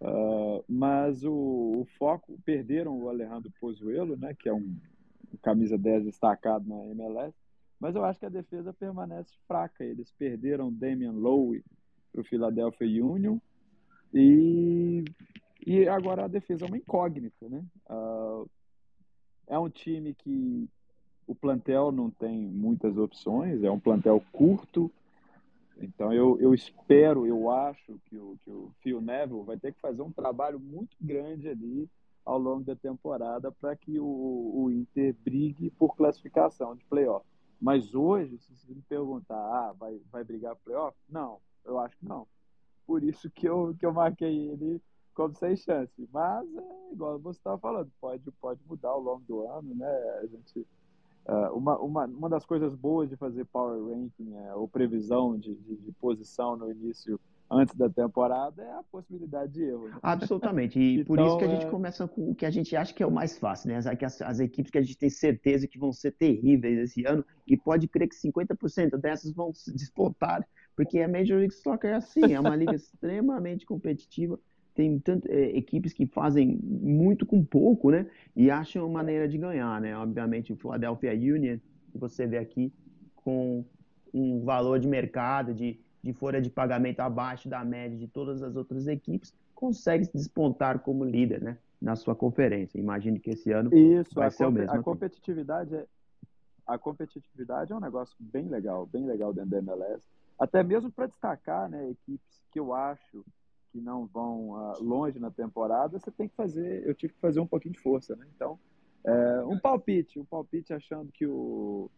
uh, 0.00 0.64
mas 0.68 1.24
o, 1.24 1.80
o, 1.80 1.84
foco, 1.98 2.38
perderam 2.44 2.96
o 2.96 3.08
Alejandro 3.08 3.52
Pozuelo, 3.60 4.16
né, 4.16 4.32
que 4.32 4.48
é 4.48 4.54
um, 4.54 4.76
um 5.34 5.36
camisa 5.42 5.76
10 5.76 6.04
destacado 6.04 6.68
na 6.68 6.86
MLS, 6.86 7.34
mas 7.80 7.96
eu 7.96 8.04
acho 8.04 8.20
que 8.20 8.26
a 8.26 8.28
defesa 8.28 8.72
permanece 8.72 9.34
fraca. 9.48 9.82
Eles 9.82 10.12
perderam 10.12 10.72
Damian 10.72 11.10
Lowe, 11.10 11.64
para 12.12 12.20
o 12.20 12.24
Philadelphia 12.24 13.04
Union. 13.04 13.38
E, 14.12 15.04
e 15.66 15.88
agora 15.88 16.24
a 16.24 16.28
defesa 16.28 16.66
é 16.66 16.68
uma 16.68 16.76
incógnita, 16.76 17.48
né? 17.48 17.64
Uh, 17.88 18.48
é 19.46 19.58
um 19.58 19.70
time 19.70 20.14
que 20.14 20.68
o 21.26 21.34
plantel 21.34 21.90
não 21.90 22.10
tem 22.10 22.38
muitas 22.38 22.96
opções, 22.96 23.62
é 23.62 23.70
um 23.70 23.80
plantel 23.80 24.22
curto, 24.32 24.90
então 25.82 26.12
eu, 26.12 26.38
eu 26.40 26.54
espero, 26.54 27.26
eu 27.26 27.50
acho 27.50 27.98
que 28.06 28.16
o, 28.16 28.38
que 28.44 28.50
o 28.50 28.70
Phil 28.80 29.00
Neville 29.00 29.42
vai 29.42 29.58
ter 29.58 29.72
que 29.72 29.80
fazer 29.80 30.02
um 30.02 30.12
trabalho 30.12 30.60
muito 30.60 30.96
grande 31.00 31.48
ali 31.48 31.88
ao 32.24 32.38
longo 32.38 32.64
da 32.64 32.76
temporada 32.76 33.50
para 33.50 33.74
que 33.74 33.98
o, 33.98 34.04
o 34.04 34.70
Inter 34.70 35.14
brigue 35.24 35.70
por 35.70 35.96
classificação 35.96 36.76
de 36.76 36.84
playoff. 36.84 37.26
Mas 37.60 37.94
hoje, 37.94 38.38
se 38.38 38.56
você 38.56 38.72
me 38.72 38.82
perguntar, 38.82 39.36
ah, 39.36 39.74
vai, 39.78 40.00
vai 40.10 40.24
brigar 40.24 40.56
playoff? 40.56 40.96
Não, 41.08 41.38
eu 41.64 41.78
acho 41.78 41.96
que 41.96 42.06
não. 42.06 42.26
Por 42.86 43.02
isso 43.02 43.30
que 43.30 43.48
eu, 43.48 43.74
que 43.78 43.86
eu 43.86 43.92
marquei 43.92 44.50
ele 44.50 44.80
como 45.14 45.34
sem 45.34 45.56
chance. 45.56 46.08
Mas, 46.12 46.46
é, 46.56 46.92
igual 46.92 47.18
você 47.18 47.38
estava 47.38 47.58
falando, 47.58 47.90
pode, 48.00 48.30
pode 48.32 48.60
mudar 48.66 48.90
ao 48.90 49.00
longo 49.00 49.22
do 49.26 49.46
ano, 49.46 49.74
né? 49.74 49.90
A 50.22 50.26
gente 50.26 50.66
Uh, 51.24 51.56
uma, 51.56 51.78
uma, 51.78 52.04
uma 52.06 52.28
das 52.28 52.44
coisas 52.44 52.74
boas 52.74 53.08
de 53.08 53.16
fazer 53.16 53.44
power 53.44 53.80
ranking 53.80 54.34
é, 54.34 54.54
ou 54.54 54.66
previsão 54.66 55.38
de, 55.38 55.54
de, 55.54 55.76
de, 55.76 55.92
posição 55.92 56.56
no 56.56 56.68
início, 56.68 57.20
antes 57.48 57.76
da 57.76 57.88
temporada, 57.88 58.60
é 58.60 58.72
a 58.72 58.82
possibilidade 58.90 59.52
de 59.52 59.62
erro. 59.62 59.86
Né? 59.86 59.98
Absolutamente. 60.02 60.80
E 60.80 60.94
então, 60.94 61.04
por 61.06 61.20
isso 61.20 61.38
que 61.38 61.44
a 61.44 61.48
gente 61.48 61.66
é... 61.66 61.70
começa 61.70 62.08
com 62.08 62.32
o 62.32 62.34
que 62.34 62.44
a 62.44 62.50
gente 62.50 62.74
acha 62.74 62.92
que 62.92 63.04
é 63.04 63.06
o 63.06 63.10
mais 63.10 63.38
fácil, 63.38 63.68
né? 63.68 63.76
As, 63.76 64.20
as, 64.20 64.40
equipes 64.40 64.72
que 64.72 64.78
a 64.78 64.82
gente 64.82 64.98
tem 64.98 65.08
certeza 65.08 65.68
que 65.68 65.78
vão 65.78 65.92
ser 65.92 66.10
terríveis 66.10 66.76
esse 66.76 67.06
ano 67.06 67.24
e 67.46 67.56
pode 67.56 67.86
crer 67.86 68.08
que 68.08 68.16
50% 68.16 68.96
dessas 68.96 69.32
vão 69.32 69.54
se 69.54 69.70
disputar, 69.76 70.44
porque 70.76 71.00
a 71.00 71.08
Major 71.08 71.38
League 71.38 71.54
Soccer 71.54 71.90
é 71.90 71.94
assim, 71.94 72.32
é 72.32 72.40
uma 72.40 72.56
liga 72.56 72.74
extremamente 72.76 73.66
competitiva 73.66 74.38
tem 74.74 74.98
tanto, 74.98 75.28
é, 75.30 75.56
equipes 75.56 75.92
que 75.92 76.06
fazem 76.06 76.58
muito 76.62 77.26
com 77.26 77.44
pouco, 77.44 77.90
né? 77.90 78.06
E 78.34 78.50
acham 78.50 78.88
maneira 78.88 79.28
de 79.28 79.38
ganhar, 79.38 79.80
né? 79.80 79.96
Obviamente 79.96 80.52
o 80.52 80.56
Philadelphia 80.56 81.12
Union, 81.12 81.58
que 81.90 81.98
você 81.98 82.26
vê 82.26 82.38
aqui, 82.38 82.72
com 83.16 83.64
um 84.12 84.42
valor 84.44 84.78
de 84.78 84.88
mercado, 84.88 85.54
de, 85.54 85.78
de 86.02 86.12
folha 86.12 86.40
de 86.40 86.50
pagamento 86.50 87.00
abaixo 87.00 87.48
da 87.48 87.64
média 87.64 87.96
de 87.96 88.08
todas 88.08 88.42
as 88.42 88.56
outras 88.56 88.86
equipes, 88.86 89.34
consegue 89.54 90.06
se 90.06 90.12
despontar 90.12 90.78
como 90.80 91.04
líder, 91.04 91.42
né? 91.42 91.58
Na 91.80 91.96
sua 91.96 92.14
conferência. 92.14 92.78
Imagino 92.78 93.18
que 93.20 93.30
esse 93.30 93.52
ano 93.52 93.74
Isso, 93.74 94.14
vai 94.14 94.30
ser 94.30 94.46
o 94.46 94.50
mesmo. 94.50 94.72
A 94.72 94.82
competitividade 94.82 95.74
é 95.74 95.86
a 96.64 96.78
competitividade 96.78 97.72
é 97.72 97.76
um 97.76 97.80
negócio 97.80 98.16
bem 98.20 98.48
legal, 98.48 98.86
bem 98.86 99.04
legal 99.04 99.32
dentro 99.32 99.50
da 99.50 99.58
MLS. 99.58 100.06
Até 100.42 100.62
mesmo 100.64 100.90
para 100.90 101.06
destacar, 101.06 101.68
né, 101.68 101.90
equipes 101.90 102.42
que 102.50 102.58
eu 102.58 102.74
acho 102.74 103.24
que 103.70 103.80
não 103.80 104.06
vão 104.06 104.50
uh, 104.50 104.82
longe 104.82 105.20
na 105.20 105.30
temporada, 105.30 105.98
você 105.98 106.10
tem 106.10 106.28
que 106.28 106.34
fazer. 106.34 106.82
Eu 106.84 106.94
tive 106.94 107.12
que 107.12 107.20
fazer 107.20 107.38
um 107.38 107.46
pouquinho 107.46 107.74
de 107.74 107.80
força, 107.80 108.16
né? 108.16 108.26
Então, 108.34 108.58
é, 109.04 109.44
um 109.44 109.56
palpite, 109.56 110.18
um 110.18 110.24
palpite 110.24 110.74
achando 110.74 111.12
que 111.12 111.24
o 111.24 111.88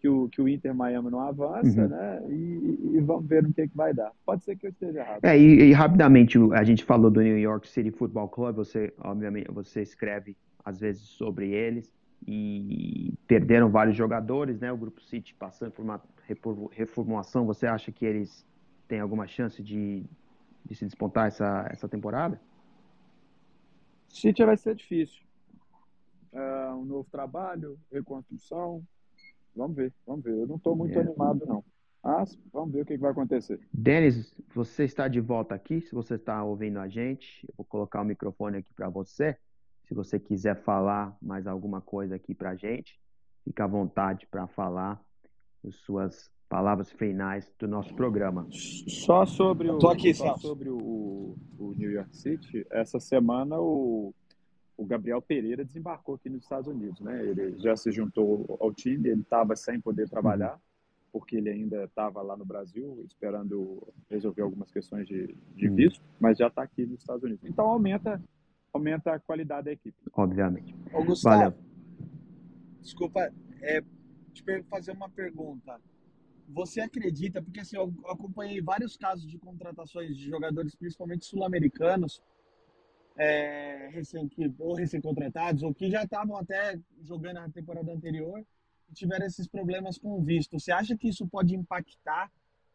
que 0.00 0.08
o, 0.08 0.28
que 0.28 0.40
o 0.40 0.48
Inter 0.48 0.72
Miami 0.72 1.10
não 1.10 1.18
avança, 1.18 1.82
uhum. 1.82 1.88
né? 1.88 2.22
E, 2.28 2.94
e, 2.94 3.00
vamos 3.00 3.26
ver 3.26 3.42
no 3.42 3.52
que, 3.52 3.66
que 3.66 3.76
vai 3.76 3.92
dar. 3.92 4.12
Pode 4.24 4.44
ser 4.44 4.54
que 4.54 4.66
eu 4.66 4.70
esteja 4.70 5.00
errado. 5.00 5.24
É, 5.24 5.36
e, 5.36 5.70
e, 5.70 5.72
rapidamente, 5.72 6.38
a 6.52 6.62
gente 6.62 6.84
falou 6.84 7.10
do 7.10 7.20
New 7.20 7.36
York 7.36 7.66
City 7.66 7.90
Football 7.90 8.28
Club, 8.28 8.54
você, 8.54 8.94
obviamente, 9.00 9.50
você 9.50 9.82
escreve 9.82 10.36
às 10.64 10.78
vezes 10.78 11.02
sobre 11.02 11.50
eles 11.50 11.92
e 12.24 13.12
perderam 13.26 13.70
vários 13.70 13.96
jogadores, 13.96 14.60
né? 14.60 14.70
O 14.70 14.76
Grupo 14.76 15.00
City 15.00 15.34
passando 15.34 15.72
por 15.72 15.82
uma 15.82 16.00
reformulação, 16.72 17.46
você 17.46 17.66
acha 17.66 17.90
que 17.92 18.04
eles 18.04 18.46
têm 18.86 19.00
alguma 19.00 19.26
chance 19.26 19.62
de 19.62 20.04
de 20.68 20.74
se 20.74 20.84
despontar 20.84 21.28
essa, 21.28 21.66
essa 21.70 21.88
temporada? 21.88 22.38
City 24.08 24.44
vai 24.44 24.56
ser 24.56 24.74
difícil. 24.74 25.22
É 26.32 26.70
um 26.72 26.84
novo 26.84 27.08
trabalho, 27.10 27.78
reconstrução. 27.90 28.86
Vamos 29.56 29.76
ver, 29.76 29.92
vamos 30.06 30.24
ver. 30.24 30.34
Eu 30.34 30.46
não 30.46 30.56
estou 30.56 30.76
muito 30.76 30.96
é. 30.98 31.00
animado, 31.00 31.44
não. 31.46 31.64
Mas 32.02 32.38
vamos 32.52 32.72
ver 32.72 32.82
o 32.82 32.86
que 32.86 32.96
vai 32.98 33.10
acontecer. 33.10 33.60
Denis, 33.72 34.34
você 34.54 34.84
está 34.84 35.08
de 35.08 35.20
volta 35.20 35.54
aqui. 35.54 35.80
Se 35.80 35.94
você 35.94 36.14
está 36.14 36.44
ouvindo 36.44 36.78
a 36.78 36.86
gente, 36.86 37.44
eu 37.48 37.54
vou 37.56 37.64
colocar 37.64 38.02
o 38.02 38.04
microfone 38.04 38.58
aqui 38.58 38.72
para 38.72 38.88
você. 38.88 39.36
Se 39.84 39.94
você 39.94 40.20
quiser 40.20 40.54
falar 40.56 41.16
mais 41.20 41.46
alguma 41.46 41.80
coisa 41.80 42.14
aqui 42.14 42.34
para 42.34 42.50
a 42.50 42.54
gente, 42.54 43.00
fica 43.42 43.64
à 43.64 43.66
vontade 43.66 44.26
para 44.26 44.46
falar 44.46 45.02
suas 45.70 46.30
palavras 46.48 46.90
finais 46.90 47.52
do 47.58 47.68
nosso 47.68 47.94
programa. 47.94 48.46
Só 48.50 49.26
sobre 49.26 49.70
o, 49.70 49.88
aqui, 49.88 50.14
só 50.14 50.36
sobre 50.36 50.70
o, 50.70 51.36
o, 51.58 51.74
New 51.76 51.90
York 51.90 52.16
City, 52.16 52.66
essa 52.70 52.98
semana 52.98 53.60
o, 53.60 54.14
o 54.76 54.84
Gabriel 54.84 55.20
Pereira 55.20 55.64
desembarcou 55.64 56.14
aqui 56.14 56.30
nos 56.30 56.42
Estados 56.42 56.66
Unidos, 56.66 57.00
né? 57.00 57.22
Ele 57.22 57.58
já 57.58 57.76
se 57.76 57.92
juntou 57.92 58.56
ao 58.60 58.72
time, 58.72 59.10
ele 59.10 59.20
estava 59.20 59.54
sem 59.54 59.78
poder 59.78 60.08
trabalhar, 60.08 60.54
uhum. 60.54 60.60
porque 61.12 61.36
ele 61.36 61.50
ainda 61.50 61.84
estava 61.84 62.22
lá 62.22 62.36
no 62.36 62.46
Brasil 62.46 63.02
esperando 63.04 63.86
resolver 64.08 64.42
algumas 64.42 64.70
questões 64.70 65.06
de, 65.06 65.36
de 65.54 65.68
uhum. 65.68 65.74
visto, 65.74 66.02
mas 66.18 66.38
já 66.38 66.46
está 66.46 66.62
aqui 66.62 66.86
nos 66.86 67.00
Estados 67.00 67.22
Unidos. 67.22 67.44
Então 67.44 67.66
aumenta 67.66 68.22
aumenta 68.72 69.14
a 69.14 69.18
qualidade 69.18 69.64
da 69.64 69.72
equipe. 69.72 69.96
Obviamente. 70.14 70.74
Ô, 70.92 71.04
Gustavo, 71.04 71.36
Valeu. 71.36 71.54
desculpa, 72.80 73.32
é, 73.60 73.82
te 74.42 74.62
fazer 74.64 74.92
uma 74.92 75.08
pergunta. 75.08 75.80
Você 76.48 76.80
acredita, 76.80 77.42
porque 77.42 77.60
assim, 77.60 77.76
eu 77.76 77.92
acompanhei 78.06 78.60
vários 78.62 78.96
casos 78.96 79.28
de 79.30 79.38
contratações 79.38 80.16
de 80.16 80.28
jogadores, 80.28 80.74
principalmente 80.74 81.26
sul-americanos, 81.26 82.22
é, 83.16 83.88
recém, 83.92 84.30
ou 84.58 84.74
recém-contratados, 84.74 85.62
ou 85.62 85.74
que 85.74 85.90
já 85.90 86.04
estavam 86.04 86.36
até 86.36 86.78
jogando 87.02 87.34
na 87.34 87.50
temporada 87.50 87.92
anterior 87.92 88.44
e 88.88 88.94
tiveram 88.94 89.26
esses 89.26 89.46
problemas 89.46 89.98
com 89.98 90.12
o 90.18 90.22
visto. 90.22 90.58
Você 90.58 90.72
acha 90.72 90.96
que 90.96 91.08
isso 91.08 91.26
pode 91.26 91.54
impactar 91.54 92.30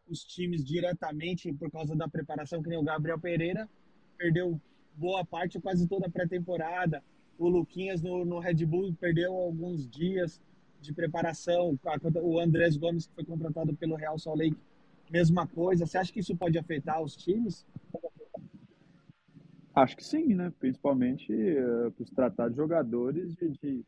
os 0.07 0.23
times 0.23 0.63
diretamente 0.63 1.51
por 1.53 1.71
causa 1.71 1.95
da 1.95 2.07
preparação, 2.07 2.61
que 2.61 2.69
nem 2.69 2.77
o 2.77 2.83
Gabriel 2.83 3.19
Pereira 3.19 3.69
perdeu 4.17 4.59
boa 4.95 5.25
parte, 5.25 5.59
quase 5.59 5.87
toda 5.87 6.07
a 6.07 6.11
pré-temporada, 6.11 7.03
o 7.37 7.47
Luquinhas 7.47 8.01
no, 8.01 8.23
no 8.23 8.39
Red 8.39 8.65
Bull 8.65 8.93
perdeu 8.93 9.33
alguns 9.33 9.89
dias, 9.89 10.39
de 10.83 10.93
preparação, 10.93 11.77
o 12.21 12.39
Andrés 12.39 12.77
Gomes, 12.77 13.07
que 13.07 13.15
foi 13.15 13.25
contratado 13.25 13.73
pelo 13.75 13.95
Real 13.95 14.19
Salt 14.19 14.37
Lake, 14.37 14.57
mesma 15.09 15.47
coisa. 15.47 15.85
Você 15.85 15.97
acha 15.97 16.11
que 16.11 16.19
isso 16.19 16.35
pode 16.35 16.57
afetar 16.57 17.01
os 17.01 17.15
times? 17.15 17.65
Acho 19.73 19.97
que 19.97 20.03
sim, 20.03 20.35
né? 20.35 20.53
Principalmente 20.59 21.31
uh, 21.31 21.91
para 21.91 22.03
os 22.03 22.09
tratar 22.11 22.49
de 22.49 22.55
jogadores 22.55 23.33
de, 23.35 23.49
de, 23.49 23.85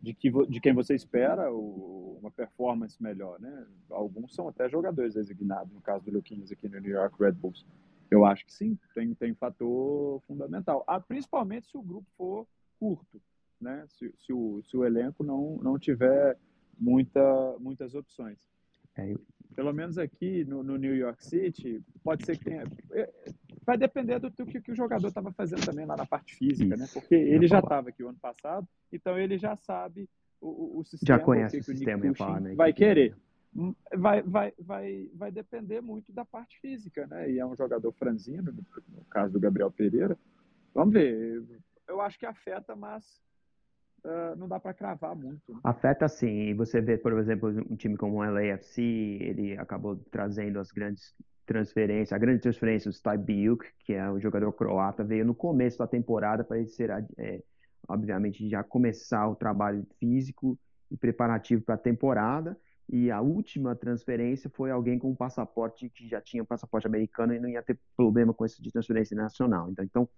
de, 0.00 0.14
que, 0.14 0.30
de 0.30 0.60
quem 0.60 0.72
você 0.72 0.94
espera 0.94 1.52
o, 1.52 2.18
uma 2.20 2.30
performance 2.30 3.02
melhor, 3.02 3.40
né? 3.40 3.66
Alguns 3.90 4.34
são 4.34 4.48
até 4.48 4.68
jogadores 4.68 5.14
designados, 5.14 5.72
no 5.72 5.80
caso 5.80 6.04
do 6.04 6.12
Luquinhas 6.12 6.52
aqui 6.52 6.68
no 6.68 6.78
New 6.78 6.92
York 6.92 7.16
Red 7.18 7.32
Bulls. 7.32 7.66
Eu 8.10 8.24
acho 8.24 8.46
que 8.46 8.52
sim, 8.52 8.78
tem, 8.94 9.12
tem 9.14 9.34
fator 9.34 10.20
fundamental. 10.26 10.84
Ah, 10.86 11.00
principalmente 11.00 11.68
se 11.68 11.76
o 11.76 11.82
grupo 11.82 12.06
for 12.16 12.46
curto 12.78 13.20
né? 13.60 13.84
Se, 13.88 14.12
se, 14.18 14.32
o, 14.32 14.62
se 14.62 14.76
o 14.76 14.84
elenco 14.84 15.22
não, 15.24 15.56
não 15.62 15.78
tiver 15.78 16.36
muita, 16.78 17.56
muitas 17.58 17.94
opções. 17.94 18.38
É. 18.96 19.14
Pelo 19.54 19.72
menos 19.72 19.98
aqui 19.98 20.44
no, 20.44 20.62
no, 20.62 20.76
New 20.76 20.94
York 20.94 21.24
City, 21.24 21.82
pode 22.04 22.24
ser 22.24 22.38
que 22.38 22.44
tenha. 22.44 22.64
É, 22.92 23.12
vai 23.64 23.76
depender 23.76 24.18
do, 24.18 24.30
do 24.30 24.46
que, 24.46 24.60
que, 24.60 24.72
o 24.72 24.76
jogador 24.76 25.08
estava 25.08 25.32
fazendo 25.32 25.64
também 25.64 25.84
lá 25.84 25.96
na 25.96 26.06
parte 26.06 26.36
física, 26.36 26.76
né? 26.76 26.86
Porque 26.92 27.14
ele 27.14 27.48
já 27.48 27.58
estava 27.58 27.88
aqui 27.88 28.04
o 28.04 28.08
ano 28.08 28.18
passado, 28.18 28.68
então 28.92 29.18
ele 29.18 29.36
já 29.36 29.56
sabe 29.56 30.08
o, 30.40 30.78
o 30.78 30.84
sistema. 30.84 31.18
Já 31.18 31.24
conhece 31.24 31.56
o, 31.56 31.64
que 31.64 31.70
o 31.70 31.76
sistema, 31.76 32.14
falar, 32.14 32.40
né? 32.40 32.54
Vai 32.54 32.72
querer. 32.72 33.16
Vai, 33.96 34.22
vai, 34.22 34.52
vai, 34.58 35.10
vai 35.14 35.32
depender 35.32 35.80
muito 35.80 36.12
da 36.12 36.24
parte 36.24 36.60
física, 36.60 37.06
né? 37.06 37.30
E 37.30 37.38
é 37.38 37.46
um 37.46 37.56
jogador 37.56 37.90
franzino, 37.92 38.52
no, 38.52 38.64
no 38.96 39.04
caso 39.06 39.32
do 39.32 39.40
Gabriel 39.40 39.70
Pereira. 39.70 40.16
Vamos 40.72 40.94
ver. 40.94 41.42
Eu 41.88 42.00
acho 42.00 42.18
que 42.18 42.26
afeta, 42.26 42.76
mas 42.76 43.20
uh, 44.04 44.36
não 44.36 44.48
dá 44.48 44.58
para 44.58 44.74
cravar 44.74 45.14
muito. 45.14 45.52
Né? 45.52 45.60
Afeta 45.64 46.08
sim. 46.08 46.54
Você 46.54 46.80
vê, 46.80 46.96
por 46.96 47.12
exemplo, 47.18 47.48
um 47.70 47.76
time 47.76 47.96
como 47.96 48.18
o 48.18 48.30
LAFC, 48.30 48.80
ele 48.82 49.58
acabou 49.58 49.96
trazendo 50.10 50.58
as 50.58 50.70
grandes 50.70 51.14
transferências, 51.46 52.12
a 52.12 52.18
grande 52.18 52.42
transferência 52.42 52.90
do 52.90 52.94
Steve 52.94 53.18
Biuk, 53.18 53.64
que 53.80 53.94
é 53.94 54.10
um 54.10 54.20
jogador 54.20 54.52
croata, 54.52 55.02
veio 55.02 55.24
no 55.24 55.34
começo 55.34 55.78
da 55.78 55.86
temporada 55.86 56.44
para 56.44 56.58
ele 56.58 56.68
ser, 56.68 56.90
é, 57.16 57.42
obviamente, 57.88 58.48
já 58.48 58.62
começar 58.62 59.26
o 59.28 59.34
trabalho 59.34 59.86
físico 59.98 60.58
e 60.90 60.96
preparativo 60.96 61.62
para 61.62 61.74
a 61.74 61.78
temporada. 61.78 62.56
E 62.90 63.10
a 63.10 63.20
última 63.20 63.74
transferência 63.76 64.50
foi 64.50 64.70
alguém 64.70 64.98
com 64.98 65.10
um 65.10 65.14
passaporte 65.14 65.90
que 65.90 66.08
já 66.08 66.20
tinha 66.20 66.42
um 66.42 66.46
passaporte 66.46 66.86
americano 66.86 67.34
e 67.34 67.38
não 67.38 67.48
ia 67.48 67.62
ter 67.62 67.78
problema 67.96 68.32
com 68.32 68.44
esse 68.44 68.62
de 68.62 68.70
transferência 68.70 69.14
nacional. 69.14 69.70
Então, 69.70 69.84
então 69.84 70.08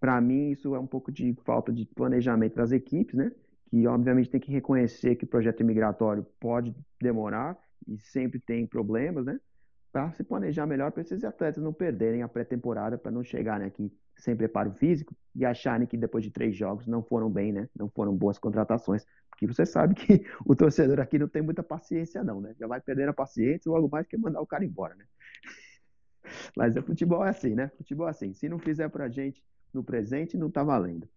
para 0.00 0.20
mim, 0.20 0.50
isso 0.50 0.74
é 0.74 0.80
um 0.80 0.86
pouco 0.86 1.12
de 1.12 1.34
falta 1.44 1.72
de 1.72 1.84
planejamento 1.84 2.56
das 2.56 2.72
equipes, 2.72 3.14
né? 3.14 3.30
Que 3.68 3.86
obviamente 3.86 4.30
tem 4.30 4.40
que 4.40 4.50
reconhecer 4.50 5.14
que 5.16 5.24
o 5.24 5.28
projeto 5.28 5.64
migratório 5.64 6.26
pode 6.40 6.74
demorar 7.00 7.56
e 7.86 7.98
sempre 7.98 8.40
tem 8.40 8.66
problemas, 8.66 9.26
né? 9.26 9.38
para 9.92 10.12
se 10.12 10.22
planejar 10.22 10.66
melhor 10.66 10.92
para 10.92 11.02
esses 11.02 11.24
atletas 11.24 11.62
não 11.62 11.72
perderem 11.72 12.22
a 12.22 12.28
pré-temporada, 12.28 12.96
para 12.96 13.10
não 13.10 13.24
chegarem 13.24 13.66
aqui 13.66 13.92
sem 14.16 14.36
preparo 14.36 14.72
físico 14.72 15.16
e 15.34 15.44
acharem 15.44 15.86
que 15.86 15.96
depois 15.96 16.24
de 16.24 16.30
três 16.30 16.56
jogos 16.56 16.86
não 16.86 17.02
foram 17.02 17.30
bem, 17.30 17.52
né? 17.52 17.68
Não 17.76 17.88
foram 17.88 18.14
boas 18.14 18.38
contratações. 18.38 19.04
Porque 19.30 19.46
você 19.46 19.64
sabe 19.64 19.94
que 19.94 20.24
o 20.46 20.54
torcedor 20.54 21.00
aqui 21.00 21.18
não 21.18 21.28
tem 21.28 21.42
muita 21.42 21.62
paciência, 21.62 22.22
não, 22.22 22.40
né? 22.40 22.54
Já 22.58 22.66
vai 22.66 22.80
perder 22.80 23.08
a 23.08 23.12
paciência, 23.12 23.70
logo 23.70 23.88
mais 23.88 24.06
que 24.06 24.16
mandar 24.16 24.40
o 24.40 24.46
cara 24.46 24.64
embora, 24.64 24.94
né? 24.94 25.04
Mas 26.56 26.76
o 26.76 26.82
futebol 26.82 27.24
é 27.24 27.30
assim, 27.30 27.54
né? 27.54 27.70
Futebol 27.76 28.06
é 28.06 28.10
assim. 28.10 28.32
Se 28.34 28.48
não 28.48 28.58
fizer 28.58 28.88
pra 28.88 29.08
gente 29.08 29.42
no 29.72 29.84
presente, 29.84 30.36
não 30.36 30.50
tá 30.50 30.62
valendo. 30.62 31.08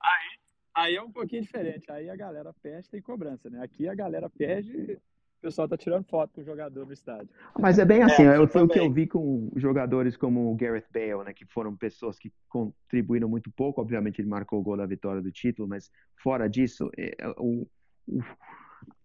Aí, 0.00 0.38
aí 0.74 0.96
é 0.96 1.02
um 1.02 1.12
pouquinho 1.12 1.42
diferente. 1.42 1.90
Aí 1.90 2.08
a 2.08 2.16
galera 2.16 2.52
perde 2.62 2.90
tem 2.90 3.00
cobrança, 3.00 3.48
né? 3.50 3.62
Aqui 3.62 3.88
a 3.88 3.94
galera 3.94 4.28
perde 4.28 4.98
o 5.42 5.50
pessoal 5.50 5.68
tá 5.68 5.76
tirando 5.76 6.04
foto 6.04 6.32
com 6.34 6.40
o 6.40 6.44
jogador 6.44 6.86
no 6.86 6.92
estádio. 6.92 7.28
Mas 7.58 7.76
é 7.76 7.84
bem 7.84 8.00
assim, 8.04 8.22
é, 8.22 8.46
foi 8.46 8.62
o 8.62 8.68
que 8.68 8.78
eu 8.78 8.88
vi 8.92 9.08
com 9.08 9.50
jogadores 9.56 10.16
como 10.16 10.52
o 10.52 10.54
Gareth 10.54 10.86
Bale, 10.94 11.24
né, 11.24 11.32
que 11.32 11.44
foram 11.44 11.76
pessoas 11.76 12.16
que 12.16 12.32
contribuíram 12.48 13.28
muito 13.28 13.50
pouco, 13.50 13.80
obviamente 13.80 14.20
ele 14.20 14.28
marcou 14.28 14.60
o 14.60 14.62
gol 14.62 14.76
da 14.76 14.86
vitória 14.86 15.20
do 15.20 15.32
título, 15.32 15.66
mas 15.66 15.90
fora 16.22 16.48
disso, 16.48 16.88
é, 16.96 17.16
é 17.18 17.28
o, 17.36 17.66
o, 18.06 18.20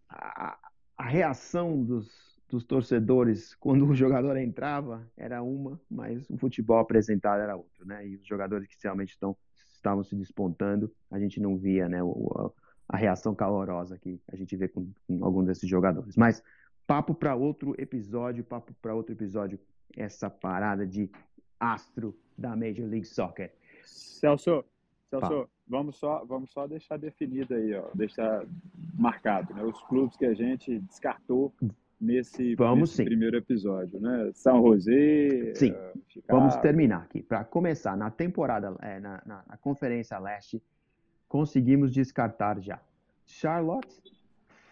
a, 0.08 0.60
a, 0.96 1.08
reação 1.08 1.84
dos, 1.84 2.08
dos 2.50 2.64
torcedores 2.64 3.54
quando 3.56 3.86
o 3.86 3.96
jogador 3.96 4.38
entrava 4.38 5.06
era 5.18 5.44
uma, 5.44 5.80
mas 5.90 6.30
o 6.30 6.38
futebol 6.38 6.80
apresentado 6.80 7.42
era 7.42 7.56
outro, 7.56 7.86
né, 7.86 8.08
e 8.08 8.16
os 8.16 8.26
jogadores 8.26 8.68
que 8.68 8.76
realmente 8.82 9.10
estão, 9.12 9.36
estavam 9.74 10.04
se 10.04 10.16
despontando, 10.16 10.92
a 11.12 11.20
gente 11.20 11.40
não 11.40 11.58
via, 11.58 11.90
né, 11.90 12.02
o, 12.02 12.54
a 12.88 12.96
reação 12.96 13.36
calorosa 13.36 13.98
que 13.98 14.22
a 14.32 14.36
gente 14.36 14.56
vê 14.56 14.68
com, 14.68 14.90
com 15.06 15.26
algum 15.26 15.44
desses 15.44 15.70
jogadores. 15.70 16.16
Mas 16.16 16.42
papo 16.86 17.14
para 17.14 17.36
outro 17.36 17.76
episódio, 17.78 18.44
papo 18.44 18.74
para 18.82 18.96
outro 18.96 19.14
episódio, 19.14 19.60
essa 19.96 20.30
parada 20.30 20.88
de 20.88 21.12
astro 21.60 22.18
da 22.38 22.56
Major 22.56 22.88
League 22.88 23.06
Soccer. 23.06 23.52
Celso, 23.84 24.64
Celso, 25.10 25.50
vamos 25.68 25.98
só, 25.98 26.24
vamos 26.24 26.52
só 26.52 26.66
deixar 26.66 26.98
definido 26.98 27.54
aí, 27.54 27.74
ó, 27.74 27.90
deixar 27.94 28.46
marcado, 28.94 29.54
né, 29.54 29.64
os 29.64 29.82
clubes 29.84 30.16
que 30.16 30.26
a 30.26 30.34
gente 30.34 30.80
descartou 30.80 31.54
nesse, 32.00 32.56
vamos, 32.56 32.92
nesse 32.92 33.04
primeiro 33.04 33.38
episódio, 33.38 34.00
né? 34.00 34.32
São 34.34 34.62
José. 34.64 35.54
Sim. 35.56 35.72
Uh, 35.72 36.24
vamos 36.28 36.56
terminar 36.58 37.04
aqui. 37.04 37.22
Para 37.22 37.44
começar, 37.44 37.98
na 37.98 38.10
temporada, 38.10 38.76
é, 38.82 39.00
na, 39.00 39.22
na, 39.26 39.44
na 39.48 39.58
Conferência 39.58 40.18
Leste, 40.20 40.62
conseguimos 41.28 41.92
descartar 41.92 42.60
já. 42.60 42.80
Charlotte, 43.26 44.02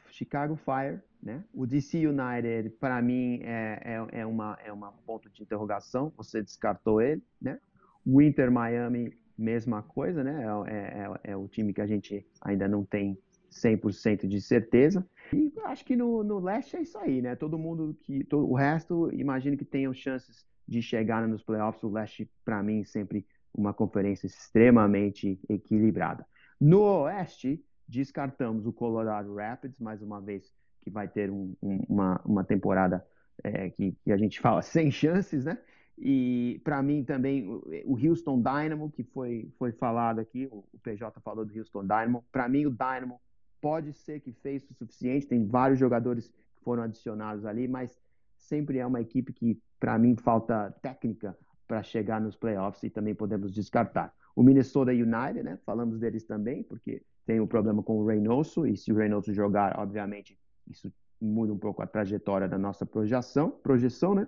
Chicago 0.09 0.55
Fire, 0.55 1.01
né? 1.21 1.43
O 1.53 1.65
DC 1.65 2.07
United, 2.07 2.69
para 2.79 3.01
mim, 3.01 3.41
é, 3.43 3.81
é, 3.83 4.19
é, 4.21 4.25
uma, 4.25 4.57
é 4.63 4.71
uma 4.71 4.91
ponto 5.05 5.29
de 5.29 5.41
interrogação. 5.41 6.13
Você 6.17 6.41
descartou 6.41 7.01
ele, 7.01 7.21
né? 7.41 7.59
O 8.05 8.21
Inter 8.21 8.51
Miami, 8.51 9.17
mesma 9.37 9.81
coisa, 9.81 10.23
né? 10.23 10.45
É, 10.67 11.27
é, 11.27 11.31
é 11.31 11.35
o 11.35 11.47
time 11.47 11.73
que 11.73 11.81
a 11.81 11.87
gente 11.87 12.25
ainda 12.41 12.67
não 12.67 12.85
tem 12.85 13.17
100% 13.55 14.27
de 14.27 14.41
certeza. 14.41 15.07
E 15.33 15.51
acho 15.65 15.85
que 15.85 15.95
no, 15.95 16.23
no 16.23 16.39
leste 16.39 16.75
é 16.75 16.81
isso 16.81 16.97
aí, 16.97 17.21
né? 17.21 17.35
Todo 17.35 17.57
mundo 17.57 17.97
que. 18.01 18.23
Todo, 18.25 18.49
o 18.49 18.55
resto, 18.55 19.09
imagino 19.13 19.57
que 19.57 19.65
tenham 19.65 19.93
chances 19.93 20.45
de 20.67 20.81
chegar 20.81 21.27
nos 21.27 21.43
playoffs. 21.43 21.83
O 21.83 21.89
leste, 21.89 22.29
para 22.43 22.61
mim, 22.61 22.83
sempre 22.83 23.25
uma 23.53 23.73
conferência 23.73 24.27
extremamente 24.27 25.39
equilibrada. 25.47 26.25
No 26.59 26.81
Oeste, 26.81 27.63
descartamos 27.87 28.65
o 28.65 28.73
Colorado 28.73 29.33
Rapids, 29.33 29.79
mais 29.79 30.01
uma 30.01 30.19
vez, 30.19 30.51
que 30.81 30.89
vai 30.89 31.07
ter 31.07 31.31
um, 31.31 31.55
um, 31.61 31.79
uma, 31.87 32.21
uma 32.25 32.43
temporada 32.43 33.05
é, 33.43 33.69
que, 33.69 33.95
que, 34.03 34.11
a 34.11 34.17
gente 34.17 34.39
fala 34.39 34.61
sem 34.63 34.91
chances, 34.91 35.45
né? 35.45 35.57
E 35.97 36.59
para 36.65 36.83
mim 36.83 37.05
também 37.05 37.47
o 37.85 37.97
Houston 37.97 38.41
Dynamo, 38.41 38.91
que 38.91 39.01
foi, 39.01 39.49
foi 39.57 39.71
falado 39.71 40.19
aqui, 40.19 40.45
o, 40.51 40.65
o 40.73 40.77
PJ 40.79 41.21
falou 41.21 41.45
do 41.45 41.57
Houston 41.57 41.83
Dynamo. 41.83 42.25
Para 42.33 42.49
mim, 42.49 42.65
o 42.65 42.69
Dynamo 42.69 43.21
pode 43.65 43.93
ser 43.93 44.19
que 44.19 44.31
fez 44.31 44.63
o 44.69 44.75
suficiente, 44.75 45.25
tem 45.25 45.43
vários 45.43 45.79
jogadores 45.79 46.27
que 46.27 46.63
foram 46.63 46.83
adicionados 46.83 47.47
ali, 47.47 47.67
mas 47.67 47.99
sempre 48.37 48.77
é 48.77 48.85
uma 48.85 49.01
equipe 49.01 49.33
que, 49.33 49.59
para 49.79 49.97
mim, 49.97 50.15
falta 50.15 50.69
técnica 50.83 51.35
para 51.67 51.81
chegar 51.81 52.21
nos 52.21 52.35
playoffs 52.35 52.83
e 52.83 52.91
também 52.91 53.15
podemos 53.15 53.51
descartar. 53.51 54.13
O 54.35 54.43
Minnesota 54.43 54.91
United, 54.91 55.41
né? 55.41 55.57
Falamos 55.65 55.97
deles 55.97 56.23
também, 56.23 56.61
porque 56.61 57.01
tem 57.25 57.39
o 57.39 57.45
um 57.45 57.47
problema 57.47 57.81
com 57.81 57.97
o 57.97 58.05
Reynoso, 58.05 58.67
e 58.67 58.77
se 58.77 58.93
o 58.93 58.97
Reynoso 58.97 59.33
jogar, 59.33 59.79
obviamente, 59.79 60.37
isso 60.69 60.93
muda 61.19 61.51
um 61.51 61.57
pouco 61.57 61.81
a 61.81 61.87
trajetória 61.87 62.47
da 62.47 62.59
nossa 62.59 62.85
projeção, 62.85 63.49
projeção, 63.49 64.13
né? 64.13 64.27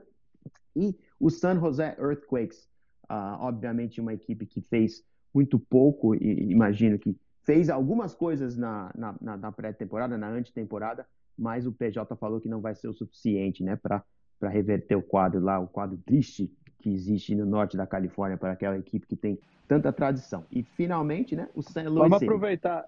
E 0.76 0.98
o 1.20 1.30
San 1.30 1.60
Jose 1.60 1.84
Earthquakes, 1.84 2.68
uh, 3.04 3.38
obviamente 3.42 4.02
uma 4.02 4.16
equipe 4.16 4.48
que 4.48 4.62
fez 4.62 5.04
muito 5.32 5.60
pouco, 5.60 6.16
e 6.16 6.52
imagino 6.52 6.98
que 6.98 7.16
fez 7.48 7.70
algumas 7.70 8.14
coisas 8.14 8.58
na, 8.58 8.91
na, 8.93 9.38
na 9.38 9.52
pré-temporada, 9.54 10.18
na 10.18 10.28
antetemporada, 10.28 11.08
mas 11.38 11.66
o 11.66 11.72
PJ 11.72 12.14
falou 12.18 12.41
que 12.41 12.50
não 12.50 12.60
vai 12.60 12.76
ser 12.76 12.89
o 12.89 12.93
suficiente, 12.93 13.64
né, 13.64 13.78
para 13.78 14.04
reverter 14.41 14.98
o 14.98 15.02
quadro 15.02 15.39
lá, 15.39 15.58
o 15.58 15.66
quadro 15.66 15.98
triste 16.06 16.52
que 16.80 16.93
existe 16.93 17.34
no 17.34 17.45
norte 17.45 17.78
da 17.78 17.88
Califórnia 17.88 18.38
para 18.38 18.52
aquela 18.52 18.78
equipe 18.78 19.08
que 19.08 19.16
tem 19.16 19.39
tanta 19.66 19.93
tradição. 19.93 20.45
E 20.52 20.62
finalmente, 20.62 21.38
né, 21.38 21.48
o 21.56 21.62
St. 21.62 21.84
Louis. 21.84 22.10
Vamos 22.10 22.22
aproveitar. 22.22 22.86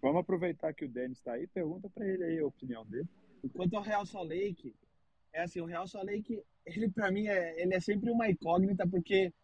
Vamos 0.00 0.20
aproveitar 0.20 0.72
que 0.72 0.86
o 0.86 0.88
Denis 0.88 1.18
está 1.18 1.32
aí, 1.32 1.46
pergunta 1.46 1.90
para 1.90 2.06
ele 2.06 2.24
aí 2.24 2.38
a 2.38 2.46
opinião 2.46 2.84
dele. 2.86 3.08
Quanto 3.52 3.76
ao 3.76 3.82
Real 3.82 4.06
Salt 4.06 4.26
Lake, 4.26 4.74
é 5.34 5.42
assim, 5.42 5.60
o 5.60 5.66
Real 5.66 5.86
Salt 5.86 6.06
Lake, 6.06 6.42
ele 6.64 6.88
para 6.88 7.10
mim 7.10 7.26
é, 7.26 7.60
ele 7.60 7.74
é 7.74 7.80
sempre 7.80 8.10
uma 8.10 8.28
incógnita 8.28 8.86
porque 8.86 9.34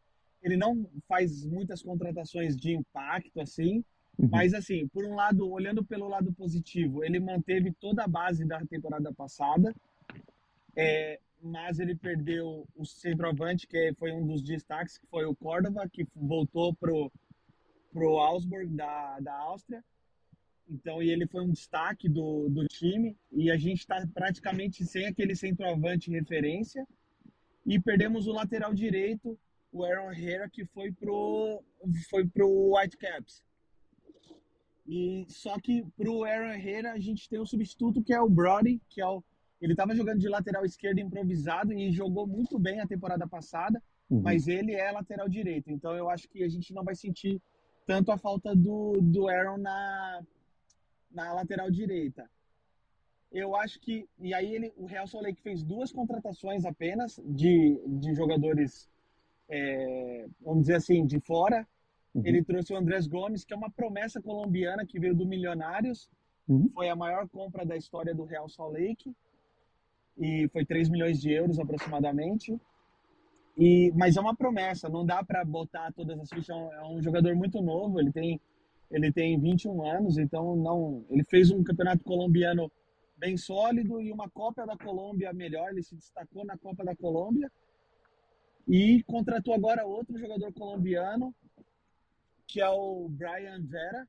ele 0.42 0.56
não 0.56 0.88
faz 1.08 1.44
muitas 1.44 1.82
contratações 1.82 2.56
de 2.56 2.72
impacto 2.72 3.40
assim, 3.40 3.84
uhum. 4.18 4.28
mas 4.30 4.54
assim, 4.54 4.88
por 4.88 5.04
um 5.04 5.14
lado, 5.14 5.50
olhando 5.50 5.84
pelo 5.84 6.08
lado 6.08 6.32
positivo, 6.32 7.04
ele 7.04 7.20
manteve 7.20 7.72
toda 7.72 8.04
a 8.04 8.08
base 8.08 8.44
da 8.44 8.64
temporada 8.66 9.12
passada. 9.12 9.74
É, 10.76 11.18
mas 11.42 11.78
ele 11.78 11.94
perdeu 11.94 12.66
o 12.76 12.84
centroavante, 12.84 13.66
que 13.66 13.94
foi 13.98 14.12
um 14.12 14.26
dos 14.26 14.42
destaques, 14.42 14.98
que 14.98 15.06
foi 15.06 15.24
o 15.24 15.34
Córdoba, 15.34 15.88
que 15.88 16.06
voltou 16.14 16.74
pro 16.74 17.10
pro 17.92 18.18
Augsburg 18.18 18.68
da, 18.74 19.18
da 19.20 19.34
Áustria. 19.34 19.84
Então, 20.68 21.02
e 21.02 21.10
ele 21.10 21.26
foi 21.26 21.42
um 21.42 21.50
destaque 21.50 22.08
do, 22.08 22.48
do 22.48 22.66
time. 22.68 23.16
E 23.32 23.50
a 23.50 23.56
gente 23.56 23.80
está 23.80 24.06
praticamente 24.14 24.84
sem 24.86 25.06
aquele 25.06 25.34
centroavante 25.34 26.10
referência. 26.10 26.86
E 27.66 27.78
perdemos 27.80 28.26
o 28.26 28.32
lateral 28.32 28.72
direito, 28.72 29.38
o 29.72 29.84
Aaron 29.84 30.12
Herrera, 30.12 30.48
que 30.48 30.64
foi 30.64 30.92
pro, 30.92 31.62
foi 32.08 32.26
pro 32.26 32.74
Whitecaps. 32.74 33.42
E 34.86 35.24
só 35.28 35.58
que 35.60 35.84
pro 35.96 36.24
Aaron 36.24 36.52
Herrera 36.52 36.92
a 36.92 36.98
gente 36.98 37.28
tem 37.28 37.40
um 37.40 37.46
substituto 37.46 38.02
que 38.02 38.12
é 38.12 38.20
o 38.20 38.28
Brody, 38.28 38.80
que 38.88 39.00
é 39.00 39.06
o 39.06 39.22
ele 39.60 39.74
estava 39.74 39.94
jogando 39.94 40.20
de 40.20 40.28
lateral 40.28 40.64
esquerdo 40.64 41.00
improvisado 41.00 41.72
e 41.72 41.92
jogou 41.92 42.26
muito 42.26 42.58
bem 42.58 42.80
a 42.80 42.86
temporada 42.86 43.28
passada, 43.28 43.82
uhum. 44.08 44.22
mas 44.22 44.48
ele 44.48 44.72
é 44.72 44.90
lateral 44.90 45.28
direito. 45.28 45.70
Então 45.70 45.94
eu 45.94 46.08
acho 46.08 46.26
que 46.28 46.42
a 46.42 46.48
gente 46.48 46.72
não 46.72 46.82
vai 46.82 46.94
sentir 46.94 47.40
tanto 47.86 48.10
a 48.10 48.16
falta 48.16 48.56
do, 48.56 48.98
do 49.02 49.28
Aaron 49.28 49.58
na, 49.58 50.22
na 51.10 51.32
lateral 51.34 51.70
direita. 51.70 52.28
Eu 53.30 53.54
acho 53.54 53.78
que. 53.80 54.08
E 54.18 54.34
aí 54.34 54.54
ele, 54.54 54.72
o 54.76 54.86
Real 54.86 55.06
Salt 55.06 55.24
Lake 55.24 55.40
fez 55.40 55.62
duas 55.62 55.92
contratações 55.92 56.64
apenas 56.64 57.20
de, 57.24 57.80
de 57.86 58.14
jogadores, 58.14 58.88
é, 59.50 60.26
vamos 60.40 60.62
dizer 60.62 60.76
assim, 60.76 61.04
de 61.04 61.20
fora. 61.20 61.66
Uhum. 62.14 62.22
Ele 62.24 62.42
trouxe 62.42 62.72
o 62.72 62.76
Andrés 62.76 63.06
Gomes, 63.06 63.44
que 63.44 63.52
é 63.52 63.56
uma 63.56 63.70
promessa 63.70 64.20
colombiana 64.22 64.86
que 64.86 64.98
veio 64.98 65.14
do 65.14 65.26
Milionários. 65.26 66.08
Uhum. 66.48 66.70
Foi 66.74 66.88
a 66.88 66.96
maior 66.96 67.28
compra 67.28 67.64
da 67.66 67.76
história 67.76 68.14
do 68.14 68.24
Real 68.24 68.48
Salt 68.48 68.72
Lake 68.72 69.14
e 70.16 70.48
foi 70.48 70.64
3 70.64 70.88
milhões 70.88 71.20
de 71.20 71.32
euros 71.32 71.58
aproximadamente. 71.58 72.58
E, 73.58 73.92
mas 73.94 74.16
é 74.16 74.20
uma 74.20 74.34
promessa, 74.34 74.88
não 74.88 75.04
dá 75.04 75.22
para 75.22 75.44
botar 75.44 75.92
todas 75.92 76.18
as 76.18 76.28
fichas. 76.28 76.56
É 76.56 76.82
um 76.84 77.02
jogador 77.02 77.34
muito 77.34 77.60
novo, 77.60 78.00
ele 78.00 78.12
tem 78.12 78.40
ele 78.90 79.12
tem 79.12 79.38
21 79.38 79.86
anos, 79.86 80.18
então 80.18 80.56
não, 80.56 81.04
ele 81.08 81.22
fez 81.22 81.50
um 81.52 81.62
campeonato 81.62 82.02
colombiano 82.02 82.70
bem 83.16 83.36
sólido 83.36 84.00
e 84.00 84.10
uma 84.10 84.28
Copa 84.28 84.66
da 84.66 84.76
Colômbia 84.76 85.32
melhor, 85.32 85.70
ele 85.70 85.82
se 85.82 85.94
destacou 85.94 86.44
na 86.44 86.58
Copa 86.58 86.84
da 86.84 86.96
Colômbia. 86.96 87.50
E 88.72 89.02
contratou 89.02 89.52
agora 89.52 89.84
outro 89.84 90.16
jogador 90.16 90.52
colombiano, 90.52 91.34
que 92.46 92.60
é 92.60 92.68
o 92.68 93.08
Brian 93.08 93.60
Vera, 93.62 94.06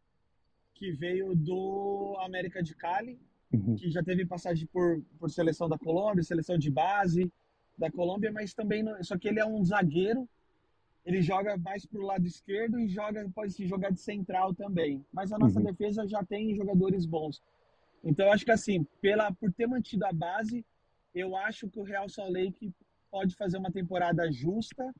que 0.76 0.92
veio 0.92 1.36
do 1.36 2.16
América 2.20 2.62
de 2.62 2.76
Cali, 2.76 3.20
uhum. 3.52 3.76
que 3.76 3.90
já 3.90 4.04
teve 4.04 4.24
passagem 4.24 4.68
por, 4.68 5.02
por 5.18 5.32
seleção 5.32 5.68
da 5.68 5.80
Colômbia, 5.80 6.24
seleção 6.24 6.60
de 6.60 6.70
base 6.70 7.34
da 7.76 7.90
Colômbia, 7.90 8.32
mas 8.32 8.54
também 8.54 8.84
não, 8.84 9.04
só 9.04 9.18
que 9.18 9.28
ele 9.28 9.40
é 9.40 9.46
um 9.46 9.66
zagueiro, 9.66 10.30
ele 11.04 11.24
joga 11.24 11.58
mais 11.58 11.84
para 11.84 12.00
o 12.00 12.06
lado 12.06 12.28
esquerdo 12.28 12.80
e 12.80 12.88
joga 12.88 13.28
pode 13.34 13.54
se 13.54 13.66
jogar 13.66 13.92
de 13.92 14.00
central 14.00 14.54
também. 14.54 15.04
Mas 15.12 15.34
a 15.34 15.40
nossa 15.40 15.58
uhum. 15.58 15.66
defesa 15.66 16.08
já 16.08 16.24
tem 16.24 16.56
jogadores 16.56 17.04
bons. 17.08 17.42
Então 18.04 18.32
acho 18.32 18.46
que 18.46 18.52
assim, 18.52 18.86
pela 19.02 19.32
por 19.34 19.52
ter 19.52 19.66
mantido 19.66 20.06
a 20.06 20.14
base, 20.14 20.64
eu 21.16 21.36
acho 21.36 21.68
que 21.68 21.80
o 21.80 21.84
Real 21.84 22.08
Salt 22.08 22.32
Lake 22.32 22.72
pode 23.12 23.36
fazer 23.36 23.58
uma 23.58 23.72
temporada 23.72 24.32
justa 24.32 24.92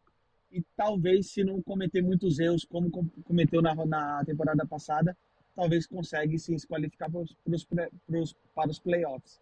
e 0.52 0.62
talvez, 0.76 1.32
se 1.32 1.44
não 1.44 1.62
cometer 1.62 2.04
muitos 2.04 2.38
erros, 2.38 2.66
como 2.66 2.92
cometeu 3.24 3.62
na, 3.62 3.74
na 3.86 4.26
temporada 4.26 4.68
passada, 4.68 5.18
talvez 5.56 5.88
consiga 5.88 6.38
sim 6.38 6.58
se 6.58 6.68
qualificar 6.68 7.10
pros, 7.10 7.34
pros, 7.44 7.68
pros, 8.06 8.36
para 8.54 8.70
os 8.70 8.80
playoffs. 8.80 9.40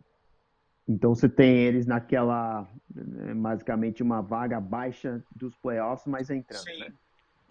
Então 0.87 1.13
você 1.13 1.27
tem 1.27 1.55
eles 1.55 1.85
naquela, 1.85 2.67
né, 2.93 3.33
basicamente 3.33 4.01
uma 4.01 4.21
vaga 4.21 4.59
baixa 4.59 5.23
dos 5.35 5.55
playoffs, 5.55 6.07
mas 6.07 6.29
entrando. 6.29 6.63
Sim. 6.63 6.79
Né? 6.79 6.93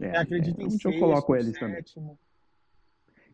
É, 0.01 0.19
acredito 0.19 0.61
é, 0.61 0.65
em 0.65 0.71
sexto, 0.71 0.91
eu 0.91 0.99
coloco 0.99 1.35
eles 1.35 1.57
sétimo. 1.57 2.07
também. 2.07 2.19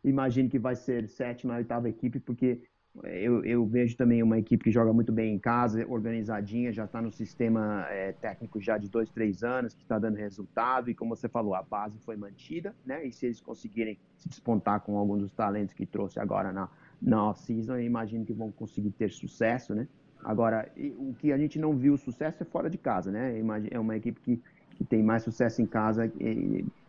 Imagino 0.02 0.50
que 0.50 0.58
vai 0.58 0.76
ser 0.76 1.08
sétima, 1.08 1.56
oitava 1.56 1.88
equipe, 1.88 2.20
porque 2.20 2.62
eu, 3.02 3.44
eu, 3.44 3.66
vejo 3.66 3.96
também 3.96 4.22
uma 4.22 4.38
equipe 4.38 4.62
que 4.62 4.70
joga 4.70 4.92
muito 4.92 5.10
bem 5.10 5.34
em 5.34 5.38
casa, 5.38 5.84
organizadinha, 5.88 6.72
já 6.72 6.84
está 6.84 7.02
no 7.02 7.10
sistema 7.10 7.84
é, 7.88 8.12
técnico 8.12 8.60
já 8.60 8.78
de 8.78 8.88
dois, 8.88 9.10
três 9.10 9.42
anos, 9.42 9.74
que 9.74 9.82
está 9.82 9.98
dando 9.98 10.16
resultado, 10.16 10.88
e 10.88 10.94
como 10.94 11.16
você 11.16 11.28
falou, 11.28 11.54
a 11.54 11.62
base 11.62 11.98
foi 11.98 12.16
mantida, 12.16 12.74
né? 12.86 13.04
E 13.04 13.12
se 13.12 13.26
eles 13.26 13.40
conseguirem 13.40 13.98
se 14.16 14.28
despontar 14.28 14.80
com 14.80 14.96
alguns 14.96 15.22
dos 15.22 15.32
talentos 15.32 15.74
que 15.74 15.84
trouxe 15.84 16.20
agora 16.20 16.52
na, 16.52 16.68
na 17.02 17.30
off-season, 17.30 17.74
eu 17.74 17.82
imagino 17.82 18.24
que 18.24 18.32
vão 18.32 18.52
conseguir 18.52 18.90
ter 18.90 19.10
sucesso, 19.10 19.74
né? 19.74 19.88
Agora, 20.22 20.70
o 20.96 21.14
que 21.18 21.32
a 21.32 21.36
gente 21.36 21.58
não 21.58 21.76
viu 21.76 21.96
sucesso 21.96 22.44
é 22.44 22.46
fora 22.46 22.70
de 22.70 22.78
casa, 22.78 23.10
né? 23.10 23.38
É 23.70 23.78
uma 23.78 23.96
equipe 23.96 24.20
que, 24.20 24.40
que 24.70 24.84
tem 24.84 25.02
mais 25.02 25.24
sucesso 25.24 25.60
em 25.60 25.66
casa, 25.66 26.10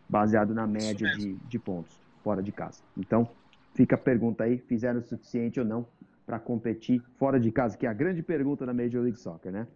baseado 0.08 0.54
na 0.54 0.66
média 0.68 1.10
de, 1.16 1.34
de 1.34 1.58
pontos, 1.58 2.00
fora 2.22 2.42
de 2.42 2.52
casa. 2.52 2.80
Então, 2.96 3.28
Fica 3.76 3.94
a 3.94 3.98
pergunta 3.98 4.44
aí, 4.44 4.56
fizeram 4.56 5.00
o 5.00 5.02
suficiente 5.02 5.60
ou 5.60 5.66
não 5.66 5.86
para 6.26 6.40
competir 6.40 7.00
fora 7.16 7.38
de 7.38 7.52
casa, 7.52 7.78
que 7.78 7.86
é 7.86 7.88
a 7.88 7.94
grande 7.94 8.22
pergunta 8.22 8.66
da 8.66 8.74
Major 8.74 9.00
League 9.00 9.18
Soccer, 9.18 9.52
né? 9.52 9.68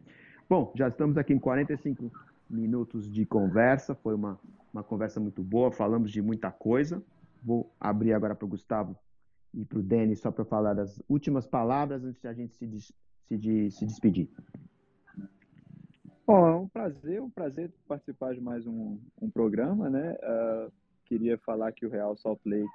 Bom, 0.49 0.73
já 0.75 0.89
estamos 0.89 1.17
aqui 1.17 1.33
em 1.33 1.39
45 1.39 2.11
minutos 2.51 3.09
de 3.09 3.25
conversa, 3.25 3.95
foi 3.95 4.17
uma, 4.17 4.39
uma 4.75 4.83
conversa 4.83 5.21
muito 5.21 5.45
boa, 5.45 5.71
falamos 5.71 6.11
de 6.11 6.21
muita 6.21 6.51
coisa. 6.51 7.01
Vou 7.41 7.73
abrir 7.79 8.13
agora 8.13 8.35
para 8.35 8.45
o 8.45 8.49
Gustavo 8.49 8.97
e 9.55 9.65
para 9.65 9.79
o 9.79 9.83
Denis 9.83 10.21
só 10.21 10.33
para 10.33 10.45
falar 10.45 10.75
das 10.75 11.01
últimas 11.09 11.47
palavras 11.47 12.05
antes 12.05 12.21
de 12.21 12.27
a 12.27 12.33
gente 12.33 12.57
se, 12.57 12.67
des, 12.67 12.93
se, 13.29 13.39
de, 13.39 13.71
se 13.71 13.87
despedir. 13.87 14.29
Bom, 16.27 16.47
é 16.47 16.55
um 16.57 16.69
prazer, 16.69 17.23
um 17.23 17.31
prazer 17.31 17.73
participar 17.87 18.35
de 18.35 18.41
mais 18.41 18.67
um, 18.67 18.99
um 19.23 19.31
programa, 19.31 19.89
né? 19.89 20.17
Uh, 20.23 20.73
queria 21.05 21.39
falar 21.39 21.73
que 21.73 21.87
o 21.87 21.91
Real 21.91 22.17
Salt 22.17 22.41
Lake 22.45 22.69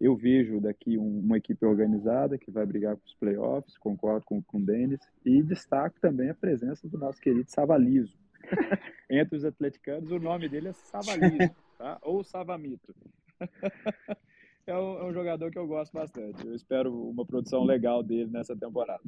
eu 0.00 0.16
vejo 0.16 0.60
daqui 0.60 0.96
um, 0.96 1.20
uma 1.20 1.36
equipe 1.36 1.64
organizada 1.66 2.38
que 2.38 2.50
vai 2.50 2.64
brigar 2.64 2.96
com 2.96 3.04
os 3.04 3.14
playoffs, 3.14 3.76
concordo 3.76 4.24
com, 4.24 4.42
com 4.42 4.58
o 4.58 4.64
Denis, 4.64 5.00
e 5.24 5.42
destaco 5.42 6.00
também 6.00 6.30
a 6.30 6.34
presença 6.34 6.88
do 6.88 6.96
nosso 6.96 7.20
querido 7.20 7.50
Savalizo. 7.50 8.16
Entre 9.10 9.36
os 9.36 9.44
atleticanos, 9.44 10.10
o 10.10 10.18
nome 10.18 10.48
dele 10.48 10.68
é 10.68 10.72
Savalizo, 10.72 11.54
tá? 11.76 11.98
ou 12.02 12.24
Savamito. 12.24 12.94
é, 14.66 14.74
um, 14.74 14.98
é 14.98 15.04
um 15.04 15.12
jogador 15.12 15.50
que 15.50 15.58
eu 15.58 15.66
gosto 15.66 15.92
bastante. 15.92 16.46
Eu 16.46 16.54
espero 16.54 16.92
uma 17.10 17.26
produção 17.26 17.62
legal 17.62 18.02
dele 18.02 18.30
nessa 18.30 18.56
temporada. 18.56 19.02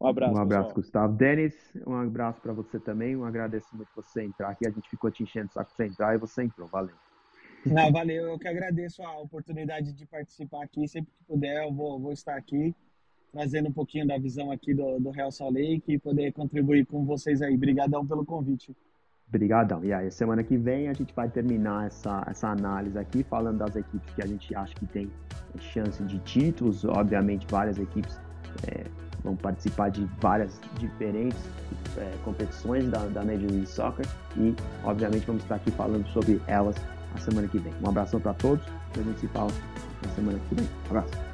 Um 0.00 0.06
abraço. 0.06 0.34
Um 0.34 0.40
abraço, 0.40 0.68
pessoal. 0.68 1.08
Gustavo. 1.08 1.16
Denis, 1.16 1.72
um 1.84 1.94
abraço 1.94 2.40
para 2.40 2.52
você 2.52 2.78
também. 2.78 3.16
Um 3.16 3.24
agradecimento 3.24 3.88
por 3.92 4.04
você 4.04 4.22
entrar 4.22 4.50
aqui. 4.50 4.64
A 4.64 4.70
gente 4.70 4.88
ficou 4.88 5.10
te 5.10 5.24
enchendo 5.24 5.48
o 5.48 5.52
saco 5.52 5.74
pra 5.74 5.76
você 5.76 5.92
entrar 5.92 6.14
e 6.14 6.18
você 6.18 6.44
entrou. 6.44 6.68
Valeu. 6.68 6.94
Não, 7.66 7.90
valeu, 7.92 8.28
eu 8.28 8.38
que 8.38 8.48
agradeço 8.48 9.02
a 9.02 9.18
oportunidade 9.18 9.92
de 9.92 10.06
participar 10.06 10.64
aqui. 10.64 10.86
Sempre 10.86 11.12
que 11.12 11.24
puder, 11.24 11.64
eu 11.64 11.72
vou, 11.72 11.98
vou 11.98 12.12
estar 12.12 12.36
aqui, 12.36 12.74
trazendo 13.32 13.68
um 13.68 13.72
pouquinho 13.72 14.06
da 14.06 14.16
visão 14.18 14.50
aqui 14.50 14.72
do, 14.72 14.98
do 15.00 15.10
Real 15.10 15.30
Salt 15.30 15.54
Lake 15.54 15.82
e 15.86 15.98
poder 15.98 16.32
contribuir 16.32 16.86
com 16.86 17.04
vocês 17.04 17.42
aí. 17.42 17.54
Obrigadão 17.54 18.06
pelo 18.06 18.24
convite. 18.24 18.74
Obrigadão. 19.28 19.84
E 19.84 19.92
aí, 19.92 20.10
semana 20.10 20.42
que 20.42 20.56
vem 20.56 20.88
a 20.88 20.94
gente 20.94 21.12
vai 21.14 21.28
terminar 21.28 21.86
essa, 21.86 22.24
essa 22.26 22.48
análise 22.48 22.98
aqui, 22.98 23.22
falando 23.22 23.58
das 23.58 23.76
equipes 23.76 24.14
que 24.14 24.22
a 24.22 24.26
gente 24.26 24.54
acha 24.54 24.74
que 24.74 24.86
tem 24.86 25.10
chance 25.58 26.02
de 26.04 26.18
títulos. 26.20 26.84
Obviamente, 26.84 27.46
várias 27.50 27.78
equipes 27.78 28.18
é, 28.66 28.84
vão 29.22 29.36
participar 29.36 29.90
de 29.90 30.04
várias 30.20 30.58
diferentes 30.78 31.38
é, 31.98 32.10
competições 32.24 32.88
da, 32.88 33.00
da 33.06 33.22
Major 33.22 33.50
League 33.50 33.66
Soccer 33.66 34.06
e, 34.36 34.54
obviamente, 34.82 35.26
vamos 35.26 35.42
estar 35.42 35.56
aqui 35.56 35.70
falando 35.72 36.06
sobre 36.08 36.40
elas 36.46 36.76
a 37.14 37.18
semana 37.18 37.48
que 37.48 37.58
vem. 37.58 37.72
Um 37.82 37.88
abração 37.88 38.20
para 38.20 38.34
todos 38.34 38.64
e 38.96 39.00
a 39.00 39.02
gente 39.02 39.20
se 39.20 39.28
fala 39.28 39.50
na 40.02 40.08
semana 40.14 40.38
que 40.48 40.54
vem. 40.54 40.64
Um 40.64 40.86
abraço. 40.96 41.27